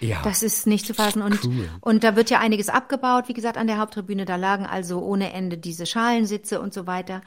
Ja. 0.00 0.20
Das 0.22 0.42
ist 0.42 0.66
nicht 0.66 0.86
zu 0.86 0.92
fassen. 0.92 1.22
Und, 1.22 1.42
cool. 1.44 1.70
und 1.80 2.04
da 2.04 2.16
wird 2.16 2.28
ja 2.28 2.40
einiges 2.40 2.68
abgebaut, 2.68 3.28
wie 3.28 3.34
gesagt, 3.34 3.56
an 3.56 3.66
der 3.66 3.78
Haupttribüne. 3.78 4.26
Da 4.26 4.36
lagen 4.36 4.66
also 4.66 5.00
ohne 5.00 5.32
Ende 5.32 5.56
diese 5.56 5.86
Schalensitze 5.86 6.60
und 6.60 6.74
so 6.74 6.86
weiter. 6.86 7.22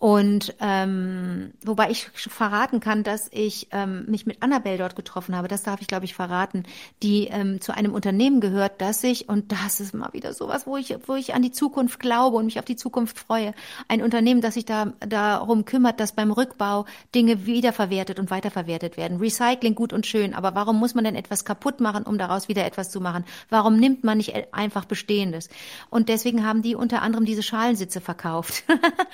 Und 0.00 0.54
ähm, 0.60 1.52
wobei 1.62 1.90
ich 1.90 2.08
verraten 2.14 2.80
kann, 2.80 3.02
dass 3.02 3.28
ich 3.32 3.68
ähm, 3.70 4.06
mich 4.06 4.24
mit 4.24 4.42
Annabelle 4.42 4.78
dort 4.78 4.96
getroffen 4.96 5.36
habe, 5.36 5.46
das 5.46 5.62
darf 5.62 5.82
ich, 5.82 5.88
glaube 5.88 6.06
ich, 6.06 6.14
verraten, 6.14 6.62
die 7.02 7.26
ähm, 7.26 7.60
zu 7.60 7.76
einem 7.76 7.92
Unternehmen 7.92 8.40
gehört, 8.40 8.80
das 8.80 9.04
ich, 9.04 9.28
und 9.28 9.52
das 9.52 9.78
ist 9.78 9.92
mal 9.92 10.14
wieder 10.14 10.32
sowas, 10.32 10.66
wo 10.66 10.78
ich, 10.78 10.96
wo 11.06 11.16
ich 11.16 11.34
an 11.34 11.42
die 11.42 11.52
Zukunft 11.52 12.00
glaube 12.00 12.38
und 12.38 12.46
mich 12.46 12.58
auf 12.58 12.64
die 12.64 12.76
Zukunft 12.76 13.18
freue. 13.18 13.52
Ein 13.88 14.00
Unternehmen, 14.00 14.40
das 14.40 14.54
sich 14.54 14.64
da 14.64 14.94
darum 15.06 15.66
kümmert, 15.66 16.00
dass 16.00 16.12
beim 16.12 16.32
Rückbau 16.32 16.86
Dinge 17.14 17.44
wiederverwertet 17.44 18.18
und 18.18 18.30
weiterverwertet 18.30 18.96
werden. 18.96 19.18
Recycling 19.18 19.74
gut 19.74 19.92
und 19.92 20.06
schön, 20.06 20.32
aber 20.32 20.54
warum 20.54 20.78
muss 20.78 20.94
man 20.94 21.04
denn 21.04 21.14
etwas 21.14 21.44
kaputt 21.44 21.80
machen, 21.80 22.04
um 22.04 22.16
daraus 22.16 22.48
wieder 22.48 22.64
etwas 22.64 22.88
zu 22.88 23.02
machen? 23.02 23.26
Warum 23.50 23.76
nimmt 23.76 24.02
man 24.02 24.16
nicht 24.16 24.32
einfach 24.54 24.86
Bestehendes? 24.86 25.50
Und 25.90 26.08
deswegen 26.08 26.46
haben 26.46 26.62
die 26.62 26.74
unter 26.74 27.02
anderem 27.02 27.26
diese 27.26 27.42
Schalensitze 27.42 28.00
verkauft 28.00 28.64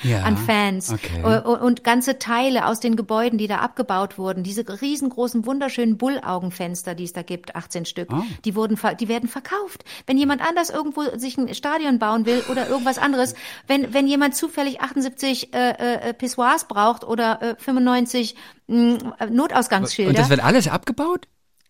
ja. 0.05 0.23
an 0.23 0.37
Fans 0.37 0.76
Fans 0.77 0.93
okay. 0.93 1.43
Und 1.43 1.85
ganze 1.85 2.19
Teile 2.19 2.67
aus 2.67 2.81
den 2.81 2.97
Gebäuden, 2.97 3.39
die 3.39 3.47
da 3.47 3.59
abgebaut 3.59 4.19
wurden. 4.19 4.43
Diese 4.43 4.65
riesengroßen, 4.81 5.47
wunderschönen 5.47 5.97
Bullaugenfenster, 5.99 6.95
die 6.95 7.05
es 7.05 7.13
da 7.13 7.23
gibt, 7.23 7.55
18 7.57 7.85
Stück, 7.85 8.09
oh. 8.13 8.23
die 8.45 8.55
wurden, 8.55 8.79
die 9.01 9.09
werden 9.09 9.29
verkauft. 9.29 9.85
Wenn 10.07 10.19
jemand 10.19 10.47
anders 10.47 10.71
irgendwo 10.71 11.03
sich 11.17 11.37
ein 11.39 11.55
Stadion 11.55 11.99
bauen 11.99 12.27
will 12.27 12.43
oder 12.51 12.69
irgendwas 12.69 12.99
anderes, 12.99 13.35
wenn, 13.67 13.93
wenn 13.93 14.07
jemand 14.07 14.35
zufällig 14.37 14.81
78 14.81 15.55
äh, 15.55 15.71
äh, 15.71 16.15
Pissoirs 16.15 16.69
braucht 16.69 17.05
oder 17.05 17.43
äh, 17.43 17.57
95 17.59 18.37
mh, 18.67 19.17
Notausgangsschilder. 19.31 20.11
Und 20.11 20.19
das 20.19 20.31
wird 20.31 20.45
alles 20.45 20.69
abgebaut? 20.69 21.29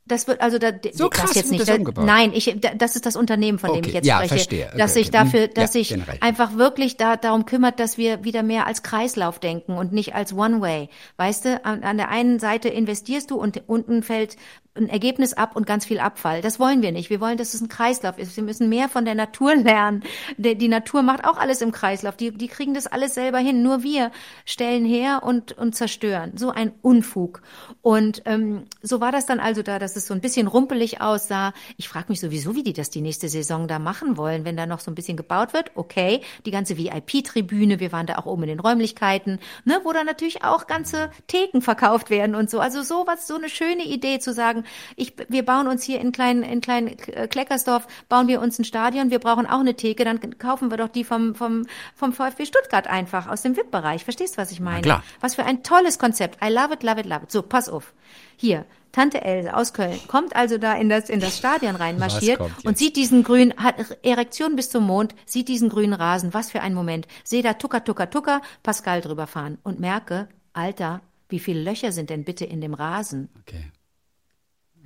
Das 0.09 0.29
wird 0.29 0.41
also 0.41 0.59
da, 0.59 0.71
so 0.93 1.11
krass 1.11 1.31
das 1.31 1.37
jetzt 1.37 1.51
nicht. 1.51 1.69
Das 1.69 1.79
da, 1.95 2.03
nein, 2.03 2.33
ich 2.33 2.57
das 2.77 2.95
ist 2.95 3.07
das 3.07 3.17
Unternehmen, 3.17 3.59
von 3.59 3.71
okay. 3.71 3.81
dem 3.81 3.89
ich 3.89 3.95
jetzt 3.95 4.07
ja, 4.07 4.17
spreche, 4.17 4.35
verstehe. 4.35 4.67
Okay, 4.69 4.79
dass 4.79 4.95
sich 4.95 5.09
okay. 5.09 5.19
dafür, 5.19 5.49
dass 5.49 5.75
ja, 5.75 5.85
sich 5.85 6.23
einfach 6.23 6.55
wirklich 6.55 6.97
da 6.97 7.17
darum 7.17 7.45
kümmert, 7.45 7.81
dass 7.81 7.99
wir 7.99 8.23
wieder 8.23 8.45
mehr 8.45 8.67
als 8.67 8.85
Kreislauf 8.85 9.41
denken 9.41 9.73
und 9.73 9.93
nicht 9.93 10.15
als 10.15 10.33
One 10.33 10.61
Way. 10.61 10.89
Weißt 11.17 11.45
du, 11.45 11.65
an, 11.65 11.83
an 11.83 11.97
der 11.97 12.09
einen 12.09 12.39
Seite 12.39 12.69
investierst 12.69 13.33
du 13.33 13.37
und 13.37 13.63
unten 13.67 14.05
fällt 14.05 14.37
ein 14.77 14.89
Ergebnis 14.89 15.33
ab 15.33 15.57
und 15.57 15.67
ganz 15.67 15.87
viel 15.87 15.99
Abfall. 15.99 16.43
Das 16.43 16.61
wollen 16.61 16.83
wir 16.83 16.93
nicht. 16.93 17.11
Wir 17.11 17.21
wollen, 17.21 17.39
dass 17.39 17.55
es 17.55 17.61
ein 17.61 17.69
Kreislauf 17.69 18.19
ist. 18.19 18.37
Wir 18.37 18.45
müssen 18.45 18.69
mehr 18.69 18.89
von 18.89 19.05
der 19.05 19.15
Natur 19.15 19.55
lernen. 19.57 20.03
Die, 20.37 20.57
die 20.57 20.69
Natur 20.69 21.03
macht 21.03 21.25
auch 21.25 21.39
alles 21.39 21.61
im 21.61 21.73
Kreislauf. 21.73 22.17
Die, 22.17 22.31
die 22.31 22.49
kriegen 22.49 22.75
das 22.75 22.87
alles 22.87 23.15
selber 23.15 23.39
hin. 23.39 23.63
Nur 23.63 23.83
wir 23.83 24.11
stellen 24.45 24.85
her 24.85 25.23
und, 25.25 25.57
und 25.57 25.75
zerstören. 25.75 26.37
So 26.37 26.51
ein 26.51 26.73
Unfug. 26.83 27.43
Und 27.83 28.23
ähm, 28.27 28.65
so 28.83 29.01
war 29.01 29.13
das 29.13 29.27
dann 29.27 29.41
also 29.41 29.63
da, 29.63 29.79
dass 29.79 29.97
es 29.97 30.07
so 30.07 30.15
ein 30.15 30.21
bisschen 30.21 30.47
rumpelig 30.47 31.01
aussah. 31.01 31.53
Ich 31.77 31.89
frage 31.89 32.07
mich 32.09 32.21
sowieso, 32.21 32.55
wie 32.55 32.63
die 32.63 32.73
das 32.73 32.91
die 32.91 33.01
nächste 33.01 33.29
Saison 33.29 33.69
da 33.69 33.79
machen 33.79 34.17
wollen, 34.17 34.45
wenn 34.45 34.57
da 34.57 34.67
noch 34.67 34.81
so 34.81 34.91
ein 34.91 34.95
bisschen 34.95 35.17
gebaut 35.17 35.55
wird. 35.55 35.73
Okay, 35.75 36.21
die 36.45 36.51
ganze 36.51 36.77
VIP-Tribüne, 36.77 37.81
wir 37.81 37.93
waren 37.93 38.07
da 38.07 38.17
auch 38.17 38.27
oben 38.27 38.43
in 38.45 38.49
den 38.49 38.61
Räumlichkeiten, 38.61 39.39
ne, 39.65 39.81
wo 39.85 39.93
da 39.93 40.05
natürlich 40.05 40.45
auch 40.45 40.67
ganze 40.67 41.11
Theken 41.27 41.63
verkauft 41.63 42.11
werden 42.11 42.35
und 42.35 42.51
so. 42.51 42.61
Also 42.61 42.83
sowas, 42.83 43.27
so 43.27 43.37
eine 43.37 43.49
schöne 43.49 43.85
Idee 43.85 44.19
zu 44.19 44.33
sagen, 44.33 44.65
ich, 44.97 45.15
wir 45.29 45.45
bauen 45.45 45.69
uns 45.69 45.83
hier 45.83 46.01
in 46.01 46.13
kleinen, 46.13 46.43
in 46.43 46.61
kleinen 46.61 46.89
äh, 46.89 47.29
Kleckersdorf, 47.29 47.87
bauen 48.09 48.29
wir 48.29 48.41
uns 48.41 48.59
ein 48.59 48.65
Stadion, 48.65 49.11
wir 49.11 49.19
brauchen 49.19 49.47
auch 49.47 49.61
eine 49.61 49.75
Theke, 49.75 50.05
dann 50.05 50.39
kaufen 50.39 50.71
wir 50.71 50.79
doch 50.79 50.89
die 50.89 51.05
vom, 51.05 51.35
vom, 51.35 51.67
vom 51.95 52.13
VfB 52.13 52.47
Stuttgart 52.47 52.87
einfach 52.87 53.29
aus 53.29 53.43
dem 53.43 53.57
VIP-Bereich. 53.57 54.05
Verstehst 54.05 54.35
du, 54.35 54.39
was 54.39 54.51
ich 54.51 54.61
meine? 54.61 54.87
klar. 54.87 55.03
Was 55.21 55.35
für 55.35 55.45
ein 55.45 55.63
tolles 55.63 55.99
Konzept. 55.99 56.43
I 56.43 56.49
love 56.49 56.73
it, 56.73 56.83
love 56.83 57.01
it, 57.01 57.07
love 57.07 57.25
it. 57.25 57.33
So, 57.33 57.43
pass 57.43 57.69
auf. 57.69 57.93
Hier, 58.37 58.65
Tante 58.93 59.23
Else 59.23 59.55
aus 59.55 59.75
Köln 59.75 59.99
kommt 60.09 60.35
also 60.35 60.57
da 60.57 60.73
in 60.75 60.89
das, 60.89 61.11
in 61.11 61.21
das 61.21 61.37
Stadion 61.37 61.77
rein, 61.77 61.99
marschiert 61.99 62.41
und 62.65 62.79
sieht 62.79 62.97
diesen 62.97 63.25
grünen, 63.25 63.53
hat 63.59 63.75
Erektion 64.03 64.57
bis 64.57 64.71
zum 64.71 64.85
Mond, 64.85 65.15
sieht 65.27 65.49
diesen 65.49 65.69
grünen 65.69 65.93
Rasen. 65.93 66.33
Was 66.33 66.51
für 66.51 66.63
ein 66.63 66.73
Moment. 66.73 67.07
Sehe 67.23 67.43
da 67.43 67.55
tucker, 67.55 67.85
tucker, 67.85 68.09
tucker, 68.09 68.41
Pascal 68.63 69.03
drüber 69.03 69.27
fahren 69.27 69.59
und 69.63 69.81
merke, 69.81 70.29
Alter, 70.55 71.03
wie 71.29 71.41
viele 71.41 71.61
Löcher 71.61 71.93
sind 71.93 72.09
denn 72.09 72.25
bitte 72.25 72.47
in 72.47 72.63
dem 72.63 72.73
Rasen? 72.73 73.29
Okay. 73.41 73.71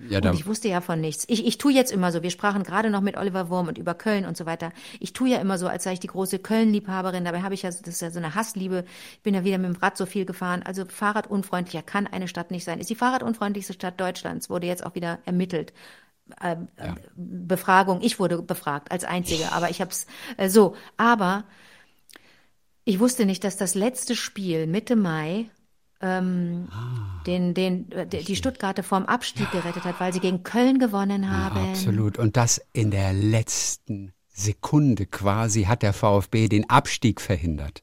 Ja, 0.09 0.19
und 0.19 0.35
ich 0.35 0.47
wusste 0.47 0.69
ja 0.69 0.81
von 0.81 1.01
nichts. 1.01 1.25
Ich, 1.29 1.47
ich 1.47 1.59
tue 1.59 1.73
jetzt 1.73 1.93
immer 1.93 2.13
so, 2.13 2.23
wir 2.23 2.31
sprachen 2.31 2.63
gerade 2.63 2.91
noch 2.91 3.01
mit 3.01 3.17
Oliver 3.17 3.51
Wurm 3.51 3.69
und 3.69 3.79
über 3.79 3.95
Köln 3.95 4.25
und 4.25 4.37
so 4.37 4.47
weiter. 4.47 4.73
Ich 4.99 5.13
tue 5.13 5.29
ja 5.29 5.39
immer 5.39 5.59
so, 5.59 5.69
als 5.69 5.85
sei 5.85 5.93
ich 5.93 6.01
die 6.01 6.07
große 6.07 6.39
Köln-Liebhaberin. 6.39 7.25
Dabei 7.25 7.43
habe 7.43 7.55
ich 7.55 7.63
ja, 7.63 7.71
das 7.71 7.81
ist 7.81 8.01
ja 8.01 8.11
so 8.11 8.19
eine 8.19 8.35
Hassliebe. 8.35 8.85
Ich 9.13 9.23
bin 9.23 9.35
ja 9.35 9.45
wieder 9.45 9.59
mit 9.59 9.75
dem 9.75 9.81
Rad 9.81 9.97
so 9.97 10.07
viel 10.07 10.25
gefahren. 10.25 10.63
Also 10.63 10.85
fahrradunfreundlicher 10.87 11.83
kann 11.83 12.07
eine 12.07 12.29
Stadt 12.29 12.51
nicht 12.51 12.65
sein. 12.65 12.81
Ist 12.81 12.91
die 12.91 12.95
fahrradunfreundlichste 12.95 13.75
Stadt 13.75 14.01
Deutschlands, 14.01 14.49
wurde 14.49 14.67
jetzt 14.67 14.87
auch 14.87 14.95
wieder 14.95 15.19
ermittelt. 15.27 15.73
Äh, 16.41 16.57
ja. 16.79 16.95
Befragung. 17.17 18.01
Ich 18.03 18.19
wurde 18.19 18.41
befragt 18.41 18.93
als 18.93 19.05
Einzige, 19.05 19.53
aber 19.53 19.71
ich 19.71 19.81
habe 19.81 19.91
es 19.91 20.07
äh, 20.37 20.49
so. 20.49 20.77
Aber 20.97 21.45
ich 22.85 23.01
wusste 23.01 23.27
nicht, 23.27 23.45
dass 23.45 23.57
das 23.57 23.75
letzte 23.75 24.17
Spiel 24.17 24.67
Mitte 24.67 24.97
Mai 24.97 25.51
ähm, 26.01 26.69
ah, 26.71 27.23
den, 27.27 27.55
den, 27.55 27.91
äh, 27.93 28.07
die 28.07 28.37
Stuttgarter 28.37 28.83
vorm 28.83 29.05
Abstieg 29.05 29.51
gerettet 29.51 29.85
hat, 29.85 30.01
weil 30.01 30.13
sie 30.13 30.21
gegen 30.21 30.43
Köln 30.43 30.79
gewonnen 30.79 31.31
haben. 31.31 31.63
Ja, 31.63 31.71
absolut. 31.71 32.19
Und 32.19 32.37
das 32.37 32.61
in 32.73 32.91
der 32.91 33.13
letzten 33.13 34.13
Sekunde 34.29 35.07
quasi 35.07 35.65
hat 35.65 35.83
der 35.83 35.93
VfB 35.93 36.49
den 36.49 36.69
Abstieg 36.71 37.21
verhindert. 37.21 37.83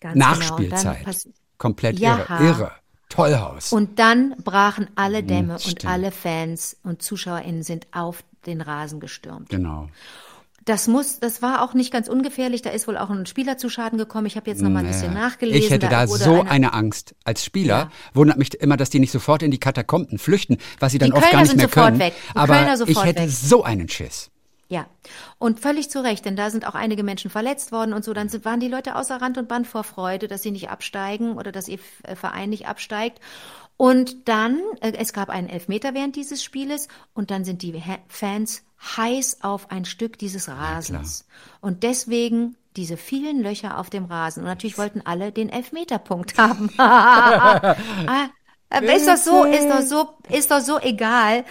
Ganz 0.00 0.14
genau. 0.14 0.26
Nachspielzeit. 0.26 1.04
Genau. 1.04 1.34
Komplett 1.58 1.98
ja. 1.98 2.18
irre. 2.18 2.44
Irre. 2.44 2.72
Tollhaus. 3.08 3.72
Und 3.72 3.98
dann 3.98 4.34
brachen 4.44 4.88
alle 4.94 5.22
Dämme 5.22 5.58
hm, 5.58 5.70
und 5.70 5.86
alle 5.86 6.10
Fans 6.10 6.76
und 6.82 7.02
ZuschauerInnen 7.02 7.62
sind 7.62 7.86
auf 7.90 8.22
den 8.46 8.60
Rasen 8.60 9.00
gestürmt. 9.00 9.48
Genau. 9.48 9.88
Das 10.68 10.86
muss, 10.86 11.18
das 11.18 11.40
war 11.40 11.62
auch 11.62 11.72
nicht 11.72 11.90
ganz 11.90 12.08
ungefährlich. 12.08 12.60
Da 12.60 12.68
ist 12.68 12.86
wohl 12.86 12.98
auch 12.98 13.08
ein 13.08 13.24
Spieler 13.24 13.56
zu 13.56 13.70
Schaden 13.70 13.96
gekommen. 13.96 14.26
Ich 14.26 14.36
habe 14.36 14.50
jetzt 14.50 14.60
noch 14.60 14.68
mal 14.68 14.80
ein 14.80 14.84
naja. 14.84 14.98
bisschen 14.98 15.14
nachgelesen. 15.14 15.62
Ich 15.62 15.70
hätte 15.70 15.88
da, 15.88 16.04
da 16.04 16.06
so 16.06 16.40
eine, 16.40 16.50
eine, 16.50 16.74
Angst 16.74 17.14
als 17.24 17.42
Spieler. 17.42 17.74
Ja. 17.74 17.90
Wundert 18.12 18.36
mich 18.36 18.52
immer, 18.52 18.76
dass 18.76 18.90
die 18.90 19.00
nicht 19.00 19.10
sofort 19.10 19.42
in 19.42 19.50
die 19.50 19.58
Katakomben 19.58 20.18
flüchten, 20.18 20.58
was 20.78 20.92
sie 20.92 20.98
dann 20.98 21.08
die 21.08 21.16
oft 21.16 21.22
Kölner 21.22 21.36
gar 21.38 21.42
nicht 21.42 21.56
mehr 21.56 21.68
können. 21.68 22.12
Aber 22.34 22.74
ich 22.86 23.02
hätte 23.02 23.22
weg. 23.22 23.30
so 23.30 23.64
einen 23.64 23.88
Schiss. 23.88 24.30
Ja, 24.70 24.84
und 25.38 25.60
völlig 25.60 25.88
zu 25.88 26.04
Recht, 26.04 26.26
denn 26.26 26.36
da 26.36 26.50
sind 26.50 26.66
auch 26.66 26.74
einige 26.74 27.02
Menschen 27.02 27.30
verletzt 27.30 27.72
worden 27.72 27.94
und 27.94 28.04
so. 28.04 28.12
Dann 28.12 28.28
sind, 28.28 28.44
waren 28.44 28.60
die 28.60 28.68
Leute 28.68 28.96
außer 28.96 29.16
Rand 29.22 29.38
und 29.38 29.48
Band 29.48 29.66
vor 29.66 29.84
Freude, 29.84 30.28
dass 30.28 30.42
sie 30.42 30.50
nicht 30.50 30.68
absteigen 30.68 31.38
oder 31.38 31.50
dass 31.50 31.68
ihr 31.68 31.78
äh, 32.02 32.14
Verein 32.14 32.50
nicht 32.50 32.68
absteigt. 32.68 33.20
Und 33.78 34.28
dann, 34.28 34.60
äh, 34.80 34.92
es 34.98 35.14
gab 35.14 35.30
einen 35.30 35.48
Elfmeter 35.48 35.94
während 35.94 36.16
dieses 36.16 36.42
Spieles 36.42 36.88
und 37.14 37.30
dann 37.30 37.44
sind 37.44 37.62
die 37.62 37.80
Fans 38.08 38.64
heiß 38.96 39.38
auf 39.42 39.70
ein 39.70 39.84
Stück 39.84 40.18
dieses 40.18 40.48
Rasens. 40.48 41.26
Ja, 41.26 41.58
und 41.60 41.84
deswegen 41.84 42.56
diese 42.76 42.96
vielen 42.96 43.40
Löcher 43.40 43.78
auf 43.78 43.88
dem 43.88 44.04
Rasen. 44.04 44.42
Und 44.42 44.48
natürlich 44.48 44.78
wollten 44.78 45.00
alle 45.04 45.32
den 45.32 45.48
Elfmeterpunkt 45.48 46.36
haben. 46.38 46.70
Ah, 48.70 48.80
ist 48.82 49.06
das 49.06 49.24
so, 49.24 49.44
ist 49.44 49.66
doch 49.66 49.80
so, 49.80 50.08
ist 50.28 50.50
doch 50.50 50.60
so 50.60 50.78
egal. 50.78 51.46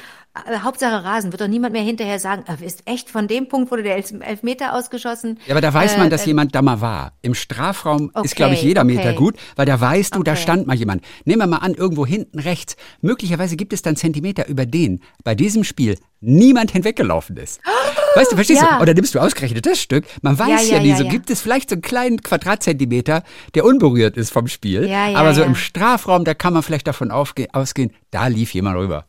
Äh, 0.45 0.59
Hauptsache 0.59 1.03
Rasen, 1.03 1.31
wird 1.31 1.41
doch 1.41 1.47
niemand 1.47 1.73
mehr 1.73 1.81
hinterher 1.81 2.19
sagen, 2.19 2.43
äh, 2.47 2.65
ist 2.65 2.81
echt 2.85 3.09
von 3.09 3.27
dem 3.27 3.47
Punkt 3.47 3.71
wurde 3.71 3.83
der 3.83 3.95
Elfmeter 3.95 4.73
ausgeschossen. 4.73 5.39
Ja, 5.45 5.53
aber 5.53 5.61
da 5.61 5.73
weiß 5.73 5.97
man, 5.97 6.09
dass 6.09 6.23
äh, 6.23 6.27
jemand 6.27 6.55
da 6.55 6.61
mal 6.61 6.81
war. 6.81 7.13
Im 7.21 7.33
Strafraum 7.33 8.11
okay, 8.13 8.25
ist, 8.25 8.35
glaube 8.35 8.53
ich, 8.53 8.61
jeder 8.61 8.83
okay. 8.83 8.95
Meter 8.95 9.13
gut, 9.13 9.35
weil 9.55 9.65
da 9.65 9.79
weißt 9.79 10.15
du, 10.15 10.19
okay. 10.19 10.31
da 10.31 10.35
stand 10.35 10.67
mal 10.67 10.75
jemand. 10.75 11.03
Nehmen 11.25 11.41
wir 11.41 11.47
mal 11.47 11.57
an, 11.57 11.73
irgendwo 11.73 12.05
hinten 12.05 12.39
rechts. 12.39 12.75
Möglicherweise 13.01 13.55
gibt 13.55 13.73
es 13.73 13.81
dann 13.81 13.95
Zentimeter, 13.95 14.47
über 14.47 14.65
den 14.65 15.01
bei 15.23 15.35
diesem 15.35 15.63
Spiel 15.63 15.97
niemand 16.19 16.71
hinweggelaufen 16.71 17.37
ist. 17.37 17.61
Weißt 18.15 18.31
du, 18.31 18.35
verstehst 18.35 18.63
ja. 18.63 18.77
du? 18.77 18.81
Oder 18.81 18.95
nimmst 18.95 19.13
du 19.13 19.19
ausgerechnet 19.19 19.65
das 19.65 19.79
Stück? 19.79 20.05
Man 20.23 20.39
weiß 20.39 20.69
ja, 20.69 20.77
ja, 20.77 20.83
ja 20.83 20.95
nie, 20.95 20.97
so 20.97 21.07
gibt 21.07 21.29
es 21.29 21.41
vielleicht 21.41 21.69
so 21.69 21.75
einen 21.75 21.83
kleinen 21.83 22.21
Quadratzentimeter, 22.23 23.23
der 23.53 23.63
unberührt 23.63 24.17
ist 24.17 24.31
vom 24.31 24.47
Spiel. 24.47 24.91
aber 24.91 25.35
so 25.35 25.43
im 25.43 25.55
Strafraum, 25.55 26.23
da 26.23 26.33
kann 26.33 26.53
man 26.53 26.63
vielleicht 26.63 26.87
davon 26.87 27.11
ausgehen, 27.11 27.91
da 28.09 28.27
lief 28.27 28.53
jemand 28.55 28.77
rüber. 28.77 29.05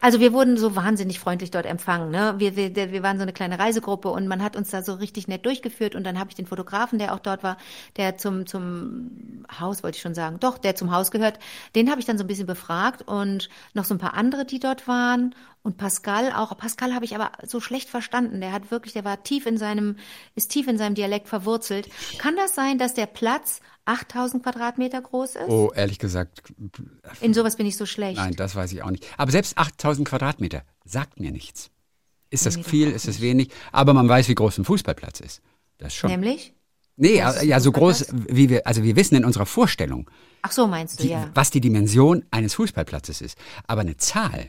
Also 0.00 0.20
wir 0.20 0.32
wurden 0.32 0.56
so 0.56 0.76
wahnsinnig 0.76 1.20
freundlich 1.20 1.50
dort 1.50 1.66
empfangen. 1.66 2.10
Ne? 2.10 2.34
Wir, 2.38 2.56
wir, 2.56 2.74
wir 2.74 3.02
waren 3.02 3.18
so 3.18 3.22
eine 3.22 3.32
kleine 3.32 3.58
Reisegruppe 3.58 4.08
und 4.08 4.26
man 4.28 4.42
hat 4.42 4.56
uns 4.56 4.70
da 4.70 4.82
so 4.82 4.94
richtig 4.94 5.28
nett 5.28 5.44
durchgeführt 5.46 5.94
und 5.94 6.04
dann 6.04 6.18
habe 6.18 6.30
ich 6.30 6.36
den 6.36 6.46
Fotografen, 6.46 6.98
der 6.98 7.14
auch 7.14 7.18
dort 7.18 7.42
war, 7.42 7.56
der 7.96 8.16
zum, 8.16 8.46
zum 8.46 9.44
Haus, 9.60 9.82
wollte 9.82 9.96
ich 9.96 10.02
schon 10.02 10.14
sagen, 10.14 10.38
doch, 10.40 10.58
der 10.58 10.74
zum 10.74 10.92
Haus 10.92 11.10
gehört, 11.10 11.38
den 11.74 11.90
habe 11.90 12.00
ich 12.00 12.06
dann 12.06 12.18
so 12.18 12.24
ein 12.24 12.28
bisschen 12.28 12.46
befragt 12.46 13.02
und 13.02 13.48
noch 13.74 13.84
so 13.84 13.94
ein 13.94 13.98
paar 13.98 14.14
andere, 14.14 14.44
die 14.44 14.60
dort 14.60 14.88
waren 14.88 15.34
und 15.66 15.78
Pascal 15.78 16.30
auch. 16.32 16.56
Pascal 16.56 16.94
habe 16.94 17.04
ich 17.04 17.16
aber 17.16 17.32
so 17.44 17.60
schlecht 17.60 17.90
verstanden. 17.90 18.40
Der 18.40 18.52
hat 18.52 18.70
wirklich, 18.70 18.92
der 18.92 19.04
war 19.04 19.24
tief 19.24 19.46
in 19.46 19.58
seinem, 19.58 19.96
ist 20.36 20.52
tief 20.52 20.68
in 20.68 20.78
seinem 20.78 20.94
Dialekt 20.94 21.28
verwurzelt. 21.28 21.88
Kann 22.18 22.36
das 22.36 22.54
sein, 22.54 22.78
dass 22.78 22.94
der 22.94 23.06
Platz 23.06 23.60
8000 23.84 24.44
Quadratmeter 24.44 25.02
groß 25.02 25.34
ist? 25.34 25.48
Oh, 25.48 25.72
ehrlich 25.74 25.98
gesagt. 25.98 26.54
In 27.20 27.34
sowas 27.34 27.56
bin 27.56 27.66
ich 27.66 27.76
so 27.76 27.84
schlecht. 27.84 28.16
Nein, 28.16 28.34
das 28.36 28.54
weiß 28.54 28.72
ich 28.72 28.84
auch 28.84 28.90
nicht. 28.92 29.04
Aber 29.16 29.32
selbst 29.32 29.58
8000 29.58 30.08
Quadratmeter 30.08 30.62
sagt 30.84 31.18
mir 31.18 31.32
nichts. 31.32 31.70
Ist 32.30 32.46
das 32.46 32.56
nee, 32.56 32.62
viel, 32.62 32.92
ist 32.92 33.08
das 33.08 33.20
wenig? 33.20 33.50
Aber 33.72 33.92
man 33.92 34.08
weiß, 34.08 34.28
wie 34.28 34.36
groß 34.36 34.58
ein 34.58 34.64
Fußballplatz 34.64 35.18
ist. 35.18 35.42
Das 35.78 35.92
schon. 35.94 36.10
Nämlich? 36.10 36.54
Nee, 36.94 37.16
ja, 37.16 37.60
so 37.60 37.72
groß, 37.72 38.06
wie 38.28 38.48
wir, 38.48 38.66
also 38.68 38.84
wir 38.84 38.94
wissen 38.94 39.16
in 39.16 39.24
unserer 39.24 39.46
Vorstellung. 39.46 40.08
Ach 40.42 40.52
so, 40.52 40.68
meinst 40.68 41.00
du, 41.00 41.02
die, 41.02 41.10
ja. 41.10 41.28
Was 41.34 41.50
die 41.50 41.60
Dimension 41.60 42.24
eines 42.30 42.54
Fußballplatzes 42.54 43.20
ist. 43.20 43.36
Aber 43.66 43.80
eine 43.80 43.96
Zahl 43.96 44.48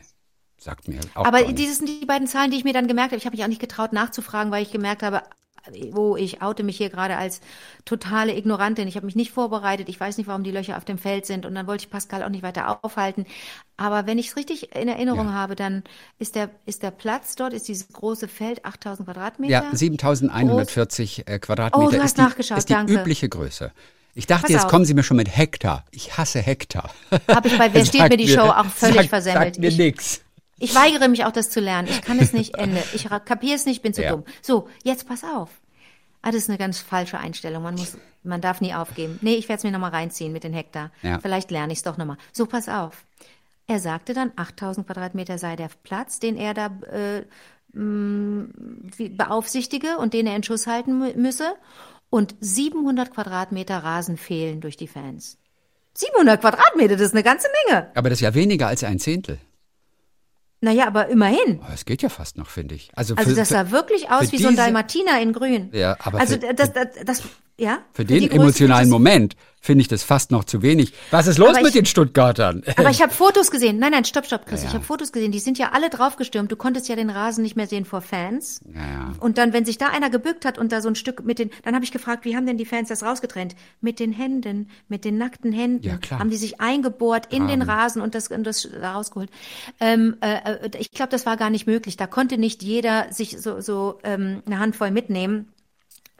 sagt 0.58 0.88
mir 0.88 1.00
auch. 1.14 1.24
Aber 1.24 1.42
dieses 1.44 1.78
sind 1.78 1.88
die 1.88 2.06
beiden 2.06 2.26
Zahlen, 2.26 2.50
die 2.50 2.56
ich 2.56 2.64
mir 2.64 2.72
dann 2.72 2.88
gemerkt 2.88 3.12
habe. 3.12 3.18
Ich 3.18 3.26
habe 3.26 3.36
mich 3.36 3.44
auch 3.44 3.48
nicht 3.48 3.60
getraut 3.60 3.92
nachzufragen, 3.92 4.52
weil 4.52 4.62
ich 4.62 4.70
gemerkt 4.70 5.02
habe, 5.02 5.22
wo 5.92 6.16
ich 6.16 6.42
oute 6.42 6.62
mich 6.62 6.76
hier 6.76 6.90
gerade 6.90 7.16
als 7.16 7.40
totale 7.84 8.36
Ignorantin. 8.36 8.88
Ich 8.88 8.96
habe 8.96 9.06
mich 9.06 9.16
nicht 9.16 9.32
vorbereitet. 9.32 9.88
Ich 9.88 9.98
weiß 9.98 10.18
nicht, 10.18 10.26
warum 10.26 10.42
die 10.42 10.50
Löcher 10.50 10.76
auf 10.76 10.84
dem 10.84 10.98
Feld 10.98 11.26
sind. 11.26 11.46
Und 11.46 11.54
dann 11.54 11.66
wollte 11.66 11.84
ich 11.84 11.90
Pascal 11.90 12.22
auch 12.22 12.28
nicht 12.28 12.42
weiter 12.42 12.78
aufhalten. 12.82 13.26
Aber 13.76 14.06
wenn 14.06 14.18
ich 14.18 14.28
es 14.28 14.36
richtig 14.36 14.74
in 14.74 14.88
Erinnerung 14.88 15.26
ja. 15.26 15.32
habe, 15.34 15.56
dann 15.56 15.84
ist 16.18 16.34
der, 16.34 16.50
ist 16.66 16.82
der 16.82 16.90
Platz 16.90 17.36
dort, 17.36 17.52
ist 17.52 17.68
dieses 17.68 17.88
große 17.88 18.28
Feld 18.28 18.64
8000 18.64 19.06
Quadratmeter? 19.06 19.52
Ja, 19.52 19.64
7140 19.72 21.28
äh, 21.28 21.38
Quadratmeter. 21.38 21.86
Oh, 21.86 21.90
du 21.90 21.98
hast 21.98 22.06
ist 22.06 22.18
die, 22.18 22.22
nachgeschaut, 22.22 22.58
ist 22.58 22.68
die 22.68 22.74
danke. 22.74 22.94
übliche 22.94 23.28
Größe. 23.28 23.72
Ich 24.14 24.26
dachte, 24.26 24.52
jetzt 24.52 24.66
kommen 24.66 24.84
Sie 24.84 24.94
mir 24.94 25.04
schon 25.04 25.16
mit 25.16 25.36
Hektar. 25.36 25.84
Ich 25.92 26.18
hasse 26.18 26.40
Hektar. 26.40 26.90
Habe 27.28 27.46
ich 27.46 27.56
bei 27.56 27.72
Wer 27.72 27.84
steht 27.84 28.08
mir 28.08 28.16
die 28.16 28.26
Show 28.26 28.40
auch 28.40 28.66
völlig 28.66 28.96
sagt, 28.96 29.08
versemmelt. 29.10 29.54
Sagt 29.54 29.58
mir 29.60 29.70
nichts. 29.70 30.22
Ich 30.58 30.74
weigere 30.74 31.08
mich 31.08 31.24
auch, 31.24 31.32
das 31.32 31.50
zu 31.50 31.60
lernen. 31.60 31.88
Ich 31.88 32.02
kann 32.02 32.18
es 32.18 32.32
nicht 32.32 32.56
Ende. 32.56 32.82
Ich 32.94 33.08
kapiere 33.08 33.54
es 33.54 33.66
nicht, 33.66 33.82
bin 33.82 33.94
zu 33.94 34.02
ja. 34.02 34.10
dumm. 34.10 34.24
So, 34.42 34.68
jetzt 34.82 35.06
pass 35.06 35.24
auf. 35.24 35.50
Ah, 36.20 36.32
das 36.32 36.42
ist 36.42 36.48
eine 36.48 36.58
ganz 36.58 36.80
falsche 36.80 37.18
Einstellung. 37.18 37.62
Man 37.62 37.76
muss, 37.76 37.96
man 38.24 38.40
darf 38.40 38.60
nie 38.60 38.74
aufgeben. 38.74 39.18
Nee, 39.22 39.34
ich 39.34 39.48
werde 39.48 39.58
es 39.58 39.64
mir 39.64 39.70
nochmal 39.70 39.92
reinziehen 39.92 40.32
mit 40.32 40.44
den 40.44 40.52
Hektar. 40.52 40.90
Ja. 41.02 41.20
Vielleicht 41.20 41.50
lerne 41.50 41.72
ich 41.72 41.78
es 41.78 41.84
doch 41.84 41.96
nochmal. 41.96 42.18
So, 42.32 42.46
pass 42.46 42.68
auf. 42.68 43.04
Er 43.68 43.78
sagte 43.78 44.14
dann, 44.14 44.32
8000 44.34 44.86
Quadratmeter 44.86 45.38
sei 45.38 45.54
der 45.54 45.70
Platz, 45.82 46.18
den 46.18 46.36
er 46.36 46.54
da 46.54 46.66
äh, 46.90 47.24
beaufsichtige 47.72 49.98
und 49.98 50.14
den 50.14 50.26
er 50.26 50.34
in 50.34 50.42
Schuss 50.42 50.66
halten 50.66 50.98
müsse. 51.20 51.54
Und 52.10 52.34
700 52.40 53.12
Quadratmeter 53.12 53.78
Rasen 53.78 54.16
fehlen 54.16 54.60
durch 54.60 54.76
die 54.76 54.88
Fans. 54.88 55.38
700 55.94 56.40
Quadratmeter, 56.40 56.96
das 56.96 57.08
ist 57.08 57.12
eine 57.12 57.22
ganze 57.22 57.48
Menge. 57.66 57.90
Aber 57.94 58.08
das 58.08 58.18
ist 58.18 58.22
ja 58.22 58.34
weniger 58.34 58.68
als 58.68 58.84
ein 58.84 58.98
Zehntel. 58.98 59.38
Naja, 60.60 60.86
aber 60.86 61.08
immerhin. 61.08 61.60
Es 61.72 61.84
geht 61.84 62.02
ja 62.02 62.08
fast 62.08 62.36
noch, 62.36 62.48
finde 62.48 62.74
ich. 62.74 62.90
Also, 62.94 63.14
also 63.14 63.30
für, 63.30 63.36
das 63.36 63.50
sah 63.50 63.70
wirklich 63.70 64.10
aus 64.10 64.32
wie 64.32 64.36
diese, 64.38 64.42
so 64.44 64.48
ein 64.48 64.56
Dalmatiner 64.56 65.20
in 65.20 65.32
Grün. 65.32 65.70
Ja, 65.72 65.96
aber 66.00 66.18
also 66.18 66.36
das, 66.36 66.56
das, 66.56 66.72
das, 66.72 67.04
das 67.04 67.22
ja. 67.58 67.80
Für, 67.92 68.02
für 68.02 68.04
den 68.04 68.30
emotionalen 68.30 68.88
Moment 68.88 69.34
finde 69.60 69.82
ich 69.82 69.88
das 69.88 70.02
fast 70.02 70.30
noch 70.30 70.44
zu 70.44 70.62
wenig. 70.62 70.92
Was 71.10 71.26
ist 71.26 71.38
los 71.38 71.50
aber 71.50 71.58
mit 71.58 71.68
ich, 71.68 71.74
den 71.74 71.86
Stuttgartern? 71.86 72.62
Aber 72.76 72.90
ich 72.90 73.02
habe 73.02 73.12
Fotos 73.12 73.50
gesehen. 73.50 73.78
Nein, 73.78 73.92
nein, 73.92 74.04
stopp, 74.04 74.26
stopp, 74.26 74.46
Chris. 74.46 74.62
Ja. 74.62 74.68
Ich 74.68 74.74
habe 74.74 74.84
Fotos 74.84 75.12
gesehen. 75.12 75.32
Die 75.32 75.40
sind 75.40 75.58
ja 75.58 75.72
alle 75.72 75.90
draufgestürmt. 75.90 76.50
Du 76.50 76.56
konntest 76.56 76.88
ja 76.88 76.96
den 76.96 77.10
Rasen 77.10 77.42
nicht 77.42 77.56
mehr 77.56 77.66
sehen 77.66 77.84
vor 77.84 78.00
Fans. 78.00 78.60
Ja, 78.72 78.80
ja. 78.80 79.12
Und 79.18 79.38
dann, 79.38 79.52
wenn 79.52 79.64
sich 79.64 79.76
da 79.76 79.88
einer 79.88 80.10
gebückt 80.10 80.44
hat 80.44 80.58
und 80.58 80.70
da 80.70 80.80
so 80.80 80.88
ein 80.88 80.94
Stück 80.94 81.24
mit 81.24 81.38
den, 81.38 81.50
dann 81.64 81.74
habe 81.74 81.84
ich 81.84 81.90
gefragt, 81.90 82.24
wie 82.24 82.36
haben 82.36 82.46
denn 82.46 82.58
die 82.58 82.64
Fans 82.64 82.88
das 82.88 83.02
rausgetrennt? 83.02 83.56
Mit 83.80 83.98
den 83.98 84.12
Händen, 84.12 84.70
mit 84.88 85.04
den 85.04 85.18
nackten 85.18 85.52
Händen. 85.52 85.86
Ja, 85.86 85.96
klar. 85.96 86.20
Haben 86.20 86.30
die 86.30 86.36
sich 86.36 86.60
eingebohrt 86.60 87.32
in 87.32 87.46
Graben. 87.46 87.60
den 87.60 87.62
Rasen 87.62 88.00
und 88.00 88.14
das, 88.14 88.28
und 88.28 88.44
das 88.44 88.68
rausgeholt. 88.80 89.30
Ähm, 89.80 90.16
äh, 90.20 90.36
äh 90.66 90.70
ich 90.78 90.92
glaube, 90.92 91.10
das 91.10 91.26
war 91.26 91.36
gar 91.36 91.50
nicht 91.50 91.66
möglich. 91.66 91.96
Da 91.96 92.06
konnte 92.06 92.38
nicht 92.38 92.62
jeder 92.62 93.12
sich 93.12 93.40
so, 93.40 93.60
so 93.60 93.98
ähm, 94.04 94.42
eine 94.46 94.60
Handvoll 94.60 94.92
mitnehmen. 94.92 95.48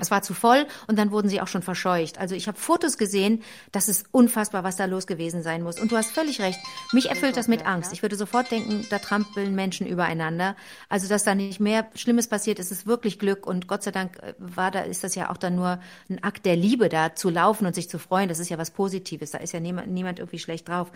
Es 0.01 0.13
war 0.13 0.23
zu 0.23 0.33
voll 0.33 0.65
und 0.87 0.97
dann 0.97 1.11
wurden 1.11 1.29
sie 1.29 1.41
auch 1.41 1.49
schon 1.49 1.63
verscheucht. 1.63 2.19
Also 2.19 2.37
ich 2.37 2.47
habe 2.47 2.57
Fotos 2.57 2.99
gesehen, 2.99 3.43
das 3.73 3.89
ist 3.89 4.07
unfassbar, 4.13 4.63
was 4.63 4.77
da 4.77 4.85
los 4.85 5.09
gewesen 5.09 5.43
sein 5.43 5.63
muss. 5.63 5.81
Und 5.81 5.91
du 5.91 5.97
hast 5.97 6.13
völlig 6.13 6.41
recht. 6.41 6.61
Mich 6.93 7.11
erfüllt 7.11 7.37
das 7.37 7.49
mit 7.49 7.67
Angst. 7.67 7.93
Ich 7.93 8.03
würde 8.03 8.15
sofort 8.15 8.49
denken, 8.53 8.87
da 8.91 9.01
trampeln 9.01 9.57
Menschen 9.57 9.89
übereinander. 9.89 10.55
Also 10.89 11.09
dass 11.09 11.25
da 11.25 11.35
nicht 11.35 11.59
mehr 11.59 11.89
Schlimmes 11.97 12.29
passiert, 12.29 12.61
ist 12.61 12.71
es 12.71 12.87
wirklich 12.87 13.19
Glück. 13.19 13.45
Und 13.45 13.67
Gott 13.67 13.83
sei 13.83 13.91
Dank 13.91 14.23
äh, 14.23 14.35
war 14.39 14.71
da, 14.71 14.81
ist 14.81 15.03
das 15.03 15.17
ja 15.17 15.31
auch 15.31 15.37
dann 15.37 15.57
nur 15.57 15.81
ein 16.09 16.23
Akt 16.23 16.47
der 16.47 16.55
Liebe, 16.55 16.89
da 16.89 17.17
zu 17.17 17.29
laufen 17.29 17.67
und 17.67 17.75
sich 17.75 17.91
zu 17.91 17.99
freuen. 17.99 18.29
Das 18.29 18.39
ist 18.39 18.51
ja 18.51 18.59
was 18.59 18.71
Positives. 18.71 19.33
Da 19.33 19.39
ist 19.39 19.53
ja 19.53 19.59
niemand, 19.59 19.89
niemand 19.89 20.21
irgendwie 20.21 20.39
schlecht 20.39 20.69
drauf. 20.69 20.93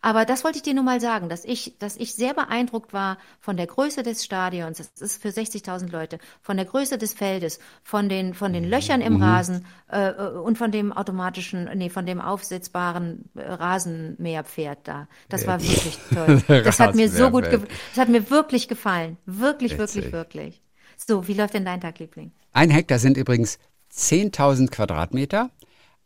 Aber 0.00 0.24
das 0.24 0.44
wollte 0.44 0.58
ich 0.58 0.62
dir 0.62 0.74
nur 0.74 0.84
mal 0.84 1.00
sagen, 1.00 1.28
dass 1.28 1.44
ich, 1.44 1.76
dass 1.80 1.96
ich 1.96 2.14
sehr 2.14 2.34
beeindruckt 2.34 2.92
war 2.92 3.18
von 3.40 3.56
der 3.56 3.66
Größe 3.66 4.04
des 4.04 4.24
Stadions. 4.24 4.78
Das 4.78 4.90
ist 5.00 5.20
für 5.20 5.30
60.000 5.30 5.90
Leute, 5.90 6.18
von 6.40 6.56
der 6.56 6.66
Größe 6.66 6.98
des 6.98 7.14
Feldes, 7.14 7.58
von 7.82 8.08
den 8.08 8.32
von 8.43 8.43
den 8.52 8.64
Löchern 8.64 9.00
im 9.00 9.22
Rasen 9.22 9.66
äh, 9.88 10.12
und 10.12 10.58
von 10.58 10.70
dem 10.70 10.92
automatischen, 10.92 11.68
nee, 11.74 11.88
von 11.88 12.06
dem 12.06 12.20
aufsetzbaren 12.20 13.30
äh, 13.34 13.42
Rasenmäherpferd 13.42 14.78
da. 14.84 15.08
Das 15.28 15.46
war 15.46 15.62
wirklich 15.62 15.98
toll. 16.14 16.42
Das 16.62 16.80
hat 16.80 16.94
mir 16.94 17.08
so 17.08 17.30
gut, 17.30 17.46
das 17.46 17.98
hat 17.98 18.08
mir 18.08 18.30
wirklich 18.30 18.68
gefallen. 18.68 19.16
Wirklich, 19.26 19.78
Witzig. 19.78 20.12
wirklich, 20.12 20.12
wirklich. 20.12 20.62
So, 20.96 21.26
wie 21.26 21.34
läuft 21.34 21.54
denn 21.54 21.64
dein 21.64 21.80
Tag, 21.80 21.98
Liebling? 21.98 22.32
Ein 22.52 22.70
Hektar 22.70 22.98
sind 22.98 23.16
übrigens 23.16 23.58
10.000 23.92 24.70
Quadratmeter. 24.70 25.50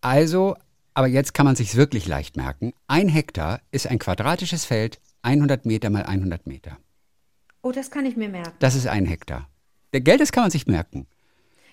Also, 0.01 0.57
aber 0.95 1.07
jetzt 1.07 1.35
kann 1.35 1.47
man 1.47 1.57
sich 1.57 1.77
wirklich 1.77 2.07
leicht 2.07 2.37
merken. 2.37 2.73
Ein 2.87 3.09
Hektar 3.09 3.61
ist 3.71 3.87
ein 3.87 3.99
quadratisches 3.99 4.65
Feld, 4.65 5.01
100 5.23 5.67
Meter 5.67 5.91
mal 5.91 6.05
100 6.05 6.47
Meter. 6.47 6.79
Oh, 7.63 7.73
das 7.73 7.91
kann 7.91 8.07
ich 8.07 8.17
mir 8.17 8.29
merken. 8.29 8.53
Das 8.61 8.75
ist 8.75 8.87
ein 8.87 9.07
Hektar. 9.07 9.49
Der 9.93 10.01
Geld, 10.01 10.21
das 10.21 10.33
kann 10.33 10.45
man 10.45 10.51
sich 10.51 10.67
merken. 10.67 11.07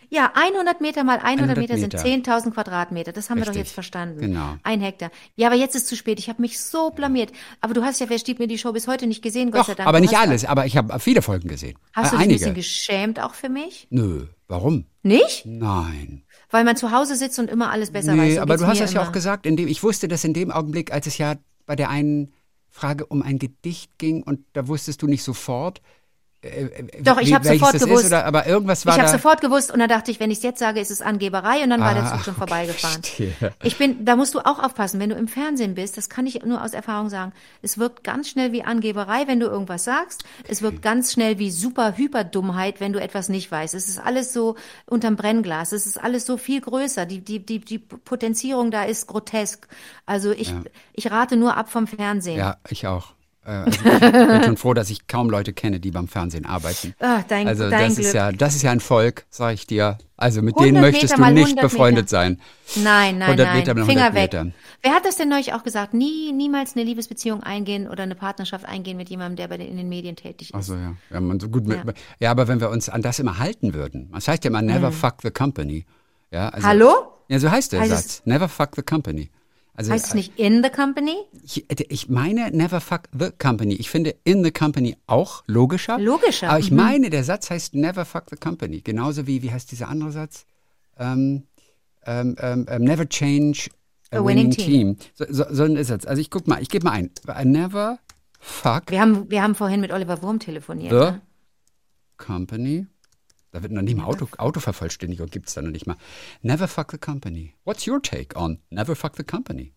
Ja, 0.09 0.31
100 0.35 0.81
Meter 0.81 1.03
mal 1.03 1.17
100, 1.19 1.57
100 1.57 1.57
Meter 1.57 1.77
sind 1.77 1.93
Meter. 1.93 2.37
10.000 2.37 2.51
Quadratmeter. 2.51 3.11
Das 3.11 3.29
haben 3.29 3.37
wir 3.37 3.45
doch 3.45 3.51
Richtig. 3.51 3.67
jetzt 3.67 3.73
verstanden. 3.73 4.19
Genau. 4.21 4.55
Ein 4.63 4.81
Hektar. 4.81 5.11
Ja, 5.35 5.47
aber 5.47 5.55
jetzt 5.55 5.75
ist 5.75 5.87
zu 5.87 5.95
spät. 5.95 6.19
Ich 6.19 6.29
habe 6.29 6.41
mich 6.41 6.59
so 6.59 6.91
blamiert. 6.91 7.31
Aber 7.61 7.73
du 7.73 7.83
hast 7.83 7.99
ja, 7.99 8.09
wer 8.09 8.19
steht 8.19 8.39
mir 8.39 8.47
die 8.47 8.57
Show 8.57 8.71
bis 8.71 8.87
heute 8.87 9.07
nicht 9.07 9.21
gesehen, 9.21 9.51
Gott 9.51 9.61
Doch, 9.61 9.67
sei 9.67 9.75
Dank. 9.75 9.87
aber 9.89 9.99
Du 9.99 10.03
nicht 10.05 10.17
alles. 10.17 10.45
Aber 10.45 10.65
ich 10.65 10.77
habe 10.77 10.99
viele 10.99 11.21
Folgen 11.21 11.47
gesehen. 11.47 11.77
Hast 11.93 12.11
du 12.13 12.17
Äh, 12.17 12.19
dich 12.19 12.27
ein 12.27 12.33
bisschen 12.33 12.53
geschämt 12.55 13.19
auch 13.19 13.33
für 13.33 13.49
mich? 13.49 13.87
Nö, 13.89 14.25
warum? 14.47 14.85
Nicht? 15.03 15.45
Nein. 15.45 16.23
Weil 16.49 16.63
man 16.63 16.75
zu 16.77 16.91
Hause 16.91 17.15
sitzt 17.15 17.39
und 17.39 17.49
immer 17.49 17.71
alles 17.71 17.91
besser 17.91 18.11
weiß. 18.13 18.17
Nee, 18.17 18.35
So 18.35 18.41
aber 18.41 18.57
du 18.57 18.67
hast 18.67 18.79
das 18.81 18.93
ja 18.93 18.99
immer. 19.01 19.09
auch 19.09 19.13
gesagt, 19.13 19.45
indem 19.45 19.67
ich 19.67 19.83
wusste 19.83 20.07
das 20.07 20.23
in 20.23 20.33
dem 20.33 20.51
Augenblick, 20.51 20.91
als 20.93 21.07
es 21.07 21.17
ja 21.17 21.35
bei 21.65 21.75
der 21.75 21.89
einen 21.89 22.33
Frage 22.69 23.05
um 23.05 23.21
ein 23.21 23.39
Gedicht 23.39 23.97
ging 23.97 24.21
und 24.23 24.41
da 24.53 24.67
wusstest 24.67 25.01
du 25.01 25.07
nicht 25.07 25.23
sofort. 25.23 25.81
Äh, 26.45 26.63
äh, 26.65 27.01
Doch, 27.01 27.17
ich 27.19 27.27
wie- 27.29 27.35
hab 27.35 27.43
welches 27.43 27.59
sofort 27.59 27.79
gewusst. 27.83 28.03
Ist, 28.05 28.09
oder, 28.11 28.25
aber 28.25 28.47
irgendwas 28.47 28.85
war 28.85 28.93
Ich 28.95 28.99
habe 29.01 29.09
sofort 29.11 29.41
gewusst 29.41 29.71
und 29.71 29.79
dann 29.79 29.89
dachte 29.89 30.11
ich, 30.11 30.19
wenn 30.19 30.31
ich 30.31 30.37
es 30.37 30.43
jetzt 30.43 30.59
sage, 30.59 30.79
ist 30.79 30.91
es 30.91 31.01
Angeberei 31.01 31.63
und 31.63 31.69
dann 31.71 31.81
war 31.81 31.93
der 31.93 32.03
Ah, 32.03 32.11
Zug 32.11 32.23
schon 32.25 32.31
okay, 32.33 32.37
vorbeigefahren. 32.39 33.01
verstehe. 33.03 33.33
Ich 33.63 33.77
bin, 33.77 34.05
da 34.05 34.15
musst 34.15 34.33
du 34.35 34.39
auch 34.39 34.59
aufpassen, 34.59 34.99
wenn 34.99 35.09
du 35.09 35.15
im 35.15 35.27
Fernsehen 35.27 35.75
bist, 35.75 35.97
das 35.97 36.09
kann 36.09 36.25
ich 36.27 36.43
nur 36.43 36.63
aus 36.63 36.73
Erfahrung 36.73 37.09
sagen, 37.09 37.33
es 37.61 37.77
wirkt 37.77 38.03
ganz 38.03 38.29
schnell 38.29 38.51
wie 38.51 38.63
Angeberei, 38.63 39.27
wenn 39.27 39.39
du 39.39 39.47
irgendwas 39.47 39.83
sagst. 39.83 40.23
Es 40.47 40.61
wirkt 40.61 40.81
ganz 40.81 41.11
schnell 41.13 41.39
wie 41.39 41.51
super 41.51 41.97
Hyperdummheit, 41.97 42.79
wenn 42.79 42.93
du 42.93 43.01
etwas 43.01 43.29
nicht 43.29 43.51
weißt. 43.51 43.73
Es 43.73 43.89
ist 43.89 43.99
alles 43.99 44.31
so 44.33 44.55
unterm 44.85 45.15
Brennglas. 45.15 45.71
Es 45.71 45.85
ist 45.85 46.01
alles 46.01 46.25
so 46.25 46.37
viel 46.37 46.61
größer. 46.61 47.05
Die, 47.05 47.21
die, 47.21 47.45
die, 47.45 47.59
die 47.59 47.79
Potenzierung 47.79 48.71
da 48.71 48.83
ist 48.83 49.07
grotesk. 49.07 49.67
Also 50.05 50.31
ich, 50.31 50.53
ich 50.93 51.09
rate 51.11 51.37
nur 51.37 51.57
ab 51.57 51.69
vom 51.71 51.87
Fernsehen. 51.87 52.37
Ja, 52.37 52.57
ich 52.69 52.85
auch. 52.85 53.14
Äh, 53.45 53.51
Also 53.51 53.79
ich 53.85 53.99
bin 54.11 54.43
schon 54.43 54.57
froh, 54.57 54.73
dass 54.73 54.89
ich 54.89 55.07
kaum 55.07 55.29
Leute 55.29 55.53
kenne, 55.53 55.79
die 55.79 55.91
beim 55.91 56.07
Fernsehen 56.07 56.45
arbeiten. 56.45 56.93
Ah, 56.99 57.21
dein, 57.27 57.47
Also 57.47 57.69
dein 57.69 57.87
das 57.89 57.95
Glück. 57.95 58.07
ist 58.07 58.13
ja, 58.13 58.31
das 58.31 58.55
ist 58.55 58.61
ja 58.63 58.71
ein 58.71 58.79
Volk, 58.79 59.25
sag 59.29 59.53
ich 59.53 59.67
dir. 59.67 59.97
Also 60.17 60.41
mit 60.41 60.55
100 60.55 60.65
denen 60.67 60.81
möchtest 60.81 61.17
Meter 61.17 61.29
du 61.29 61.33
nicht 61.35 61.45
100 61.47 61.61
befreundet 61.63 62.05
Meter. 62.05 62.07
sein. 62.09 62.41
Nein, 62.77 63.17
nein, 63.19 63.29
100 63.29 63.47
nein. 63.47 63.57
Meter 63.57 63.73
mal 63.75 63.85
Finger 63.85 64.05
100 64.13 64.33
weg. 64.45 64.53
Wer 64.81 64.91
hat 64.93 65.05
das 65.05 65.17
denn 65.17 65.29
neulich 65.29 65.53
auch 65.53 65.63
gesagt? 65.63 65.93
Nie, 65.93 66.31
niemals 66.31 66.75
eine 66.75 66.83
Liebesbeziehung 66.85 67.43
eingehen 67.43 67.87
oder 67.87 68.03
eine 68.03 68.15
Partnerschaft 68.15 68.65
eingehen 68.65 68.97
mit 68.97 69.09
jemandem, 69.09 69.35
der 69.35 69.47
bei 69.49 69.57
den, 69.57 69.67
in 69.67 69.77
den 69.77 69.89
Medien 69.89 70.15
tätig 70.15 70.49
ist. 70.49 70.55
Ach 70.55 70.63
so, 70.63 70.75
ja. 70.75 70.95
Ja, 71.11 71.19
man 71.19 71.39
so 71.39 71.49
gut 71.49 71.67
mit, 71.67 71.79
Ja. 72.19 72.31
aber 72.31 72.47
wenn 72.47 72.59
wir 72.59 72.69
uns 72.69 72.89
an 72.89 73.01
das 73.01 73.19
immer 73.19 73.39
halten 73.39 73.73
würden. 73.73 74.09
Das 74.13 74.27
heißt 74.27 74.43
ja 74.43 74.49
immer 74.49 74.61
never 74.61 74.91
fuck 74.91 75.15
the 75.21 75.31
company. 75.31 75.85
Ja, 76.31 76.49
also, 76.49 76.65
Mhm. 76.65 76.69
Hallo? 76.69 76.93
Ja, 77.27 77.39
so 77.39 77.49
heißt 77.51 77.71
der 77.73 77.81
Heißt 77.81 77.91
Satz. 77.91 78.21
Never 78.25 78.47
fuck 78.47 78.69
the 78.75 78.81
company. 78.83 79.29
Also, 79.77 79.91
Heißt 79.91 80.07
es 80.07 80.13
nicht 80.13 80.39
in 80.39 80.63
the 80.63 80.69
company? 80.69 81.15
Ich, 81.43 81.65
ich 81.91 82.07
meine 82.09 82.49
never 82.51 82.79
fuck 82.79 83.03
the 83.17 83.29
company. 83.37 83.73
Ich 83.73 83.89
finde 83.89 84.15
in 84.23 84.43
the 84.43 84.51
company 84.51 84.95
auch 85.05 85.43
logischer. 85.47 85.99
Logischer, 85.99 86.49
Aber 86.49 86.59
ich 86.59 86.71
mhm. 86.71 86.77
meine, 86.77 87.09
der 87.09 87.23
Satz 87.25 87.49
heißt 87.49 87.75
never 87.75 88.05
fuck 88.05 88.23
the 88.29 88.37
company. 88.37 88.81
Genauso 88.81 89.27
wie, 89.27 89.41
wie 89.43 89.51
heißt 89.51 89.69
dieser 89.71 89.89
andere 89.89 90.11
Satz? 90.13 90.45
Ähm, 90.97 91.43
ähm, 92.05 92.35
ähm, 92.39 92.65
ähm, 92.69 92.83
never 92.83 93.07
change 93.09 93.69
a, 94.11 94.23
winning, 94.23 94.49
team. 94.51 94.95
So, 95.15 95.25
so, 95.29 95.43
so 95.49 95.63
ein 95.63 95.83
Satz. 95.83 96.05
Also 96.05 96.21
ich 96.21 96.29
guck 96.29 96.47
mal, 96.47 96.61
ich 96.61 96.69
gebe 96.69 96.85
mal 96.85 96.91
ein. 96.93 97.11
I 97.27 97.43
never 97.45 97.99
fuck 98.39 98.89
Wir 98.91 99.01
haben, 99.01 99.29
wir 99.29 99.41
haben 99.43 99.55
vorhin 99.55 99.81
mit 99.81 99.91
Oliver 99.91 100.21
Wurm 100.21 100.39
telefoniert. 100.39 100.91
the 100.91 100.97
Ne? 100.97 101.21
company. 102.17 102.87
Da 103.55 103.63
wird 103.63 103.71
noch 103.71 103.83
nicht 103.83 103.95
mal 103.95 104.03
Auto, 104.03 104.27
Autovervollständigung 104.37 105.27
gibt 105.29 105.47
es 105.47 105.53
da 105.53 105.61
noch 105.61 105.71
nicht 105.71 105.87
mal. 105.87 105.95
Never 106.41 106.67
fuck 106.67 106.91
the 106.91 106.97
company. 106.97 107.53
What's 107.63 107.87
your 107.87 108.01
take 108.01 108.35
on 108.37 108.59
never 108.69 108.97
fuck 108.97 109.15
the 109.15 109.23
company? 109.23 109.71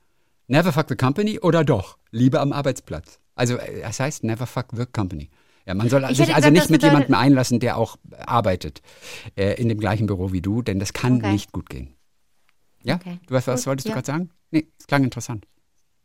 Never 0.49 0.72
fuck 0.72 0.87
the 0.89 0.97
company 0.97 1.39
oder 1.39 1.62
doch? 1.64 1.97
Liebe 2.11 2.41
am 2.41 2.53
Arbeitsplatz. 2.53 3.20
Also 3.37 3.57
äh, 3.57 3.83
das 3.83 4.01
heißt 4.01 4.24
never 4.24 4.49
fuck 4.49 4.66
the 4.74 4.85
company. 4.85 5.31
Ja, 5.64 5.74
man 5.74 5.89
soll 5.89 6.03
Ich 6.11 6.16
sich 6.16 6.35
also 6.35 6.51
gesagt, 6.51 6.55
nicht 6.55 6.70
mit 6.70 6.83
jemandem 6.83 7.14
einlassen, 7.14 7.61
der 7.61 7.76
auch 7.76 7.99
arbeitet 8.18 8.83
äh, 9.37 9.53
in 9.61 9.68
dem 9.68 9.79
gleichen 9.79 10.09
Büro 10.09 10.33
wie 10.33 10.41
du, 10.41 10.61
denn 10.61 10.81
das 10.81 10.93
kann 10.93 11.18
Okay. 11.18 11.31
nicht 11.31 11.53
gut 11.53 11.70
gehen. 11.70 11.95
Ja? 12.83 12.97
Okay. 12.97 13.20
Du 13.29 13.35
weißt, 13.35 13.47
was 13.47 13.61
Gut, 13.61 13.66
wolltest 13.68 13.87
du 13.87 13.91
ja. 13.91 13.95
gerade 13.95 14.07
sagen? 14.07 14.31
Nee, 14.51 14.66
es 14.76 14.89
klang 14.89 15.05
interessant. 15.05 15.47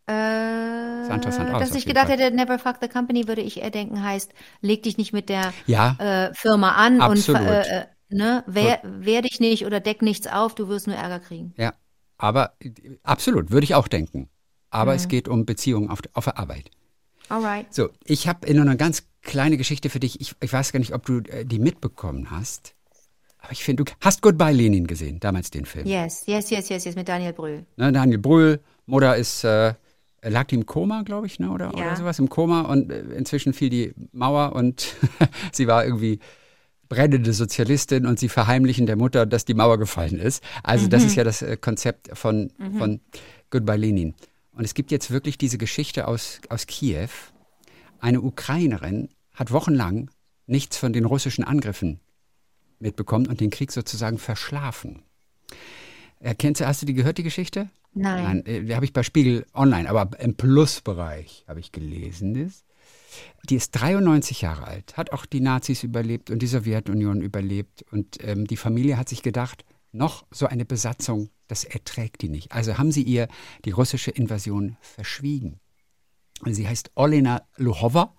Äh, 0.06 0.83
sah 1.08 1.16
interessant 1.16 1.50
aus, 1.52 1.60
dass 1.70 1.76
ich 1.76 1.86
gedacht 1.86 2.08
Fall. 2.08 2.18
hätte, 2.18 2.36
never 2.36 2.60
fuck 2.60 2.78
the 2.82 2.88
company, 2.88 3.28
würde 3.28 3.42
ich 3.42 3.62
eher 3.62 3.72
denken, 3.72 4.04
heißt, 4.04 4.32
leg 4.62 4.84
dich 4.84 4.98
nicht 4.98 5.14
mit 5.14 5.30
der 5.30 5.54
Ja. 5.66 5.96
äh, 6.00 6.34
Firma 6.34 6.72
an 6.74 7.02
Absolut. 7.02 7.42
und 7.42 7.48
äh, 7.48 7.80
äh, 7.82 7.86
ne, 8.10 8.44
wehr, 8.48 8.80
wehr 8.84 9.22
dich 9.22 9.40
nicht 9.40 9.66
oder 9.66 9.80
deck 9.80 10.02
nichts 10.02 10.28
auf, 10.28 10.56
du 10.56 10.68
wirst 10.68 10.88
nur 10.88 10.96
Ärger 10.96 11.20
kriegen. 11.20 11.54
Ja, 11.58 11.74
aber 12.18 12.54
äh, 12.60 12.72
absolut, 13.04 13.52
würde 13.52 13.64
ich 13.66 13.76
auch 13.76 13.88
denken. 13.88 14.30
Aber 14.70 14.92
Mhm. 14.92 14.98
es 14.98 15.08
geht 15.08 15.28
um 15.28 15.46
Beziehungen 15.46 15.90
auf, 15.90 16.00
auf 16.14 16.24
der 16.26 16.38
Arbeit. 16.40 16.72
Alright. 17.30 17.74
So, 17.74 17.90
ich 18.06 18.28
habe 18.28 18.52
nur 18.54 18.64
eine 18.64 18.76
ganz 18.76 19.04
kleine 19.22 19.58
Geschichte 19.58 19.90
für 19.90 20.00
dich. 20.00 20.20
Ich, 20.20 20.36
ich 20.42 20.52
weiß 20.52 20.72
gar 20.74 20.80
nicht, 20.80 20.94
ob 20.94 21.06
du 21.06 21.20
äh, 21.20 21.46
die 21.46 21.60
mitbekommen 21.60 22.32
hast. 22.32 22.76
Aber 23.40 23.52
ich 23.52 23.64
finde, 23.64 23.84
du 23.84 23.92
hast 24.02 24.22
Goodbye 24.22 24.52
Lenin 24.54 24.88
gesehen, 24.88 25.20
damals 25.20 25.52
den 25.52 25.66
Film. 25.66 25.86
Yes, 25.86 26.24
yes, 26.28 26.50
yes, 26.50 26.70
yes, 26.70 26.86
yes, 26.86 26.96
mit 26.96 27.08
Daniel 27.08 27.34
Brühl. 27.34 27.66
Ne, 27.78 27.92
Daniel 27.92 28.18
Brühl, 28.18 28.62
Mutter 28.86 29.16
ist, 29.16 29.44
äh, 29.44 29.74
lag 30.30 30.46
die 30.48 30.56
im 30.56 30.66
Koma, 30.66 31.02
glaube 31.04 31.28
ich, 31.28 31.40
ne, 31.40 31.52
oder, 31.52 31.66
Ja. 31.76 31.86
oder 31.88 31.96
sowas, 31.96 32.20
im 32.20 32.30
Koma. 32.30 32.62
Und 32.62 32.92
äh, 32.92 33.02
inzwischen 33.16 33.54
fiel 33.54 33.70
die 33.70 33.94
Mauer 34.12 34.54
und 34.56 34.96
sie 35.52 35.68
war 35.68 35.86
irgendwie 35.86 36.20
brennende 36.90 37.34
Sozialistin 37.34 38.06
und 38.06 38.20
sie 38.20 38.30
verheimlichen 38.30 38.86
der 38.86 38.96
Mutter, 38.96 39.26
dass 39.26 39.46
die 39.46 39.54
Mauer 39.54 39.78
gefallen 39.80 40.20
ist. 40.20 40.44
Also 40.64 40.88
das 40.88 41.04
ist 41.04 41.16
ja 41.16 41.24
das 41.24 41.42
äh, 41.42 41.58
Konzept 41.58 42.16
von, 42.18 42.52
von 42.78 43.00
Goodbye 43.50 43.78
Lenin. 43.78 44.14
Und 44.52 44.64
es 44.66 44.74
gibt 44.76 44.92
jetzt 44.92 45.10
wirklich 45.10 45.38
diese 45.38 45.58
Geschichte 45.58 46.08
aus, 46.08 46.40
aus 46.50 46.68
Kiew. 46.68 47.10
Eine 48.00 48.22
Ukrainerin 48.22 49.10
hat 49.34 49.52
wochenlang 49.52 50.12
nichts 50.46 50.78
von 50.78 50.94
den 50.94 51.06
russischen 51.06 51.44
Angriffen 51.44 52.00
mitbekommen 52.80 53.26
und 53.28 53.40
den 53.40 53.50
Krieg 53.50 53.72
sozusagen 53.72 54.18
verschlafen. 54.20 55.02
Erkennst 56.20 56.62
du, 56.62 56.68
hast 56.68 56.82
du 56.82 56.86
die 56.86 56.94
gehört, 56.94 57.18
die 57.18 57.24
Geschichte? 57.24 57.70
Nein. 57.94 58.44
Nein, 58.46 58.68
äh, 58.68 58.74
habe 58.76 58.86
ich 58.86 58.94
bei 58.94 59.04
Spiegel 59.04 59.46
Online, 59.54 59.90
aber 59.90 60.20
im 60.20 60.36
Plusbereich 60.36 61.46
habe 61.48 61.60
ich 61.60 61.72
gelesen. 61.72 62.34
Das. 62.34 62.66
Die 63.50 63.56
ist 63.56 63.72
93 63.72 64.42
Jahre 64.42 64.66
alt, 64.66 64.98
hat 64.98 65.12
auch 65.12 65.26
die 65.26 65.42
Nazis 65.42 65.84
überlebt 65.84 66.32
und 66.32 66.42
die 66.42 66.48
Sowjetunion 66.48 67.22
überlebt. 67.22 67.86
Und 67.92 68.18
ähm, 68.24 68.48
die 68.48 68.58
Familie 68.58 68.98
hat 68.98 69.10
sich 69.10 69.22
gedacht, 69.22 69.66
noch 69.92 70.26
so 70.32 70.48
eine 70.48 70.66
Besatzung, 70.66 71.30
das 71.48 71.64
erträgt 71.64 72.22
die 72.22 72.30
nicht. 72.30 72.52
Also 72.52 72.78
haben 72.78 72.92
sie 72.92 73.04
ihr 73.04 73.28
die 73.66 73.72
russische 73.72 74.12
Invasion 74.12 74.78
verschwiegen. 74.82 75.60
Sie 76.46 76.68
heißt 76.68 76.92
Olena 76.96 77.44
Luhova 77.58 78.16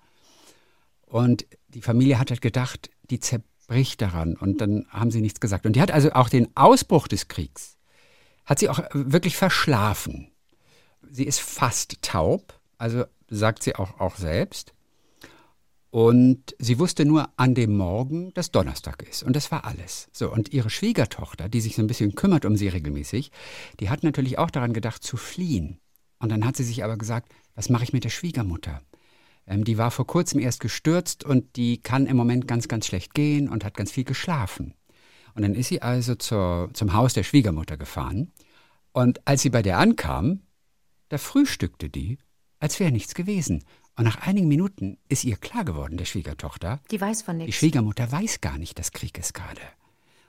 und 1.05 1.45
die 1.67 1.81
Familie 1.81 2.17
hat 2.17 2.31
halt 2.31 2.41
gedacht, 2.41 2.89
die 3.09 3.19
zerbricht 3.19 4.01
daran 4.01 4.35
und 4.35 4.61
dann 4.61 4.87
haben 4.89 5.11
sie 5.11 5.21
nichts 5.21 5.39
gesagt. 5.39 5.65
Und 5.65 5.75
die 5.75 5.81
hat 5.81 5.91
also 5.91 6.11
auch 6.13 6.29
den 6.29 6.47
Ausbruch 6.55 7.07
des 7.07 7.27
Kriegs, 7.27 7.74
hat 8.45 8.59
sie 8.59 8.69
auch 8.69 8.79
wirklich 8.93 9.37
verschlafen. 9.37 10.31
Sie 11.09 11.25
ist 11.25 11.39
fast 11.39 12.01
taub, 12.01 12.59
also 12.77 13.05
sagt 13.29 13.63
sie 13.63 13.75
auch, 13.75 13.99
auch 13.99 14.15
selbst. 14.15 14.73
Und 15.89 16.55
sie 16.59 16.77
wusste 16.77 17.05
nur 17.05 17.29
an 17.37 17.55
dem 17.55 17.77
Morgen, 17.77 18.33
dass 18.33 18.51
Donnerstag 18.51 19.01
ist. 19.03 19.23
Und 19.23 19.33
das 19.33 19.49
war 19.49 19.63
alles. 19.63 20.09
So, 20.11 20.29
und 20.29 20.51
ihre 20.51 20.69
Schwiegertochter, 20.69 21.47
die 21.47 21.61
sich 21.61 21.75
so 21.75 21.81
ein 21.81 21.87
bisschen 21.87 22.15
kümmert 22.15 22.43
um 22.43 22.57
sie 22.57 22.67
regelmäßig, 22.67 23.31
die 23.79 23.89
hat 23.89 24.03
natürlich 24.03 24.37
auch 24.37 24.51
daran 24.51 24.73
gedacht, 24.73 25.03
zu 25.03 25.15
fliehen. 25.15 25.79
Und 26.19 26.33
dann 26.33 26.45
hat 26.45 26.57
sie 26.57 26.65
sich 26.65 26.83
aber 26.83 26.97
gesagt, 26.97 27.31
was 27.55 27.69
mache 27.69 27.85
ich 27.85 27.93
mit 27.93 28.03
der 28.03 28.09
Schwiegermutter? 28.09 28.81
Ähm, 29.47 29.63
die 29.63 29.77
war 29.77 29.91
vor 29.91 30.05
kurzem 30.05 30.39
erst 30.39 30.59
gestürzt 30.59 31.23
und 31.23 31.55
die 31.55 31.81
kann 31.81 32.07
im 32.07 32.17
Moment 32.17 32.47
ganz, 32.47 32.67
ganz 32.67 32.87
schlecht 32.87 33.13
gehen 33.13 33.47
und 33.47 33.63
hat 33.63 33.77
ganz 33.77 33.91
viel 33.91 34.03
geschlafen. 34.03 34.73
Und 35.35 35.41
dann 35.41 35.53
ist 35.53 35.67
sie 35.67 35.81
also 35.81 36.15
zur, 36.15 36.69
zum 36.73 36.93
Haus 36.93 37.13
der 37.13 37.23
Schwiegermutter 37.23 37.77
gefahren. 37.77 38.31
Und 38.93 39.27
als 39.27 39.41
sie 39.41 39.49
bei 39.49 39.61
der 39.61 39.77
ankam, 39.77 40.41
da 41.09 41.17
frühstückte 41.17 41.89
die, 41.89 42.17
als 42.59 42.79
wäre 42.79 42.91
nichts 42.91 43.13
gewesen. 43.13 43.63
Und 43.97 44.05
nach 44.05 44.25
einigen 44.25 44.47
Minuten 44.47 44.97
ist 45.09 45.25
ihr 45.25 45.37
klar 45.37 45.65
geworden, 45.65 45.97
der 45.97 46.05
Schwiegertochter, 46.05 46.81
Die 46.89 46.99
weiß 46.99 47.21
von 47.21 47.37
die 47.37 47.45
nichts. 47.45 47.59
Schwiegermutter 47.59 48.11
weiß 48.11 48.41
gar 48.41 48.57
nicht, 48.57 48.79
dass 48.79 48.93
Krieg 48.93 49.17
ist 49.17 49.33
gerade. 49.33 49.61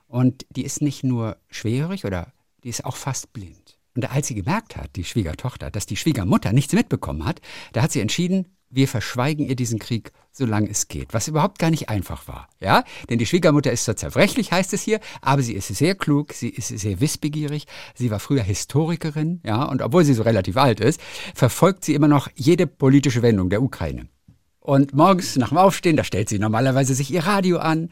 Und 0.08 0.44
die 0.50 0.64
ist 0.64 0.82
nicht 0.82 1.04
nur 1.04 1.36
schwerhörig 1.50 2.04
oder 2.04 2.32
die 2.64 2.68
ist 2.68 2.84
auch 2.84 2.96
fast 2.96 3.32
blind. 3.32 3.78
Und 3.94 4.10
als 4.10 4.26
sie 4.26 4.34
gemerkt 4.34 4.76
hat, 4.76 4.94
die 4.96 5.04
Schwiegertochter, 5.04 5.70
dass 5.70 5.86
die 5.86 5.96
Schwiegermutter 5.96 6.52
nichts 6.52 6.74
mitbekommen 6.74 7.24
hat, 7.24 7.40
da 7.72 7.82
hat 7.82 7.92
sie 7.92 8.00
entschieden, 8.00 8.55
wir 8.70 8.88
verschweigen 8.88 9.46
ihr 9.46 9.56
diesen 9.56 9.78
Krieg, 9.78 10.12
solange 10.32 10.68
es 10.68 10.88
geht, 10.88 11.14
was 11.14 11.28
überhaupt 11.28 11.58
gar 11.58 11.70
nicht 11.70 11.88
einfach 11.88 12.28
war, 12.28 12.48
ja? 12.60 12.84
Denn 13.08 13.18
die 13.18 13.26
Schwiegermutter 13.26 13.72
ist 13.72 13.84
zwar 13.84 13.96
zerbrechlich, 13.96 14.52
heißt 14.52 14.72
es 14.74 14.82
hier, 14.82 15.00
aber 15.22 15.42
sie 15.42 15.54
ist 15.54 15.68
sehr 15.68 15.94
klug, 15.94 16.32
sie 16.32 16.48
ist 16.48 16.68
sehr 16.68 17.00
wissbegierig, 17.00 17.66
sie 17.94 18.10
war 18.10 18.20
früher 18.20 18.42
Historikerin, 18.42 19.40
ja? 19.44 19.64
Und 19.64 19.82
obwohl 19.82 20.04
sie 20.04 20.14
so 20.14 20.22
relativ 20.22 20.56
alt 20.56 20.80
ist, 20.80 21.00
verfolgt 21.34 21.84
sie 21.84 21.94
immer 21.94 22.08
noch 22.08 22.28
jede 22.34 22.66
politische 22.66 23.22
Wendung 23.22 23.50
der 23.50 23.62
Ukraine. 23.62 24.08
Und 24.66 24.94
morgens 24.94 25.36
nach 25.36 25.50
dem 25.50 25.58
Aufstehen, 25.58 25.96
da 25.96 26.02
stellt 26.02 26.28
sie 26.28 26.40
normalerweise 26.40 26.92
sich 26.92 27.12
ihr 27.12 27.24
Radio 27.24 27.58
an 27.58 27.88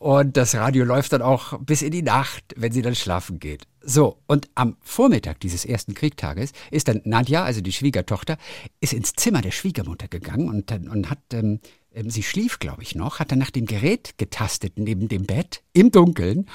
und 0.00 0.38
das 0.38 0.54
Radio 0.54 0.86
läuft 0.86 1.12
dann 1.12 1.20
auch 1.20 1.58
bis 1.60 1.82
in 1.82 1.90
die 1.90 2.02
Nacht, 2.02 2.54
wenn 2.56 2.72
sie 2.72 2.80
dann 2.80 2.94
schlafen 2.94 3.38
geht. 3.38 3.64
So, 3.82 4.16
und 4.26 4.48
am 4.54 4.78
Vormittag 4.80 5.40
dieses 5.40 5.66
ersten 5.66 5.92
Kriegtages 5.92 6.52
ist 6.70 6.88
dann 6.88 7.02
Nadja, 7.04 7.44
also 7.44 7.60
die 7.60 7.72
Schwiegertochter, 7.72 8.38
ist 8.80 8.94
ins 8.94 9.12
Zimmer 9.12 9.42
der 9.42 9.50
Schwiegermutter 9.50 10.08
gegangen 10.08 10.48
und, 10.48 10.72
und 10.72 11.10
hat, 11.10 11.18
ähm, 11.34 11.60
ähm, 11.92 12.08
sie 12.08 12.22
schlief, 12.22 12.58
glaube 12.58 12.82
ich, 12.82 12.94
noch, 12.94 13.18
hat 13.18 13.30
dann 13.30 13.40
nach 13.40 13.50
dem 13.50 13.66
Gerät 13.66 14.16
getastet 14.16 14.72
neben 14.76 15.08
dem 15.08 15.26
Bett 15.26 15.62
im 15.74 15.90
Dunkeln 15.90 16.48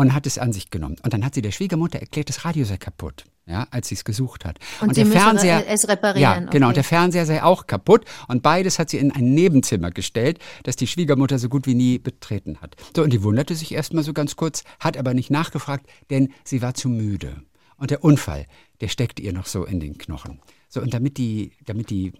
und 0.00 0.14
hat 0.14 0.26
es 0.26 0.38
an 0.38 0.52
sich 0.52 0.70
genommen. 0.70 0.96
Und 1.02 1.12
dann 1.12 1.24
hat 1.24 1.34
sie 1.34 1.42
der 1.42 1.52
Schwiegermutter 1.52 1.98
erklärt, 1.98 2.28
das 2.28 2.44
Radio 2.44 2.64
sei 2.64 2.76
kaputt 2.76 3.24
ja, 3.50 3.66
als 3.70 3.88
sie 3.88 3.96
es 3.96 4.04
gesucht 4.04 4.44
hat. 4.44 4.58
Und, 4.80 4.88
und 4.88 4.96
der 4.96 5.06
Fernseher, 5.06 5.66
es 5.66 5.88
reparieren. 5.88 6.44
Ja, 6.44 6.50
genau. 6.50 6.66
Okay. 6.68 6.74
Der 6.74 6.84
Fernseher 6.84 7.26
sei 7.26 7.42
auch 7.42 7.66
kaputt. 7.66 8.04
Und 8.28 8.42
beides 8.42 8.78
hat 8.78 8.90
sie 8.90 8.98
in 8.98 9.10
ein 9.12 9.34
Nebenzimmer 9.34 9.90
gestellt, 9.90 10.38
das 10.62 10.76
die 10.76 10.86
Schwiegermutter 10.86 11.38
so 11.38 11.48
gut 11.48 11.66
wie 11.66 11.74
nie 11.74 11.98
betreten 11.98 12.58
hat. 12.60 12.76
So, 12.94 13.02
und 13.02 13.12
die 13.12 13.22
wunderte 13.22 13.54
sich 13.56 13.72
erstmal 13.72 14.04
so 14.04 14.12
ganz 14.12 14.36
kurz, 14.36 14.62
hat 14.78 14.96
aber 14.96 15.14
nicht 15.14 15.30
nachgefragt, 15.30 15.86
denn 16.10 16.32
sie 16.44 16.62
war 16.62 16.74
zu 16.74 16.88
müde. 16.88 17.42
Und 17.76 17.90
der 17.90 18.04
Unfall, 18.04 18.46
der 18.80 18.88
steckte 18.88 19.22
ihr 19.22 19.32
noch 19.32 19.46
so 19.46 19.64
in 19.64 19.80
den 19.80 19.98
Knochen. 19.98 20.40
So, 20.68 20.80
und 20.80 20.94
damit 20.94 21.18
die, 21.18 21.52
damit 21.64 21.90
die 21.90 22.12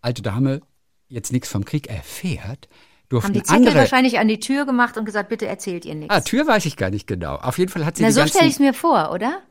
alte 0.00 0.22
Dame 0.22 0.60
jetzt 1.08 1.32
nichts 1.32 1.48
vom 1.48 1.64
Krieg 1.64 1.88
erfährt, 1.88 2.68
durften 3.08 3.28
Haben 3.28 3.34
die 3.34 3.42
Zettel 3.42 3.58
andere, 3.58 3.74
wahrscheinlich 3.76 4.18
an 4.18 4.28
die 4.28 4.40
Tür 4.40 4.66
gemacht 4.66 4.96
und 4.96 5.04
gesagt, 5.04 5.28
bitte 5.28 5.46
erzählt 5.46 5.84
ihr 5.84 5.94
nichts. 5.94 6.14
Ah, 6.14 6.20
Tür 6.20 6.46
weiß 6.46 6.66
ich 6.66 6.76
gar 6.76 6.90
nicht 6.90 7.06
genau. 7.06 7.36
Auf 7.36 7.58
jeden 7.58 7.70
Fall 7.70 7.84
hat 7.84 7.96
sie 7.96 8.02
Na, 8.02 8.08
die 8.08 8.14
so 8.14 8.26
stelle 8.26 8.46
ich 8.46 8.54
es 8.54 8.58
mir 8.58 8.74
vor, 8.74 9.12
oder? 9.12 9.42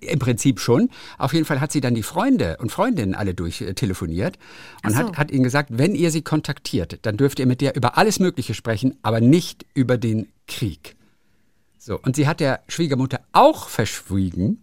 Im 0.00 0.18
Prinzip 0.18 0.60
schon. 0.60 0.88
Auf 1.18 1.34
jeden 1.34 1.44
Fall 1.44 1.60
hat 1.60 1.72
sie 1.72 1.80
dann 1.80 1.94
die 1.94 2.02
Freunde 2.02 2.56
und 2.58 2.72
Freundinnen 2.72 3.14
alle 3.14 3.34
durchtelefoniert 3.34 4.38
und 4.82 4.92
so. 4.92 4.98
hat, 4.98 5.18
hat 5.18 5.30
ihnen 5.30 5.44
gesagt, 5.44 5.70
wenn 5.72 5.94
ihr 5.94 6.10
sie 6.10 6.22
kontaktiert, 6.22 7.00
dann 7.02 7.16
dürft 7.16 7.38
ihr 7.38 7.46
mit 7.46 7.60
der 7.60 7.76
über 7.76 7.98
alles 7.98 8.18
Mögliche 8.18 8.54
sprechen, 8.54 8.96
aber 9.02 9.20
nicht 9.20 9.66
über 9.74 9.98
den 9.98 10.28
Krieg. 10.46 10.96
So, 11.76 11.98
und 11.98 12.16
sie 12.16 12.26
hat 12.26 12.40
der 12.40 12.62
Schwiegermutter 12.68 13.20
auch 13.32 13.68
verschwiegen, 13.68 14.62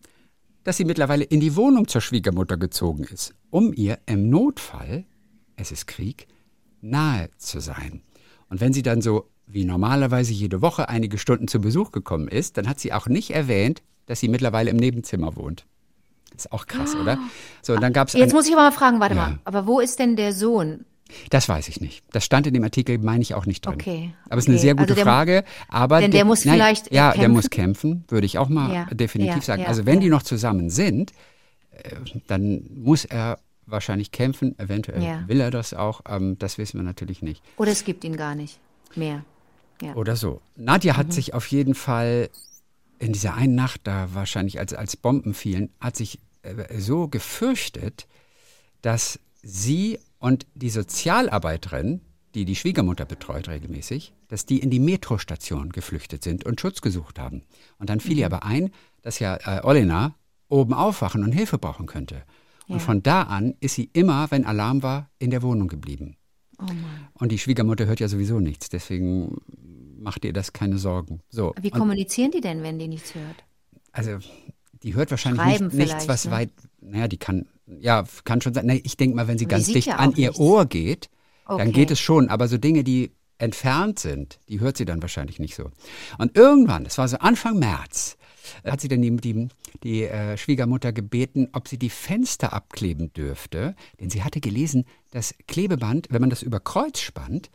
dass 0.63 0.77
sie 0.77 0.85
mittlerweile 0.85 1.23
in 1.23 1.39
die 1.39 1.55
Wohnung 1.55 1.87
zur 1.87 2.01
Schwiegermutter 2.01 2.57
gezogen 2.57 3.03
ist, 3.05 3.33
um 3.49 3.73
ihr 3.73 3.99
im 4.05 4.29
Notfall, 4.29 5.05
es 5.55 5.71
ist 5.71 5.87
Krieg, 5.87 6.27
nahe 6.81 7.29
zu 7.37 7.59
sein. 7.59 8.01
Und 8.49 8.61
wenn 8.61 8.73
sie 8.73 8.83
dann 8.83 9.01
so 9.01 9.29
wie 9.45 9.65
normalerweise 9.65 10.33
jede 10.33 10.61
Woche 10.61 10.89
einige 10.89 11.17
Stunden 11.17 11.47
zu 11.47 11.61
Besuch 11.61 11.91
gekommen 11.91 12.27
ist, 12.27 12.57
dann 12.57 12.67
hat 12.67 12.79
sie 12.79 12.93
auch 12.93 13.07
nicht 13.07 13.31
erwähnt, 13.31 13.81
dass 14.05 14.19
sie 14.19 14.27
mittlerweile 14.27 14.69
im 14.69 14.77
Nebenzimmer 14.77 15.35
wohnt. 15.35 15.65
Ist 16.35 16.51
auch 16.51 16.67
krass, 16.67 16.95
oh. 16.95 17.01
oder? 17.01 17.17
So, 17.61 17.73
und 17.73 17.81
dann 17.81 17.93
gab's 17.93 18.13
Jetzt 18.13 18.33
muss 18.33 18.47
ich 18.47 18.53
aber 18.53 18.63
mal 18.63 18.71
fragen, 18.71 18.99
warte 18.99 19.15
ja. 19.15 19.21
mal, 19.21 19.39
aber 19.45 19.65
wo 19.65 19.79
ist 19.79 19.99
denn 19.99 20.15
der 20.15 20.33
Sohn? 20.33 20.85
Das 21.29 21.47
weiß 21.47 21.69
ich 21.69 21.79
nicht. 21.79 22.03
Das 22.11 22.25
stand 22.25 22.47
in 22.47 22.53
dem 22.53 22.63
Artikel, 22.63 22.97
meine 22.97 23.21
ich 23.21 23.33
auch 23.33 23.45
nicht 23.45 23.65
drin. 23.65 23.75
Okay. 23.75 24.13
Aber 24.25 24.39
es 24.39 24.45
ist 24.45 24.49
eine 24.49 24.59
sehr 24.59 24.73
gute 24.73 24.93
also 24.93 24.95
der, 24.95 25.03
Frage. 25.05 25.43
Aber 25.69 26.01
denn 26.01 26.11
der, 26.11 26.19
der 26.19 26.25
muss 26.25 26.43
nein, 26.43 26.55
vielleicht 26.55 26.91
ja, 26.91 27.11
kämpfen. 27.11 27.19
der 27.21 27.29
muss 27.29 27.49
kämpfen, 27.49 28.03
würde 28.09 28.25
ich 28.25 28.37
auch 28.37 28.49
mal 28.49 28.73
ja, 28.73 28.85
definitiv 28.93 29.35
ja, 29.35 29.41
sagen. 29.41 29.65
also 29.65 29.85
wenn 29.85 30.01
die 30.01 30.09
noch 30.09 30.23
zusammen 30.23 30.69
sind, 30.69 31.13
äh, 31.71 31.91
dann 32.27 32.69
muss 32.75 33.05
er 33.05 33.39
wahrscheinlich 33.67 34.11
kämpfen. 34.11 34.57
Eventuell 34.57 35.27
will 35.27 35.39
er 35.39 35.51
das 35.51 35.73
auch. 35.73 36.01
Ähm, 36.07 36.37
das 36.39 36.57
wissen 36.57 36.79
wir 36.79 36.83
natürlich 36.83 37.21
nicht. 37.21 37.43
Oder 37.57 37.71
es 37.71 37.83
gibt 37.83 38.03
ihn 38.03 38.17
gar 38.17 38.35
nicht 38.35 38.59
mehr. 38.95 39.23
Oder 39.95 40.15
so. 40.15 40.41
Nadja 40.55 40.93
mhm. 40.93 40.97
hat 40.97 41.13
sich 41.13 41.33
auf 41.33 41.47
jeden 41.47 41.75
Fall 41.75 42.29
in 42.99 43.13
dieser 43.13 43.35
einen 43.35 43.55
Nacht, 43.55 43.81
da 43.83 44.09
wahrscheinlich 44.13 44.59
als, 44.59 44.73
als 44.73 44.97
Bomben 44.97 45.33
fielen, 45.33 45.69
hat 45.79 45.95
sich 45.95 46.19
äh, 46.41 46.79
so 46.79 47.07
gefürchtet, 47.07 48.07
dass 48.81 49.19
sie 49.43 49.99
und 50.19 50.47
die 50.55 50.69
Sozialarbeiterin, 50.69 52.01
die 52.33 52.45
die 52.45 52.55
Schwiegermutter 52.55 53.05
betreut 53.05 53.47
regelmäßig, 53.47 54.13
dass 54.27 54.45
die 54.45 54.59
in 54.59 54.69
die 54.69 54.79
Metrostation 54.79 55.69
geflüchtet 55.71 56.23
sind 56.23 56.43
und 56.43 56.59
Schutz 56.59 56.81
gesucht 56.81 57.19
haben. 57.19 57.43
Und 57.77 57.89
dann 57.89 57.99
fiel 57.99 58.13
mhm. 58.13 58.19
ihr 58.19 58.25
aber 58.25 58.43
ein, 58.43 58.71
dass 59.03 59.19
ja 59.19 59.37
äh, 59.45 59.61
Olena 59.63 60.15
oben 60.49 60.73
aufwachen 60.73 61.23
und 61.23 61.31
Hilfe 61.31 61.57
brauchen 61.57 61.85
könnte. 61.85 62.23
Und 62.67 62.77
ja. 62.77 62.79
von 62.79 63.01
da 63.01 63.23
an 63.23 63.55
ist 63.59 63.75
sie 63.75 63.89
immer, 63.93 64.29
wenn 64.31 64.45
Alarm 64.45 64.83
war, 64.83 65.09
in 65.19 65.29
der 65.29 65.41
Wohnung 65.41 65.67
geblieben. 65.67 66.17
Oh 66.59 66.65
und 67.13 67.31
die 67.31 67.37
Schwiegermutter 67.37 67.85
hört 67.85 67.99
ja 67.99 68.07
sowieso 68.07 68.39
nichts. 68.39 68.69
Deswegen 68.69 69.37
macht 69.99 70.25
ihr 70.25 70.33
das 70.33 70.53
keine 70.53 70.77
Sorgen. 70.77 71.21
So. 71.29 71.53
Wie 71.61 71.69
kommunizieren 71.69 72.31
die 72.31 72.41
denn, 72.41 72.63
wenn 72.63 72.79
die 72.79 72.87
nichts 72.87 73.15
hört? 73.15 73.43
Also, 73.91 74.17
die 74.83 74.95
hört 74.95 75.11
wahrscheinlich 75.11 75.59
nicht, 75.59 75.73
nichts, 75.73 76.07
was 76.07 76.25
ne? 76.25 76.31
weit, 76.31 76.49
naja, 76.81 77.07
die 77.07 77.17
kann, 77.17 77.45
ja, 77.79 78.03
kann 78.23 78.41
schon 78.41 78.53
sein. 78.53 78.65
Nee, 78.65 78.81
ich 78.83 78.97
denke 78.97 79.15
mal, 79.15 79.27
wenn 79.27 79.37
sie 79.37 79.45
ganz 79.45 79.67
dicht 79.67 79.87
ja 79.87 79.95
an 79.95 80.13
ihr 80.15 80.29
nichts. 80.29 80.39
Ohr 80.39 80.65
geht, 80.65 81.09
okay. 81.45 81.63
dann 81.63 81.71
geht 81.71 81.91
es 81.91 81.99
schon. 81.99 82.29
Aber 82.29 82.47
so 82.47 82.57
Dinge, 82.57 82.83
die 82.83 83.11
entfernt 83.37 83.99
sind, 83.99 84.39
die 84.49 84.59
hört 84.59 84.77
sie 84.77 84.85
dann 84.85 85.01
wahrscheinlich 85.01 85.39
nicht 85.39 85.55
so. 85.55 85.71
Und 86.17 86.35
irgendwann, 86.35 86.83
das 86.83 86.97
war 86.97 87.07
so 87.07 87.17
Anfang 87.17 87.59
März, 87.59 88.17
hat 88.63 88.81
sie 88.81 88.87
dann 88.87 89.01
die, 89.01 89.15
die, 89.15 89.47
die 89.83 90.03
äh, 90.03 90.37
Schwiegermutter 90.37 90.93
gebeten, 90.93 91.49
ob 91.53 91.67
sie 91.67 91.77
die 91.77 91.89
Fenster 91.89 92.53
abkleben 92.53 93.13
dürfte. 93.13 93.75
Denn 93.99 94.09
sie 94.09 94.23
hatte 94.23 94.41
gelesen, 94.41 94.85
dass 95.11 95.35
Klebeband, 95.47 96.07
wenn 96.09 96.21
man 96.21 96.29
das 96.29 96.43
über 96.43 96.59
Kreuz 96.59 96.99
spannt, 96.99 97.49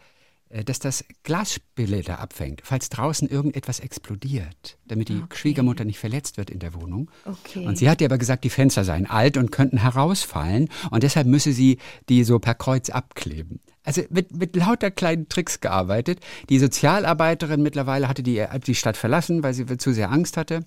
äh, 0.52 0.64
dass 0.64 0.78
das 0.78 1.04
Glassplitter 1.22 2.18
abfängt, 2.18 2.60
falls 2.64 2.90
draußen 2.90 3.28
irgendetwas 3.28 3.80
explodiert, 3.80 4.78
damit 4.86 5.08
die 5.08 5.16
okay. 5.16 5.36
Schwiegermutter 5.36 5.84
nicht 5.84 5.98
verletzt 5.98 6.36
wird 6.36 6.50
in 6.50 6.58
der 6.58 6.74
Wohnung. 6.74 7.10
Okay. 7.24 7.66
Und 7.66 7.78
sie 7.78 7.88
hat 7.88 8.00
ihr 8.00 8.06
aber 8.06 8.18
gesagt, 8.18 8.44
die 8.44 8.50
Fenster 8.50 8.84
seien 8.84 9.06
alt 9.06 9.36
und 9.36 9.50
könnten 9.50 9.78
herausfallen 9.78 10.68
und 10.90 11.02
deshalb 11.02 11.26
müsse 11.26 11.52
sie 11.52 11.78
die 12.08 12.24
so 12.24 12.38
per 12.38 12.54
Kreuz 12.54 12.90
abkleben. 12.90 13.60
Also 13.82 14.02
mit, 14.10 14.36
mit 14.36 14.54
lauter 14.54 14.90
kleinen 14.90 15.28
Tricks 15.28 15.60
gearbeitet. 15.60 16.20
Die 16.48 16.58
Sozialarbeiterin 16.58 17.62
mittlerweile 17.62 18.06
hatte 18.06 18.22
die, 18.22 18.44
die 18.66 18.74
Stadt 18.74 18.96
verlassen, 18.96 19.42
weil 19.42 19.54
sie 19.54 19.66
zu 19.78 19.92
sehr 19.92 20.10
Angst 20.10 20.36
hatte. 20.36 20.64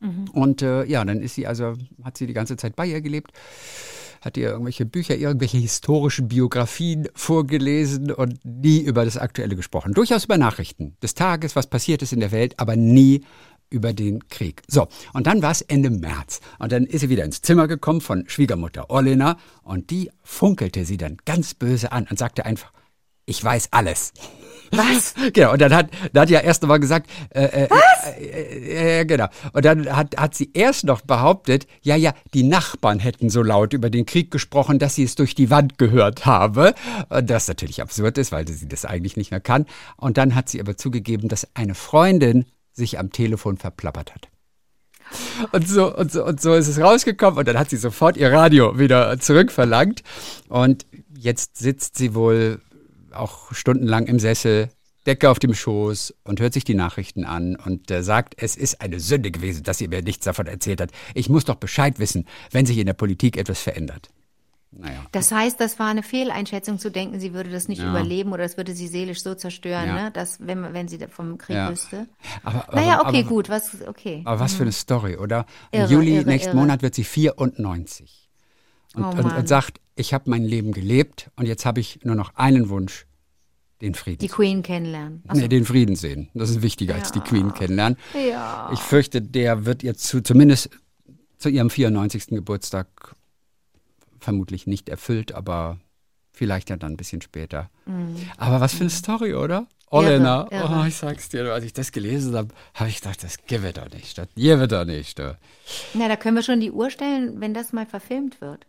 Mhm. 0.00 0.28
Und 0.32 0.62
äh, 0.62 0.84
ja, 0.84 1.04
dann 1.04 1.20
ist 1.20 1.34
sie 1.34 1.46
also, 1.46 1.74
hat 2.02 2.16
sie 2.16 2.26
die 2.26 2.34
ganze 2.34 2.56
Zeit 2.56 2.76
bei 2.76 2.86
ihr 2.86 3.00
gelebt 3.00 3.32
hat 4.26 4.36
ihr 4.36 4.50
irgendwelche 4.50 4.84
Bücher, 4.84 5.16
irgendwelche 5.16 5.58
historischen 5.58 6.26
Biografien 6.26 7.08
vorgelesen 7.14 8.10
und 8.10 8.44
nie 8.44 8.80
über 8.80 9.04
das 9.04 9.16
Aktuelle 9.16 9.54
gesprochen. 9.54 9.94
Durchaus 9.94 10.24
über 10.24 10.36
Nachrichten 10.36 10.96
des 11.00 11.14
Tages, 11.14 11.54
was 11.54 11.68
passiert 11.68 12.02
ist 12.02 12.12
in 12.12 12.20
der 12.20 12.32
Welt, 12.32 12.58
aber 12.58 12.74
nie 12.74 13.24
über 13.70 13.92
den 13.92 14.28
Krieg. 14.28 14.62
So, 14.68 14.88
und 15.12 15.26
dann 15.26 15.42
war 15.42 15.50
es 15.50 15.62
Ende 15.62 15.90
März. 15.90 16.40
Und 16.58 16.72
dann 16.72 16.84
ist 16.84 17.00
sie 17.00 17.08
wieder 17.08 17.24
ins 17.24 17.42
Zimmer 17.42 17.68
gekommen 17.68 18.00
von 18.00 18.28
Schwiegermutter 18.28 18.90
Orlena 18.90 19.38
und 19.62 19.90
die 19.90 20.10
funkelte 20.22 20.84
sie 20.84 20.96
dann 20.96 21.18
ganz 21.24 21.54
böse 21.54 21.92
an 21.92 22.06
und 22.10 22.18
sagte 22.18 22.44
einfach, 22.44 22.72
ich 23.26 23.42
weiß 23.42 23.68
alles. 23.72 24.12
Was? 24.72 25.14
Genau, 25.32 25.52
und 25.52 25.60
dann 25.60 25.74
hat 25.74 25.90
Nadja 26.12 26.40
erst 26.40 26.62
einmal 26.62 26.80
gesagt, 26.80 27.10
äh, 27.30 27.44
äh, 27.44 27.68
Was? 27.70 28.16
Äh, 28.18 29.00
äh, 29.00 29.04
genau. 29.04 29.26
Und 29.52 29.64
dann 29.64 29.94
hat, 29.94 30.16
hat 30.16 30.34
sie 30.34 30.50
erst 30.54 30.84
noch 30.84 31.00
behauptet, 31.00 31.66
ja, 31.82 31.96
ja, 31.96 32.12
die 32.32 32.42
Nachbarn 32.42 32.98
hätten 32.98 33.28
so 33.28 33.42
laut 33.42 33.72
über 33.72 33.90
den 33.90 34.06
Krieg 34.06 34.30
gesprochen, 34.30 34.78
dass 34.78 34.94
sie 34.94 35.04
es 35.04 35.14
durch 35.14 35.34
die 35.34 35.50
Wand 35.50 35.78
gehört 35.78 36.26
habe. 36.26 36.74
Und 37.08 37.28
das 37.28 37.48
natürlich 37.48 37.82
absurd 37.82 38.18
ist, 38.18 38.32
weil 38.32 38.46
sie 38.46 38.68
das 38.68 38.84
eigentlich 38.84 39.16
nicht 39.16 39.30
mehr 39.30 39.40
kann. 39.40 39.66
Und 39.96 40.16
dann 40.16 40.34
hat 40.34 40.48
sie 40.48 40.60
aber 40.60 40.76
zugegeben, 40.76 41.28
dass 41.28 41.48
eine 41.54 41.74
Freundin 41.74 42.46
sich 42.72 42.98
am 42.98 43.10
Telefon 43.10 43.56
verplappert 43.56 44.14
hat. 44.14 44.28
Und 45.52 45.68
so, 45.68 45.94
und 45.94 46.10
so, 46.10 46.24
und 46.24 46.40
so 46.40 46.54
ist 46.54 46.68
es 46.68 46.80
rausgekommen 46.80 47.38
und 47.38 47.48
dann 47.48 47.58
hat 47.58 47.70
sie 47.70 47.76
sofort 47.76 48.16
ihr 48.16 48.32
Radio 48.32 48.78
wieder 48.78 49.18
zurückverlangt. 49.18 50.02
Und 50.48 50.86
jetzt 51.16 51.58
sitzt 51.58 51.96
sie 51.96 52.14
wohl 52.14 52.60
auch 53.18 53.52
stundenlang 53.52 54.06
im 54.06 54.18
Sessel, 54.18 54.68
Decke 55.06 55.30
auf 55.30 55.38
dem 55.38 55.54
Schoß 55.54 56.14
und 56.24 56.40
hört 56.40 56.52
sich 56.52 56.64
die 56.64 56.74
Nachrichten 56.74 57.24
an 57.24 57.56
und 57.56 57.90
äh, 57.90 58.02
sagt, 58.02 58.34
es 58.38 58.56
ist 58.56 58.80
eine 58.80 58.98
Sünde 58.98 59.30
gewesen, 59.30 59.62
dass 59.62 59.78
sie 59.78 59.88
mir 59.88 60.02
nichts 60.02 60.24
davon 60.24 60.46
erzählt 60.46 60.80
hat. 60.80 60.90
Ich 61.14 61.28
muss 61.28 61.44
doch 61.44 61.54
Bescheid 61.54 61.98
wissen, 61.98 62.26
wenn 62.50 62.66
sich 62.66 62.78
in 62.78 62.86
der 62.86 62.94
Politik 62.94 63.36
etwas 63.36 63.60
verändert. 63.60 64.10
Naja. 64.72 65.06
Das 65.12 65.32
heißt, 65.32 65.58
das 65.60 65.78
war 65.78 65.88
eine 65.88 66.02
Fehleinschätzung 66.02 66.78
zu 66.78 66.90
denken, 66.90 67.18
sie 67.18 67.32
würde 67.32 67.50
das 67.50 67.68
nicht 67.68 67.80
ja. 67.80 67.88
überleben 67.88 68.32
oder 68.32 68.44
es 68.44 68.56
würde 68.56 68.74
sie 68.74 68.88
seelisch 68.88 69.22
so 69.22 69.34
zerstören, 69.34 69.86
ja. 69.86 69.94
ne? 70.04 70.10
dass, 70.10 70.38
wenn, 70.40 70.74
wenn 70.74 70.88
sie 70.88 70.98
vom 71.08 71.38
Krieg 71.38 71.56
ja. 71.56 71.70
wüsste. 71.70 72.08
Aber, 72.42 72.66
naja, 72.74 73.00
okay, 73.00 73.20
aber, 73.20 73.28
gut, 73.28 73.48
was, 73.48 73.70
okay. 73.86 74.22
Aber 74.24 74.40
was 74.40 74.52
mhm. 74.52 74.56
für 74.56 74.62
eine 74.64 74.72
Story, 74.72 75.16
oder? 75.16 75.46
Irre, 75.70 75.84
Im 75.84 75.90
Juli 75.90 76.16
irre, 76.16 76.26
nächsten 76.26 76.50
irre. 76.50 76.58
Monat 76.58 76.82
wird 76.82 76.94
sie 76.94 77.04
94 77.04 78.28
und, 78.94 79.04
oh 79.04 79.08
und, 79.08 79.32
und 79.32 79.48
sagt, 79.48 79.80
ich 79.94 80.12
habe 80.12 80.28
mein 80.28 80.44
Leben 80.44 80.72
gelebt 80.72 81.30
und 81.36 81.46
jetzt 81.46 81.64
habe 81.64 81.80
ich 81.80 82.00
nur 82.04 82.16
noch 82.16 82.34
einen 82.34 82.68
Wunsch, 82.68 83.05
den 83.86 83.94
Frieden. 83.94 84.18
Die 84.18 84.28
Queen 84.28 84.62
kennenlernen. 84.62 85.22
So. 85.32 85.40
Nee, 85.40 85.48
den 85.48 85.64
Frieden 85.64 85.96
sehen. 85.96 86.28
Das 86.34 86.50
ist 86.50 86.62
wichtiger 86.62 86.94
ja. 86.94 87.00
als 87.00 87.12
die 87.12 87.20
Queen 87.20 87.54
kennenlernen. 87.54 87.98
Ja. 88.14 88.70
Ich 88.72 88.80
fürchte, 88.80 89.22
der 89.22 89.64
wird 89.64 89.82
jetzt 89.82 90.04
zu, 90.04 90.20
zumindest 90.20 90.70
zu 91.38 91.48
ihrem 91.48 91.70
94. 91.70 92.28
Geburtstag 92.28 93.14
vermutlich 94.18 94.66
nicht 94.66 94.88
erfüllt, 94.88 95.32
aber 95.32 95.78
Vielleicht 96.36 96.68
ja 96.68 96.76
dann 96.76 96.92
ein 96.92 96.96
bisschen 96.98 97.22
später. 97.22 97.70
Mhm. 97.86 98.14
Aber 98.36 98.60
was 98.60 98.74
für 98.74 98.82
eine 98.82 98.90
Story, 98.90 99.32
oder? 99.32 99.66
Olena, 99.88 100.46
irre, 100.50 100.64
irre. 100.64 100.80
Oh, 100.82 100.86
ich 100.86 100.94
sag's 100.94 101.30
dir, 101.30 101.50
als 101.50 101.64
ich 101.64 101.72
das 101.72 101.92
gelesen 101.92 102.36
habe, 102.36 102.48
habe 102.74 102.90
ich 102.90 103.00
gedacht, 103.00 103.24
das 103.24 103.38
gibt 103.46 103.78
doch 103.78 103.88
nicht, 103.90 104.18
das 104.18 104.28
gibt 104.34 104.72
doch 104.72 104.84
nicht. 104.84 105.18
Na, 105.94 106.08
da 106.08 106.16
können 106.16 106.36
wir 106.36 106.42
schon 106.42 106.60
die 106.60 106.70
Uhr 106.70 106.90
stellen, 106.90 107.40
wenn 107.40 107.54
das 107.54 107.72
mal 107.72 107.86
verfilmt 107.86 108.42
wird. 108.42 108.66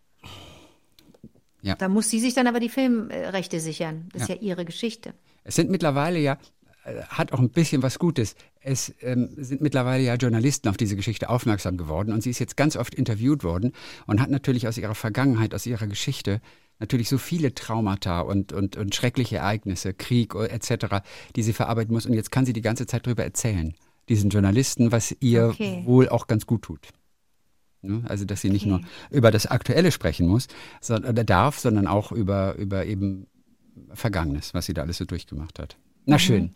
Ja. 1.62 1.76
Da 1.76 1.90
muss 1.90 2.10
sie 2.10 2.20
sich 2.20 2.34
dann 2.34 2.48
aber 2.48 2.60
die 2.60 2.70
Filmrechte 2.70 3.60
sichern. 3.60 4.10
Das 4.14 4.24
ist 4.24 4.30
ja, 4.30 4.36
ja 4.36 4.42
ihre 4.42 4.66
Geschichte. 4.66 5.14
Es 5.44 5.56
sind 5.56 5.70
mittlerweile 5.70 6.20
ja, 6.20 6.38
äh, 6.84 7.02
hat 7.10 7.34
auch 7.34 7.40
ein 7.40 7.50
bisschen 7.50 7.84
was 7.84 8.00
Gutes. 8.00 8.36
Es 8.62 8.94
ähm, 9.02 9.30
sind 9.38 9.62
mittlerweile 9.62 10.04
ja 10.04 10.16
Journalisten 10.16 10.70
auf 10.70 10.78
diese 10.78 10.96
Geschichte 10.96 11.30
aufmerksam 11.30 11.78
geworden 11.78 12.14
und 12.14 12.22
sie 12.22 12.30
ist 12.30 12.40
jetzt 12.40 12.58
ganz 12.58 12.76
oft 12.76 12.96
interviewt 12.96 13.44
worden 13.44 13.74
und 14.06 14.22
hat 14.22 14.30
natürlich 14.30 14.68
aus 14.68 14.78
ihrer 14.78 14.96
Vergangenheit, 14.96 15.54
aus 15.54 15.66
ihrer 15.66 15.88
Geschichte 15.88 16.42
natürlich 16.80 17.10
so 17.10 17.18
viele 17.18 17.54
Traumata 17.54 18.22
und, 18.22 18.54
und, 18.54 18.78
und 18.78 18.94
schreckliche 18.94 19.38
Ereignisse, 19.38 19.94
Krieg 19.94 20.36
etc., 20.36 20.98
die 21.36 21.44
sie 21.44 21.54
verarbeiten 21.54 21.94
muss. 21.94 22.06
Und 22.06 22.14
jetzt 22.14 22.32
kann 22.32 22.46
sie 22.46 22.54
die 22.54 22.62
ganze 22.62 22.86
Zeit 22.86 23.08
darüber 23.08 23.24
erzählen, 23.24 23.74
diesen 24.10 24.30
Journalisten, 24.30 24.92
was 24.92 25.16
ihr 25.20 25.48
okay. 25.48 25.82
wohl 25.86 26.10
auch 26.10 26.28
ganz 26.28 26.46
gut 26.46 26.62
tut. 26.64 26.88
Ne? 27.88 28.02
Also, 28.08 28.26
dass 28.26 28.42
sie 28.42 28.50
nicht 28.50 28.66
okay. 28.66 28.70
nur 28.70 28.82
über 29.10 29.32
das 29.32 29.46
Aktuelle 29.46 29.92
sprechen 29.92 30.28
muss, 30.28 30.48
sondern, 30.82 31.12
oder 31.12 31.24
darf, 31.24 31.60
sondern 31.60 31.88
auch 31.88 32.12
über, 32.12 32.56
über 32.56 32.86
eben 32.86 33.28
Vergangenes, 33.94 34.54
was 34.54 34.66
sie 34.66 34.74
da 34.74 34.84
alles 34.84 34.98
so 34.98 35.06
durchgemacht 35.06 35.60
hat. 35.60 35.78
Na 36.06 36.16
mhm. 36.16 36.20
schön. 36.20 36.52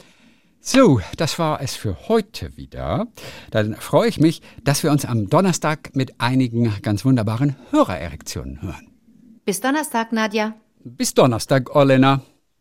So, 0.64 1.02
das 1.18 1.40
war 1.40 1.60
es 1.60 1.76
für 1.76 2.08
heute 2.08 2.56
wieder. 2.56 3.08
Dann 3.50 3.76
freue 3.76 4.08
ich 4.08 4.20
mich, 4.20 4.44
dass 4.64 4.84
wir 4.84 4.92
uns 4.92 5.06
am 5.06 5.28
Donnerstag 5.28 5.96
mit 5.96 6.22
einigen 6.22 6.72
ganz 6.84 7.04
wunderbaren 7.04 7.56
Hörererektionen 7.72 8.62
hören. 8.62 8.92
Bis 9.44 9.60
Donnerstag, 9.60 10.12
Nadja. 10.12 10.54
Bis 10.84 11.16
Donnerstag, 11.16 11.76
Olena. 11.76 12.22